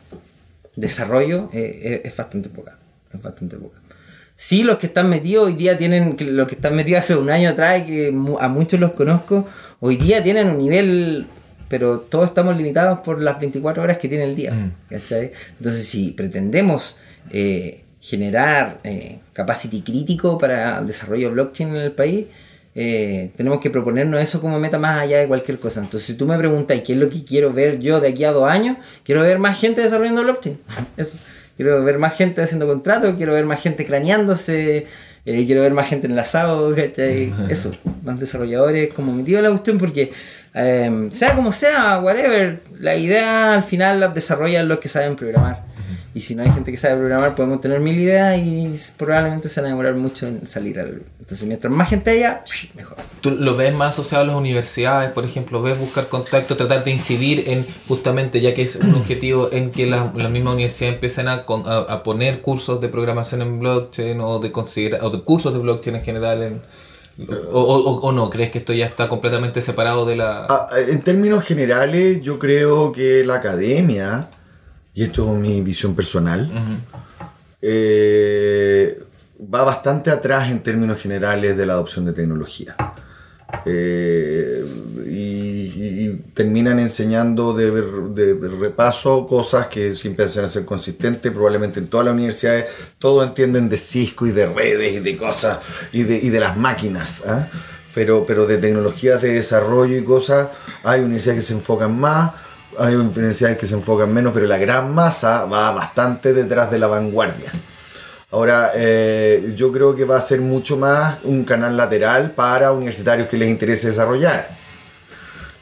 desarrollo, 0.74 1.48
eh, 1.52 2.00
es, 2.04 2.12
es 2.12 2.16
bastante 2.16 2.48
poca. 2.48 2.76
Es 3.14 3.22
bastante 3.22 3.56
poca. 3.56 3.78
Sí, 4.34 4.62
los 4.62 4.76
que 4.76 4.86
están 4.88 5.08
metidos 5.08 5.46
hoy 5.46 5.54
día 5.54 5.78
tienen, 5.78 6.16
los 6.20 6.46
que 6.46 6.56
están 6.56 6.76
metidos 6.76 7.00
hace 7.00 7.16
un 7.16 7.30
año 7.30 7.48
atrás, 7.50 7.84
que 7.84 8.08
a 8.40 8.48
muchos 8.48 8.78
los 8.78 8.92
conozco, 8.92 9.48
hoy 9.80 9.96
día 9.96 10.22
tienen 10.22 10.48
un 10.48 10.58
nivel, 10.58 11.26
pero 11.68 12.00
todos 12.00 12.28
estamos 12.28 12.56
limitados 12.56 13.00
por 13.00 13.20
las 13.20 13.38
24 13.40 13.82
horas 13.82 13.98
que 13.98 14.08
tiene 14.08 14.24
el 14.24 14.34
día. 14.34 14.52
Mm. 14.52 14.72
¿cachai? 14.90 15.32
Entonces, 15.58 15.86
si 15.86 16.12
pretendemos 16.12 16.98
eh, 17.30 17.82
generar 18.00 18.78
eh, 18.84 19.18
capacity 19.32 19.82
crítico 19.82 20.38
para 20.38 20.78
el 20.78 20.86
desarrollo 20.86 21.30
blockchain 21.32 21.70
en 21.70 21.76
el 21.76 21.92
país, 21.92 22.26
eh, 22.78 23.30
tenemos 23.36 23.60
que 23.60 23.70
proponernos 23.70 24.22
eso 24.22 24.38
como 24.38 24.60
meta 24.60 24.78
más 24.78 25.00
allá 25.00 25.18
de 25.18 25.26
cualquier 25.26 25.58
cosa. 25.58 25.80
Entonces, 25.80 26.06
si 26.06 26.14
tú 26.14 26.26
me 26.26 26.36
preguntas 26.36 26.78
qué 26.84 26.92
es 26.92 26.98
lo 26.98 27.08
que 27.08 27.24
quiero 27.24 27.50
ver 27.50 27.80
yo 27.80 28.00
de 28.00 28.08
aquí 28.08 28.24
a 28.24 28.32
dos 28.32 28.48
años, 28.48 28.76
quiero 29.02 29.22
ver 29.22 29.38
más 29.38 29.58
gente 29.58 29.80
desarrollando 29.80 30.22
blockchain. 30.22 30.58
Eso. 30.96 31.16
Quiero 31.56 31.82
ver 31.82 31.98
más 31.98 32.14
gente 32.14 32.42
haciendo 32.42 32.66
contratos, 32.66 33.14
quiero 33.16 33.32
ver 33.32 33.46
más 33.46 33.62
gente 33.62 33.86
craneándose, 33.86 34.86
eh, 35.24 35.46
quiero 35.46 35.62
ver 35.62 35.72
más 35.72 35.88
gente 35.88 36.06
enlazado, 36.06 36.74
¿cachai? 36.74 37.32
Eso, 37.48 37.72
más 38.04 38.20
desarrolladores 38.20 38.92
como 38.92 39.12
metido 39.14 39.38
en 39.38 39.44
la 39.44 39.50
cuestión, 39.50 39.78
porque 39.78 40.12
eh, 40.56 41.08
sea 41.10 41.34
como 41.36 41.52
sea, 41.52 42.00
whatever, 42.00 42.62
la 42.78 42.96
idea 42.96 43.52
al 43.54 43.62
final 43.62 44.00
las 44.00 44.14
desarrollan 44.14 44.66
los 44.66 44.78
que 44.78 44.88
saben 44.88 45.14
programar. 45.14 45.64
Y 46.14 46.22
si 46.22 46.34
no 46.34 46.42
hay 46.42 46.50
gente 46.50 46.70
que 46.70 46.78
sabe 46.78 46.96
programar, 46.96 47.34
podemos 47.34 47.60
tener 47.60 47.78
mil 47.78 48.00
ideas 48.00 48.38
y 48.38 48.72
probablemente 48.96 49.50
se 49.50 49.60
van 49.60 49.66
a 49.66 49.68
demorar 49.72 49.96
mucho 49.96 50.26
en 50.26 50.46
salir 50.46 50.80
al 50.80 51.02
Entonces, 51.20 51.46
mientras 51.46 51.70
más 51.70 51.90
gente 51.90 52.08
haya, 52.10 52.42
mejor. 52.74 52.96
¿Tú 53.20 53.32
lo 53.32 53.54
ves 53.54 53.74
más 53.74 53.92
asociado 53.92 54.24
a 54.24 54.26
las 54.28 54.36
universidades, 54.36 55.10
por 55.10 55.26
ejemplo? 55.26 55.60
¿Ves 55.60 55.78
buscar 55.78 56.08
contacto, 56.08 56.56
tratar 56.56 56.84
de 56.84 56.90
incidir 56.90 57.44
en 57.50 57.66
justamente, 57.86 58.40
ya 58.40 58.54
que 58.54 58.62
es 58.62 58.76
un 58.76 58.94
objetivo 58.94 59.50
en 59.52 59.70
que 59.70 59.84
las 59.84 60.14
las 60.14 60.30
mismas 60.30 60.54
universidades 60.54 60.94
empiecen 60.94 61.28
a, 61.28 61.44
a, 61.66 61.78
a 61.80 62.02
poner 62.02 62.40
cursos 62.40 62.80
de 62.80 62.88
programación 62.88 63.42
en 63.42 63.60
blockchain 63.60 64.18
o 64.22 64.38
de, 64.38 64.50
considera- 64.52 65.00
o 65.04 65.10
de 65.10 65.20
cursos 65.20 65.52
de 65.52 65.58
blockchain 65.58 65.96
en 65.96 66.02
general? 66.02 66.42
En, 66.42 66.62
o, 67.28 67.60
o- 67.60 68.00
o 68.00 68.12
no? 68.12 68.28
¿Crees 68.30 68.50
que 68.50 68.58
esto 68.58 68.72
ya 68.72 68.86
está 68.86 69.08
completamente 69.08 69.62
separado 69.62 70.04
de 70.06 70.16
la... 70.16 70.46
Ah, 70.48 70.66
en 70.88 71.00
términos 71.02 71.44
generales, 71.44 72.20
yo 72.22 72.38
creo 72.38 72.92
que 72.92 73.24
la 73.24 73.36
academia, 73.36 74.28
y 74.94 75.02
esto 75.04 75.26
es 75.32 75.38
mi 75.38 75.60
visión 75.62 75.94
personal, 75.94 76.50
eh, 77.62 79.02
va 79.52 79.62
bastante 79.64 80.10
atrás 80.10 80.50
en 80.50 80.60
términos 80.62 80.98
generales 80.98 81.56
de 81.56 81.66
la 81.66 81.74
adopción 81.74 82.04
de 82.04 82.12
tecnología. 82.12 82.76
Eh, 83.64 84.64
y, 85.06 85.45
y- 85.86 86.06
y 86.08 86.16
terminan 86.34 86.78
enseñando 86.78 87.52
de, 87.54 87.70
de- 87.70 88.34
de 88.34 88.48
repaso 88.48 89.26
cosas 89.26 89.66
que 89.68 89.94
siempre 89.94 90.24
hacen 90.26 90.48
ser 90.48 90.64
consistentes, 90.64 91.32
probablemente 91.32 91.80
en 91.80 91.88
todas 91.88 92.06
las 92.06 92.14
universidades 92.14 92.66
todos 92.98 93.26
entienden 93.26 93.68
de 93.68 93.76
Cisco 93.76 94.26
y 94.26 94.32
de 94.32 94.46
redes 94.46 94.92
y 94.94 95.00
de 95.00 95.16
cosas 95.16 95.58
y 95.92 96.02
de, 96.04 96.16
y 96.16 96.28
de 96.30 96.40
las 96.40 96.56
máquinas, 96.56 97.22
¿ah? 97.26 97.48
pero, 97.94 98.24
pero 98.26 98.46
de 98.46 98.58
tecnologías 98.58 99.20
de 99.22 99.32
desarrollo 99.34 99.96
y 99.96 100.04
cosas 100.04 100.48
hay 100.84 101.00
universidades 101.00 101.42
que 101.42 101.46
se 101.48 101.54
enfocan 101.54 101.98
más, 101.98 102.32
hay 102.78 102.94
universidades 102.94 103.56
que 103.56 103.66
se 103.66 103.74
enfocan 103.74 104.12
menos, 104.12 104.32
pero 104.34 104.46
la 104.46 104.58
gran 104.58 104.94
masa 104.94 105.46
va 105.46 105.72
bastante 105.72 106.34
detrás 106.34 106.70
de 106.70 106.78
la 106.78 106.88
vanguardia. 106.88 107.50
Ahora, 108.30 108.72
eh, 108.74 109.54
yo 109.56 109.72
creo 109.72 109.94
que 109.94 110.04
va 110.04 110.16
a 110.18 110.20
ser 110.20 110.40
mucho 110.40 110.76
más 110.76 111.18
un 111.24 111.44
canal 111.44 111.76
lateral 111.76 112.32
para 112.32 112.72
universitarios 112.72 113.28
que 113.28 113.38
les 113.38 113.48
interese 113.48 113.86
desarrollar. 113.86 114.48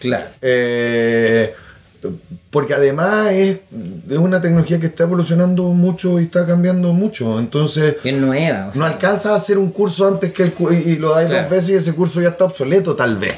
Claro. 0.05 0.27
Eh, 0.43 1.55
porque 2.51 2.75
además 2.75 3.33
es, 3.33 3.59
es 4.11 4.19
una 4.19 4.41
tecnología 4.41 4.79
que 4.79 4.87
está 4.87 5.05
evolucionando 5.05 5.63
mucho 5.65 6.21
y 6.21 6.25
está 6.25 6.47
cambiando 6.47 6.93
mucho. 6.93 7.39
Entonces, 7.39 7.97
Bien 8.05 8.21
nueva. 8.21 8.65
o 8.65 8.67
no 8.67 8.73
sea, 8.75 8.87
alcanzas 8.87 9.27
a 9.27 9.35
hacer 9.37 9.57
un 9.59 9.71
curso 9.73 10.07
antes 10.07 10.31
que 10.33 10.43
el 10.45 10.53
y 10.87 10.97
lo 10.97 11.15
dais 11.15 11.29
Claro. 11.29 11.43
dos 11.43 11.51
veces 11.51 11.69
y 11.71 11.75
ese 11.75 11.93
curso 11.95 12.21
ya 12.21 12.29
está 12.29 12.45
obsoleto 12.45 12.95
tal 12.95 13.17
vez. 13.17 13.35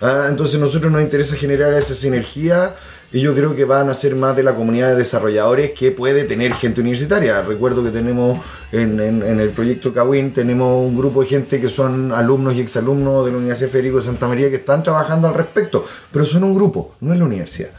Ah, 0.00 0.26
entonces 0.30 0.60
nosotros 0.60 0.92
nos 0.92 1.02
interesa 1.02 1.34
generar 1.36 1.72
esa 1.74 1.94
sinergia 1.94 2.74
y 3.12 3.20
yo 3.20 3.34
creo 3.34 3.54
que 3.54 3.64
van 3.64 3.88
a 3.88 3.94
ser 3.94 4.14
más 4.16 4.36
de 4.36 4.42
la 4.42 4.54
comunidad 4.54 4.88
de 4.90 4.96
desarrolladores 4.96 5.70
que 5.72 5.90
puede 5.92 6.24
tener 6.24 6.52
gente 6.54 6.80
universitaria. 6.80 7.40
Recuerdo 7.42 7.82
que 7.84 7.90
tenemos 7.90 8.38
en, 8.72 8.98
en- 9.00 9.22
en 9.22 9.40
el 9.40 9.50
proyecto 9.50 9.94
Kawin 9.94 10.32
tenemos 10.32 10.84
un 10.86 10.96
grupo 10.98 11.22
de 11.22 11.28
gente 11.28 11.60
que 11.60 11.68
son 11.68 12.12
alumnos 12.12 12.54
y 12.54 12.60
exalumnos 12.60 13.24
de 13.24 13.30
la 13.32 13.38
Universidad 13.38 13.70
Federico 13.70 13.98
de 13.98 14.04
Santa 14.04 14.26
María 14.28 14.50
que 14.50 14.56
están 14.56 14.82
trabajando 14.82 15.28
al 15.28 15.34
respecto, 15.34 15.86
pero 16.12 16.24
son 16.26 16.44
un 16.44 16.54
grupo, 16.54 16.94
no 17.00 17.12
es 17.12 17.18
la 17.18 17.24
universidad. 17.24 17.70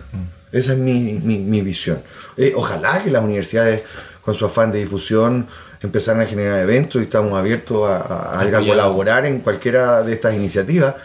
Esa 0.51 0.71
es 0.71 0.77
mi, 0.77 1.19
mi- 1.23 1.39
mi 1.39 1.61
visión. 1.61 2.01
Eh, 2.37 2.53
ojalá 2.55 3.03
que 3.03 3.11
las 3.11 3.21
universidades, 3.23 3.83
con 4.23 4.33
su 4.33 4.45
afán 4.45 4.71
de 4.71 4.79
difusión, 4.79 5.45
empezaran 5.81 6.21
a 6.21 6.25
generar 6.25 6.59
eventos 6.61 6.99
y 7.01 7.03
estamos 7.03 7.37
abiertos 7.37 7.87
a, 7.87 7.97
a- 7.97 8.39
a 8.39 8.45
ir 8.47 8.55
a 8.55 8.59
Apoyar. 8.59 8.75
colaborar 8.77 9.25
en 9.25 9.39
cualquiera 9.41 10.01
de 10.03 10.13
estas 10.13 10.33
iniciativas. 10.33 10.95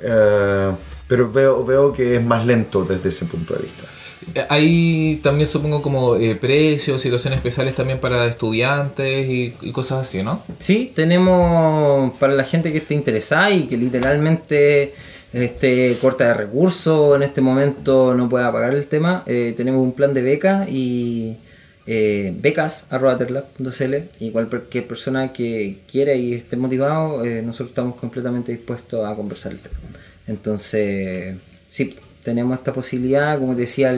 Eh, 0.00 0.70
pero 1.08 1.30
veo, 1.30 1.64
veo 1.64 1.92
que 1.92 2.16
es 2.16 2.24
más 2.24 2.46
lento 2.46 2.84
desde 2.84 3.08
ese 3.08 3.26
punto 3.26 3.54
de 3.54 3.62
vista. 3.62 3.84
Hay 4.48 5.20
también 5.22 5.46
supongo 5.46 5.82
como 5.82 6.16
eh, 6.16 6.34
precios, 6.34 7.02
situaciones 7.02 7.38
especiales 7.38 7.74
también 7.74 8.00
para 8.00 8.26
estudiantes 8.26 9.28
y, 9.28 9.54
y 9.60 9.72
cosas 9.72 10.06
así, 10.06 10.22
¿no? 10.22 10.42
Sí, 10.58 10.92
tenemos 10.94 12.14
para 12.18 12.32
la 12.32 12.44
gente 12.44 12.72
que 12.72 12.78
esté 12.78 12.94
interesada 12.94 13.50
y 13.50 13.64
que 13.64 13.76
literalmente 13.76 14.94
esté 15.34 15.96
corta 16.00 16.28
de 16.28 16.34
recursos, 16.34 17.16
en 17.16 17.24
este 17.24 17.40
momento 17.40 18.14
no 18.14 18.28
pueda 18.28 18.52
pagar 18.52 18.74
el 18.74 18.86
tema, 18.86 19.24
eh, 19.26 19.52
tenemos 19.56 19.82
un 19.82 19.92
plan 19.92 20.14
de 20.14 20.22
beca 20.22 20.66
y 20.68 21.38
eh, 21.86 22.32
becas.terlab.cl 22.38 23.94
y 24.20 24.30
cualquier 24.30 24.86
persona 24.86 25.32
que 25.32 25.80
quiera 25.90 26.14
y 26.14 26.34
esté 26.34 26.56
motivado, 26.56 27.24
eh, 27.24 27.42
nosotros 27.42 27.70
estamos 27.70 27.96
completamente 27.96 28.52
dispuestos 28.52 29.04
a 29.04 29.14
conversar 29.16 29.52
el 29.52 29.60
tema. 29.60 29.76
Entonces, 30.26 31.36
sí, 31.68 31.94
tenemos 32.22 32.58
esta 32.58 32.72
posibilidad, 32.72 33.38
como 33.38 33.54
te 33.54 33.62
decía, 33.62 33.94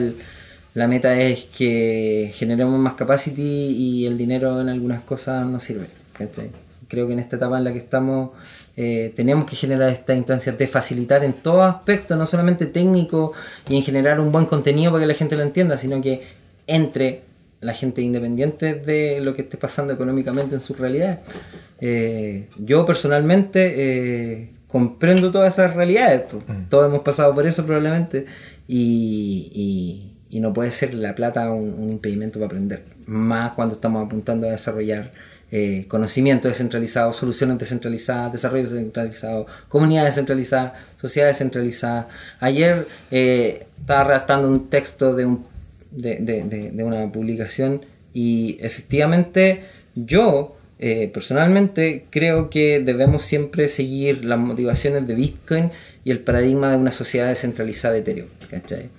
la 0.73 0.87
meta 0.87 1.19
es 1.19 1.45
que 1.45 2.31
generemos 2.35 2.79
más 2.79 2.93
capacity 2.93 3.41
y 3.41 4.05
el 4.05 4.17
dinero 4.17 4.61
en 4.61 4.69
algunas 4.69 5.03
cosas 5.03 5.45
no 5.45 5.59
sirve. 5.59 5.87
¿cachai? 6.13 6.51
Creo 6.87 7.07
que 7.07 7.13
en 7.13 7.19
esta 7.19 7.35
etapa 7.37 7.57
en 7.57 7.63
la 7.63 7.73
que 7.73 7.79
estamos 7.79 8.31
eh, 8.75 9.11
tenemos 9.15 9.45
que 9.45 9.55
generar 9.55 9.89
esta 9.89 10.13
instancia 10.13 10.51
de 10.51 10.67
facilitar 10.67 11.23
en 11.23 11.33
todo 11.33 11.63
aspecto, 11.63 12.15
no 12.15 12.25
solamente 12.25 12.65
técnico 12.67 13.33
y 13.67 13.77
en 13.77 13.83
generar 13.83 14.19
un 14.19 14.31
buen 14.31 14.45
contenido 14.45 14.91
para 14.91 15.03
que 15.03 15.07
la 15.07 15.13
gente 15.13 15.35
lo 15.35 15.43
entienda, 15.43 15.77
sino 15.77 16.01
que 16.01 16.21
entre 16.67 17.23
la 17.59 17.73
gente 17.73 18.01
independiente 18.01 18.75
de 18.75 19.19
lo 19.19 19.35
que 19.35 19.41
esté 19.41 19.57
pasando 19.57 19.93
económicamente 19.93 20.55
en 20.55 20.61
su 20.61 20.75
realidad. 20.75 21.21
Eh, 21.81 22.49
yo 22.57 22.85
personalmente 22.85 23.73
eh, 23.77 24.49
comprendo 24.67 25.31
todas 25.31 25.53
esas 25.53 25.75
realidades, 25.75 26.23
pues. 26.29 26.43
todos 26.69 26.87
hemos 26.87 27.01
pasado 27.01 27.33
por 27.33 27.45
eso 27.47 27.65
probablemente 27.65 28.25
y, 28.67 29.51
y- 29.53 30.13
y 30.29 30.39
no 30.41 30.53
puede 30.53 30.71
ser 30.71 30.93
la 30.93 31.15
plata 31.15 31.49
un, 31.51 31.73
un 31.73 31.89
impedimento 31.91 32.37
para 32.39 32.47
aprender, 32.47 32.83
más 33.05 33.53
cuando 33.53 33.75
estamos 33.75 34.05
apuntando 34.05 34.45
a 34.47 34.51
desarrollar 34.51 35.11
eh, 35.49 35.85
conocimiento 35.87 36.49
descentralizado, 36.49 37.13
soluciones 37.13 37.57
descentralizadas, 37.57 38.33
desarrollo 38.33 38.63
descentralizado, 38.63 39.47
comunidad 39.69 40.03
descentralizada, 40.03 40.73
sociedad 40.99 41.29
descentralizada. 41.29 42.09
Ayer 42.41 42.85
eh, 43.11 43.67
estaba 43.79 44.03
redactando 44.03 44.49
un 44.49 44.67
texto 44.69 45.15
de, 45.15 45.25
un, 45.25 45.45
de, 45.91 46.17
de- 46.17 46.43
de- 46.43 46.71
de 46.71 46.83
una 46.83 47.09
publicación 47.09 47.79
y 48.13 48.57
efectivamente 48.59 49.63
yo 49.95 50.56
eh, 50.79 51.09
personalmente 51.13 52.05
creo 52.09 52.49
que 52.49 52.79
debemos 52.79 53.23
siempre 53.23 53.67
seguir 53.67 54.23
las 54.23 54.37
motivaciones 54.37 55.07
de 55.07 55.15
Bitcoin 55.15 55.71
y 56.03 56.11
el 56.11 56.19
paradigma 56.19 56.71
de 56.71 56.77
una 56.77 56.91
sociedad 56.91 57.27
descentralizada 57.27 57.95
de 57.95 57.99
Ethereum. 58.01 58.27
¿cachai? 58.49 58.89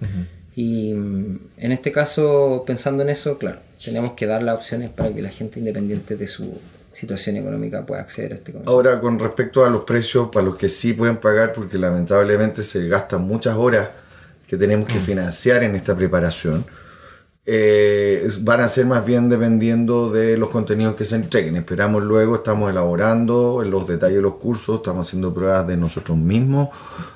Y 0.57 0.93
mm, 0.93 1.39
en 1.59 1.73
este 1.73 1.93
caso, 1.93 2.65
pensando 2.67 3.03
en 3.03 3.11
eso, 3.11 3.39
claro, 3.39 3.61
tenemos 3.85 4.13
que 4.13 4.27
dar 4.27 4.43
las 4.43 4.57
opciones 4.57 4.91
para 4.91 5.15
que 5.15 5.23
la 5.23 5.31
gente 5.31 5.61
independiente 5.61 6.17
de 6.17 6.27
su 6.27 6.59
situación 6.93 7.37
económica 7.37 7.87
pueda 7.87 8.01
acceder 8.01 8.33
a 8.33 8.35
este 8.37 8.53
conocimiento. 8.53 8.73
Ahora, 8.73 9.01
con 9.01 9.19
respecto 9.21 9.65
a 9.65 9.71
los 9.71 9.85
precios, 9.85 10.31
para 10.33 10.47
los 10.47 10.57
que 10.57 10.69
sí 10.69 10.95
pueden 10.95 11.19
pagar, 11.19 11.53
porque 11.53 11.79
lamentablemente 11.79 12.65
se 12.65 12.89
gastan 12.89 13.23
muchas 13.23 13.55
horas 13.57 13.91
que 14.49 14.57
tenemos 14.57 14.89
que 14.89 14.99
financiar 14.99 15.63
en 15.63 15.77
esta 15.77 15.95
preparación, 15.95 16.67
eh, 17.51 18.29
van 18.43 18.61
a 18.61 18.69
ser 18.69 18.85
más 18.85 19.07
bien 19.07 19.31
dependiendo 19.31 20.11
de 20.11 20.37
los 20.37 20.51
contenidos 20.51 20.97
que 20.97 21.07
se 21.07 21.17
entreguen. 21.17 21.57
Esperamos 21.57 22.03
luego, 22.03 22.37
estamos 22.37 22.69
elaborando 22.71 23.63
los 23.65 23.89
detalles 23.89 24.17
de 24.17 24.23
los 24.23 24.35
cursos, 24.35 24.77
estamos 24.77 25.07
haciendo 25.07 25.33
pruebas 25.33 25.67
de 25.67 25.79
nosotros 25.79 26.19
mismos, 26.19 26.69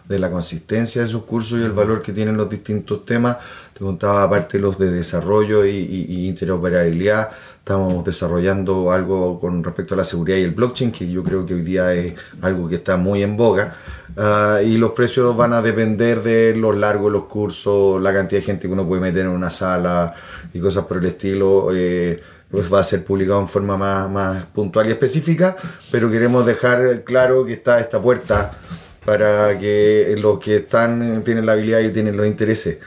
de 0.08 0.18
la 0.18 0.30
consistencia 0.30 1.02
de 1.02 1.08
esos 1.08 1.24
cursos 1.24 1.60
y 1.60 1.62
el 1.64 1.72
valor 1.72 2.00
que 2.00 2.12
tienen 2.12 2.38
los 2.38 2.48
distintos 2.48 3.04
temas. 3.04 3.36
Te 3.74 3.80
contaba 3.80 4.22
aparte 4.22 4.58
los 4.58 4.78
de 4.78 4.90
desarrollo 4.90 5.66
y, 5.66 5.70
y- 5.76 6.06
y 6.08 6.28
interoperabilidad. 6.28 7.30
Estamos 7.62 8.04
desarrollando 8.04 8.90
algo 8.90 9.38
con 9.38 9.62
respecto 9.62 9.94
a 9.94 9.98
la 9.98 10.02
seguridad 10.02 10.36
y 10.36 10.42
el 10.42 10.50
blockchain, 10.50 10.90
que 10.90 11.08
yo 11.08 11.22
creo 11.22 11.46
que 11.46 11.54
hoy 11.54 11.62
día 11.62 11.94
es 11.94 12.14
algo 12.40 12.68
que 12.68 12.74
está 12.74 12.96
muy 12.96 13.22
en 13.22 13.36
boga. 13.36 13.76
Ah, 14.16 14.58
y 14.64 14.78
los 14.78 14.90
precios 14.90 15.36
van 15.36 15.52
a 15.52 15.62
depender 15.62 16.24
de 16.24 16.56
los 16.56 16.76
largos 16.76 17.12
los 17.12 17.26
cursos, 17.26 18.02
la 18.02 18.12
cantidad 18.12 18.40
de 18.40 18.46
gente 18.46 18.66
que 18.66 18.72
uno 18.74 18.84
puede 18.84 19.00
meter 19.00 19.26
en 19.26 19.28
una 19.30 19.48
sala 19.48 20.12
y 20.52 20.58
cosas 20.58 20.86
por 20.86 20.96
el 20.96 21.04
estilo. 21.04 21.68
eh, 21.72 22.20
pues 22.50 22.70
va 22.70 22.80
a 22.80 22.84
ser 22.84 23.04
publicado 23.04 23.40
en 23.40 23.48
forma 23.48 23.76
más, 23.76 24.10
más 24.10 24.44
puntual 24.46 24.88
y 24.88 24.90
específica, 24.90 25.56
pero 25.92 26.10
queremos 26.10 26.44
dejar 26.44 27.04
claro 27.04 27.46
que 27.46 27.52
está 27.52 27.78
esta 27.78 28.02
puerta 28.02 28.58
para 29.06 29.56
que 29.56 30.16
los 30.18 30.40
que 30.40 30.56
están 30.56 31.22
tienen 31.24 31.46
la 31.46 31.52
habilidad 31.52 31.78
y 31.78 31.92
tienen 31.92 32.16
los 32.16 32.26
intereses 32.26 32.80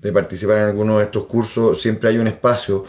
de 0.00 0.12
participar 0.12 0.56
en 0.56 0.64
alguno 0.64 0.98
de 0.98 1.04
estos 1.04 1.26
cursos, 1.26 1.80
siempre 1.80 2.08
hay 2.08 2.18
un 2.18 2.26
espacio 2.26 2.84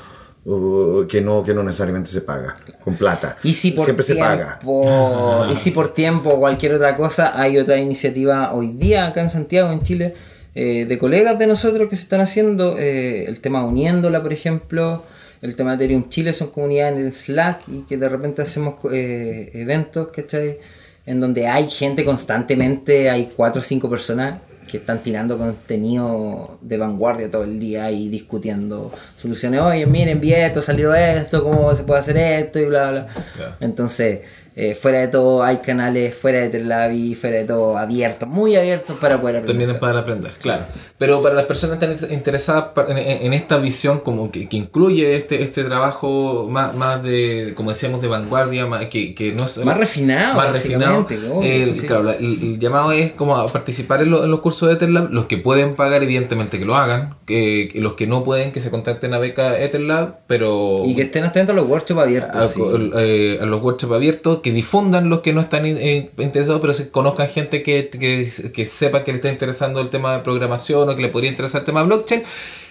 uh, 0.46 1.06
que 1.08 1.22
no 1.22 1.44
que 1.44 1.54
no 1.54 1.64
necesariamente 1.64 2.10
se 2.10 2.22
paga 2.22 2.56
con 2.84 2.96
plata. 2.96 3.38
Y 3.44 3.54
si 3.54 3.72
por 3.72 3.86
siempre 3.86 4.04
se 4.04 4.16
paga. 4.16 4.60
tiempo, 4.60 5.46
y 5.52 5.56
si 5.56 5.72
por 5.72 5.94
tiempo 5.94 6.30
o 6.32 6.40
cualquier 6.40 6.74
otra 6.74 6.96
cosa, 6.96 7.40
hay 7.40 7.58
otra 7.58 7.78
iniciativa 7.78 8.54
hoy 8.54 8.70
día 8.70 9.08
acá 9.08 9.22
en 9.22 9.30
Santiago, 9.30 9.72
en 9.72 9.84
Chile, 9.84 10.14
eh, 10.56 10.86
de 10.86 10.98
colegas 10.98 11.40
de 11.40 11.48
nosotros 11.48 11.90
que 11.90 11.96
se 11.96 12.04
están 12.04 12.22
haciendo, 12.22 12.78
eh, 12.78 13.26
el 13.26 13.40
tema 13.40 13.66
Uniéndola, 13.66 14.22
por 14.22 14.34
ejemplo, 14.34 15.04
el 15.42 15.56
tema 15.56 15.72
de 15.76 15.86
Ethereum 15.86 16.10
Chile 16.10 16.32
son 16.32 16.50
comunidades 16.52 17.00
en 17.00 17.12
Slack 17.12 17.64
y 17.68 17.82
que 17.82 17.98
de 17.98 18.08
repente 18.08 18.42
hacemos 18.42 18.76
eh, 18.92 19.52
eventos, 19.54 20.10
¿cachai? 20.10 20.60
En 21.06 21.20
donde 21.20 21.48
hay 21.48 21.70
gente 21.70 22.06
constantemente, 22.06 23.10
hay 23.10 23.30
cuatro 23.36 23.60
o 23.60 23.64
cinco 23.64 23.90
personas 23.90 24.40
que 24.74 24.78
están 24.78 25.04
tirando 25.04 25.38
contenido 25.38 26.58
de 26.62 26.78
vanguardia 26.78 27.30
todo 27.30 27.44
el 27.44 27.60
día 27.60 27.92
y 27.92 28.10
discutiendo 28.10 28.92
soluciones. 29.16 29.60
Oye, 29.60 29.86
miren, 29.86 30.20
vi 30.20 30.34
esto, 30.34 30.62
salió 30.62 30.96
esto, 30.96 31.44
cómo 31.44 31.76
se 31.76 31.84
puede 31.84 32.00
hacer 32.00 32.18
esto 32.18 32.60
y 32.60 32.66
bla, 32.66 32.90
bla. 32.90 33.08
Claro. 33.36 33.56
Entonces, 33.60 34.22
eh, 34.56 34.76
fuera 34.76 35.00
de 35.02 35.08
todo, 35.08 35.44
hay 35.44 35.58
canales 35.58 36.14
fuera 36.16 36.40
de 36.40 36.50
Terlavi, 36.50 37.16
fuera 37.16 37.38
de 37.38 37.46
todo, 37.46 37.78
abiertos, 37.78 38.28
muy 38.30 38.56
abiertos 38.56 38.98
para 39.00 39.20
poder 39.20 39.38
aprender. 39.38 39.66
También 39.68 39.80
para 39.80 40.00
aprender, 40.00 40.32
claro. 40.42 40.66
Pero 40.98 41.22
para 41.22 41.36
las 41.36 41.46
personas 41.46 41.80
que 41.80 41.92
están 41.92 42.14
interesadas 42.14 42.68
en, 42.90 43.34
esta 43.34 43.58
visión 43.58 44.00
como 44.00 44.32
que, 44.32 44.48
que 44.48 44.58
incluye 44.58 45.16
este, 45.16 45.42
este 45.44 45.64
trabajo 45.64 46.48
más, 46.50 46.76
más 46.76 47.02
de, 47.04 47.54
como 47.56 47.72
decíamos, 47.72 48.02
de 48.02 48.08
vanguardia, 48.08 48.66
más, 48.66 48.86
que, 48.86 49.14
que 49.16 49.32
no 49.32 49.46
es... 49.46 49.58
Más 49.58 49.78
refinado, 49.78 50.36
Más 50.36 50.54
refinado. 50.54 51.00
obvio, 51.00 51.42
El, 51.42 51.74
sí. 51.74 51.88
claro, 51.88 52.04
la- 52.04 52.14
el, 52.14 52.40
el 52.42 52.60
llamado 52.60 52.92
es 52.92 53.12
como 53.14 53.36
a 53.36 53.48
participar 53.48 54.02
en, 54.02 54.12
lo- 54.12 54.24
en 54.24 54.32
los 54.32 54.40
cursos 54.40 54.70
de 54.70 54.76
Etherlab. 54.76 55.12
Los 55.12 55.26
que 55.26 55.38
pueden 55.38 55.76
pagar, 55.76 56.04
evidentemente, 56.04 56.60
que 56.60 56.66
lo 56.66 56.76
hagan. 56.76 57.16
Que, 57.26 57.70
que 57.72 57.80
los 57.82 57.94
que 57.94 58.06
no 58.08 58.24
pueden, 58.24 58.52
que 58.52 58.62
se 58.62 58.70
contacten 58.70 59.14
a 59.14 59.18
beca 59.20 59.58
Etherlab, 59.60 60.20
pero... 60.28 60.84
Y 60.86 60.96
que 60.96 61.04
estén 61.04 61.24
atentos 61.24 61.54
a 61.54 61.56
los 61.56 61.68
workshops 61.68 62.00
abiertos. 62.02 62.36
a, 62.36 62.48
sí. 62.48 62.62
eh, 62.98 63.40
a 63.42 63.46
los 63.46 63.62
workshops 63.62 63.94
abiertos, 63.94 64.40
que 64.44 64.52
difundan 64.52 65.10
los 65.10 65.22
que 65.22 65.34
no 65.34 65.42
están 65.42 65.66
eh, 65.66 66.12
interesados, 66.20 66.62
pero 66.62 66.74
se 66.76 66.92
conozcan 66.92 67.28
gente 67.30 67.64
que, 67.64 67.90
que, 67.90 68.32
que 68.54 68.66
sepa 68.68 69.04
que 69.04 69.12
le 69.12 69.16
está 69.16 69.30
interesando 69.32 69.80
el 69.82 69.90
tema 69.90 70.16
de 70.16 70.20
programación 70.24 70.88
o 70.90 70.96
que 70.96 71.02
le 71.02 71.08
podría 71.10 71.32
interesar 71.32 71.62
el 71.62 71.66
tema 71.66 71.80
de 71.80 71.88
blockchain. 71.88 72.24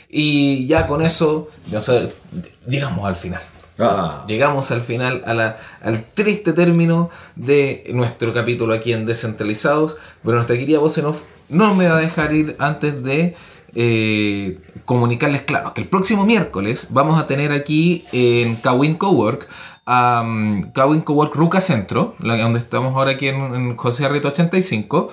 Y 0.08 0.66
ya 0.66 0.86
con 0.86 1.02
eso, 1.02 1.48
no 1.72 1.80
sé, 1.80 2.12
llegamos 2.68 3.04
al 3.06 3.16
final. 3.16 3.40
Ah. 3.78 4.24
Llegamos 4.28 4.70
al 4.70 4.82
final, 4.82 5.22
a 5.24 5.32
la- 5.34 5.56
al 5.80 6.04
triste 6.14 6.52
término 6.52 7.08
de 7.34 7.90
nuestro 7.94 8.32
capítulo 8.34 8.74
aquí 8.74 8.92
en 8.92 9.06
Descentralizados. 9.06 9.96
Pero 10.22 10.34
nuestra 10.36 10.56
querida 10.58 10.78
voz 10.78 10.98
en 10.98 11.06
off 11.06 11.22
no 11.48 11.74
me 11.74 11.88
va 11.88 11.96
a 11.96 12.00
dejar 12.00 12.32
ir 12.34 12.54
antes 12.58 13.02
de 13.02 13.34
eh, 13.74 14.58
comunicarles, 14.84 15.42
claro, 15.42 15.72
que 15.72 15.80
el 15.80 15.88
próximo 15.88 16.26
miércoles 16.26 16.88
vamos 16.90 17.18
a 17.18 17.26
tener 17.26 17.52
aquí 17.52 18.04
en 18.12 18.56
Kawin 18.56 18.96
Cowork, 18.96 19.48
a 19.87 20.24
Kawin 20.74 21.01
Cowork 21.01 21.35
Ruca 21.35 21.61
Centro, 21.61 22.14
donde 22.18 22.59
estamos 22.59 22.95
ahora 22.95 23.12
aquí 23.12 23.28
en, 23.28 23.55
en 23.55 23.76
José 23.76 24.05
Arrieta 24.05 24.28
85, 24.28 25.09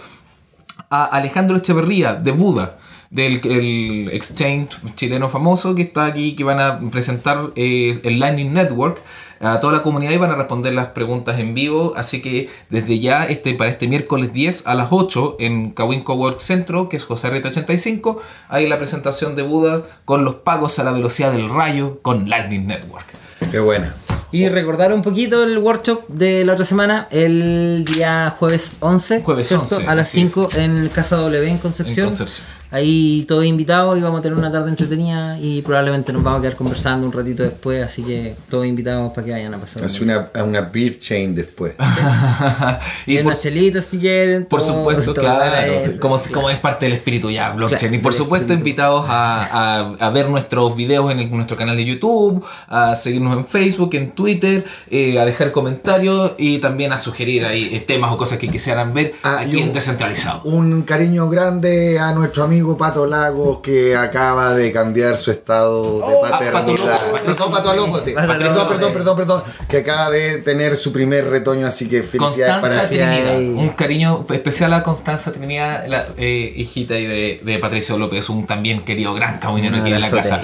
a 0.89 1.05
Alejandro 1.05 1.57
Echeverría 1.57 2.13
de 2.15 2.31
Buda 2.31 2.77
del 3.09 3.41
el 3.45 4.09
exchange 4.13 4.69
chileno 4.95 5.29
famoso 5.29 5.73
que 5.73 5.81
está 5.81 6.05
aquí 6.05 6.35
que 6.35 6.43
van 6.43 6.59
a 6.59 6.79
presentar 6.91 7.51
eh, 7.55 7.99
el 8.03 8.19
Lightning 8.19 8.53
Network. 8.53 9.01
A 9.41 9.61
toda 9.61 9.71
la 9.71 9.83
comunidad 9.83 10.11
y 10.11 10.17
van 10.17 10.31
a 10.31 10.35
responder 10.35 10.73
las 10.73 10.87
preguntas 10.87 11.39
en 11.39 11.53
vivo. 11.53 11.93
Así 11.95 12.21
que 12.21 12.49
desde 12.69 12.99
ya 12.99 13.23
este 13.23 13.53
para 13.53 13.69
este 13.69 13.87
miércoles 13.87 14.33
10 14.33 14.67
a 14.67 14.75
las 14.75 14.89
8 14.91 15.37
en 15.39 15.71
Kawin 15.71 16.03
Cowork 16.03 16.41
Centro 16.41 16.89
que 16.89 16.97
es 16.97 17.05
José 17.05 17.29
Rita 17.29 17.47
85 17.47 18.21
hay 18.49 18.67
la 18.67 18.77
presentación 18.77 19.35
de 19.35 19.43
Buda 19.43 19.83
con 20.03 20.25
los 20.25 20.35
pagos 20.35 20.77
a 20.79 20.83
la 20.83 20.91
velocidad 20.91 21.31
del 21.31 21.47
rayo 21.47 22.01
con 22.01 22.29
Lightning 22.29 22.67
Network. 22.67 23.05
Qué 23.49 23.59
buena. 23.59 23.95
Y 24.31 24.47
recordar 24.47 24.93
un 24.93 25.01
poquito 25.01 25.43
el 25.43 25.57
workshop 25.57 26.07
de 26.07 26.45
la 26.45 26.53
otra 26.53 26.65
semana, 26.65 27.07
el 27.09 27.83
día 27.83 28.35
jueves 28.37 28.73
11, 28.79 29.21
Jueves 29.21 29.47
¿cierto? 29.47 29.77
11, 29.77 29.87
a 29.87 29.95
las 29.95 30.07
así 30.07 30.21
es. 30.21 30.31
5 30.31 30.49
en 30.55 30.77
el 30.77 30.91
Casa 30.91 31.15
W 31.15 31.49
en 31.49 31.57
Concepción. 31.57 32.09
En 32.09 32.15
Concepción. 32.15 32.47
Ahí 32.71 33.25
todos 33.27 33.45
invitados 33.45 33.97
y 33.97 34.01
vamos 34.01 34.19
a 34.19 34.21
tener 34.21 34.37
una 34.37 34.51
tarde 34.51 34.69
entretenida 34.69 35.39
y 35.39 35.63
probablemente 35.63 36.13
nos 36.13 36.21
vamos 36.23 36.39
a 36.39 36.41
quedar 36.43 36.55
conversando 36.55 37.07
un 37.07 37.11
ratito 37.11 37.41
después, 37.41 37.83
así 37.83 38.03
que 38.03 38.35
todos 38.47 38.65
invitados 38.67 39.11
para 39.11 39.25
que 39.25 39.31
vayan 39.31 39.53
a 39.55 39.57
pasar. 39.57 39.81
un 39.81 39.85
Hace 39.87 40.03
una, 40.03 40.29
a 40.35 40.43
una 40.43 40.61
beer 40.61 40.99
chain 40.99 41.33
después. 41.33 41.73
y 43.07 43.13
Y 43.13 43.17
por, 43.17 43.27
unas 43.27 43.41
chelitas 43.41 43.85
si 43.85 43.97
quieren. 43.97 44.45
por 44.45 44.59
todo- 44.61 44.75
supuesto, 44.77 45.13
todo 45.15 45.25
claro, 45.25 45.77
como, 45.99 46.19
como 46.31 46.49
es 46.51 46.59
parte 46.59 46.85
del 46.85 46.93
espíritu 46.93 47.31
ya, 47.31 47.49
blockchain. 47.51 47.79
Claro, 47.79 47.95
y 47.95 47.97
por 47.99 48.13
supuesto, 48.13 48.53
espíritu. 48.53 48.69
invitados 48.69 49.05
a, 49.09 49.45
a- 49.89 49.95
a 50.07 50.09
ver 50.11 50.29
nuestros 50.29 50.75
videos 50.75 51.11
en 51.11 51.21
el- 51.21 51.31
nuestro 51.31 51.57
canal 51.57 51.75
de 51.75 51.85
YouTube, 51.85 52.45
a 52.67 52.93
seguirnos 52.93 53.35
en 53.35 53.47
Facebook, 53.47 53.95
en 53.95 54.11
Twitter, 54.11 54.63
eh, 54.91 55.19
a 55.19 55.25
dejar 55.25 55.51
comentarios 55.51 56.33
y 56.37 56.59
también 56.59 56.91
a 56.93 56.99
sugerir 56.99 57.45
ahí 57.45 57.69
eh, 57.73 57.79
temas 57.79 58.11
o 58.13 58.17
cosas 58.17 58.37
que 58.37 58.47
quisieran 58.47 58.93
ver 58.93 59.15
Ah, 59.23 59.39
aquí 59.39 59.57
y 59.57 59.61
en 59.61 59.69
un- 59.69 59.73
Descentralizado. 59.73 60.41
Un 60.43 60.83
cariño 60.83 61.27
grande 61.29 61.97
a 61.97 62.13
nuestro 62.13 62.43
amigo 62.43 62.58
amigo 62.59 62.77
Pato 62.77 63.05
Lagos 63.05 63.59
que 63.59 63.95
acaba 63.95 64.53
de 64.53 64.71
cambiar 64.73 65.15
su 65.17 65.31
estado 65.31 65.99
de 65.99 66.03
Oh, 66.03 66.25
ah, 66.25 66.29
Pato 66.29 66.51
paternidad. 66.51 66.99
Perdón, 67.25 67.51
Pato 67.51 67.73
López. 67.73 68.13
Pato 68.13 68.27
Perdón, 68.27 68.67
perdón, 68.67 68.93
perdón, 68.93 69.17
perdón. 69.17 69.43
Que 69.69 69.77
acaba 69.77 70.09
de 70.09 70.39
tener 70.39 70.75
su 70.75 70.91
primer 70.91 71.29
retoño, 71.29 71.65
así 71.65 71.87
que 71.87 72.03
felicidades 72.03 72.61
Constanza 72.61 72.81
para 72.81 72.87
Trinidad. 72.87 73.61
Un 73.63 73.69
cariño 73.69 74.25
especial 74.29 74.73
a 74.73 74.83
Constanza 74.83 75.31
Trinidad, 75.31 75.85
la 75.87 76.07
eh, 76.17 76.53
hijita 76.55 76.95
de, 76.95 77.39
de 77.41 77.59
Patricio 77.59 77.97
López, 77.97 78.29
un 78.29 78.45
también 78.45 78.81
querido 78.81 79.13
gran 79.13 79.39
caminero 79.39 79.77
aquí 79.77 79.91
en 79.91 80.01
la 80.01 80.09
casa. 80.09 80.41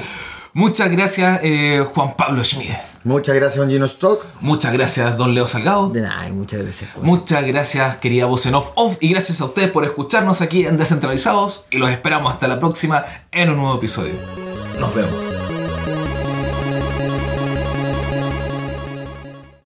Muchas 0.53 0.89
gracias, 0.89 1.41
eh, 1.43 1.83
Juan 1.93 2.15
Pablo 2.15 2.43
Schmid. 2.43 2.71
Muchas 3.05 3.35
gracias, 3.35 3.57
Don 3.59 3.69
Gino 3.69 3.85
Stock. 3.85 4.25
Muchas 4.41 4.73
gracias, 4.73 5.15
don 5.15 5.35
Leo 5.35 5.45
Salgado. 5.45 5.89
De 5.89 6.01
nada, 6.01 6.27
muchas 6.29 6.63
gracias. 6.63 6.89
Muchas 6.97 7.45
gracias, 7.45 7.97
querida 7.97 8.25
voz 8.25 8.47
en 8.47 8.55
off, 8.55 8.71
off. 8.73 8.97
Y 8.99 9.09
gracias 9.09 9.41
a 9.41 9.45
ustedes 9.45 9.69
por 9.69 9.85
escucharnos 9.85 10.41
aquí 10.41 10.65
en 10.65 10.75
Descentralizados. 10.75 11.65
Y 11.69 11.77
los 11.77 11.91
esperamos 11.91 12.33
hasta 12.33 12.47
la 12.47 12.59
próxima 12.59 13.05
en 13.31 13.51
un 13.51 13.57
nuevo 13.57 13.75
episodio. 13.75 14.15
Nos 14.79 14.95
vemos. 14.95 15.34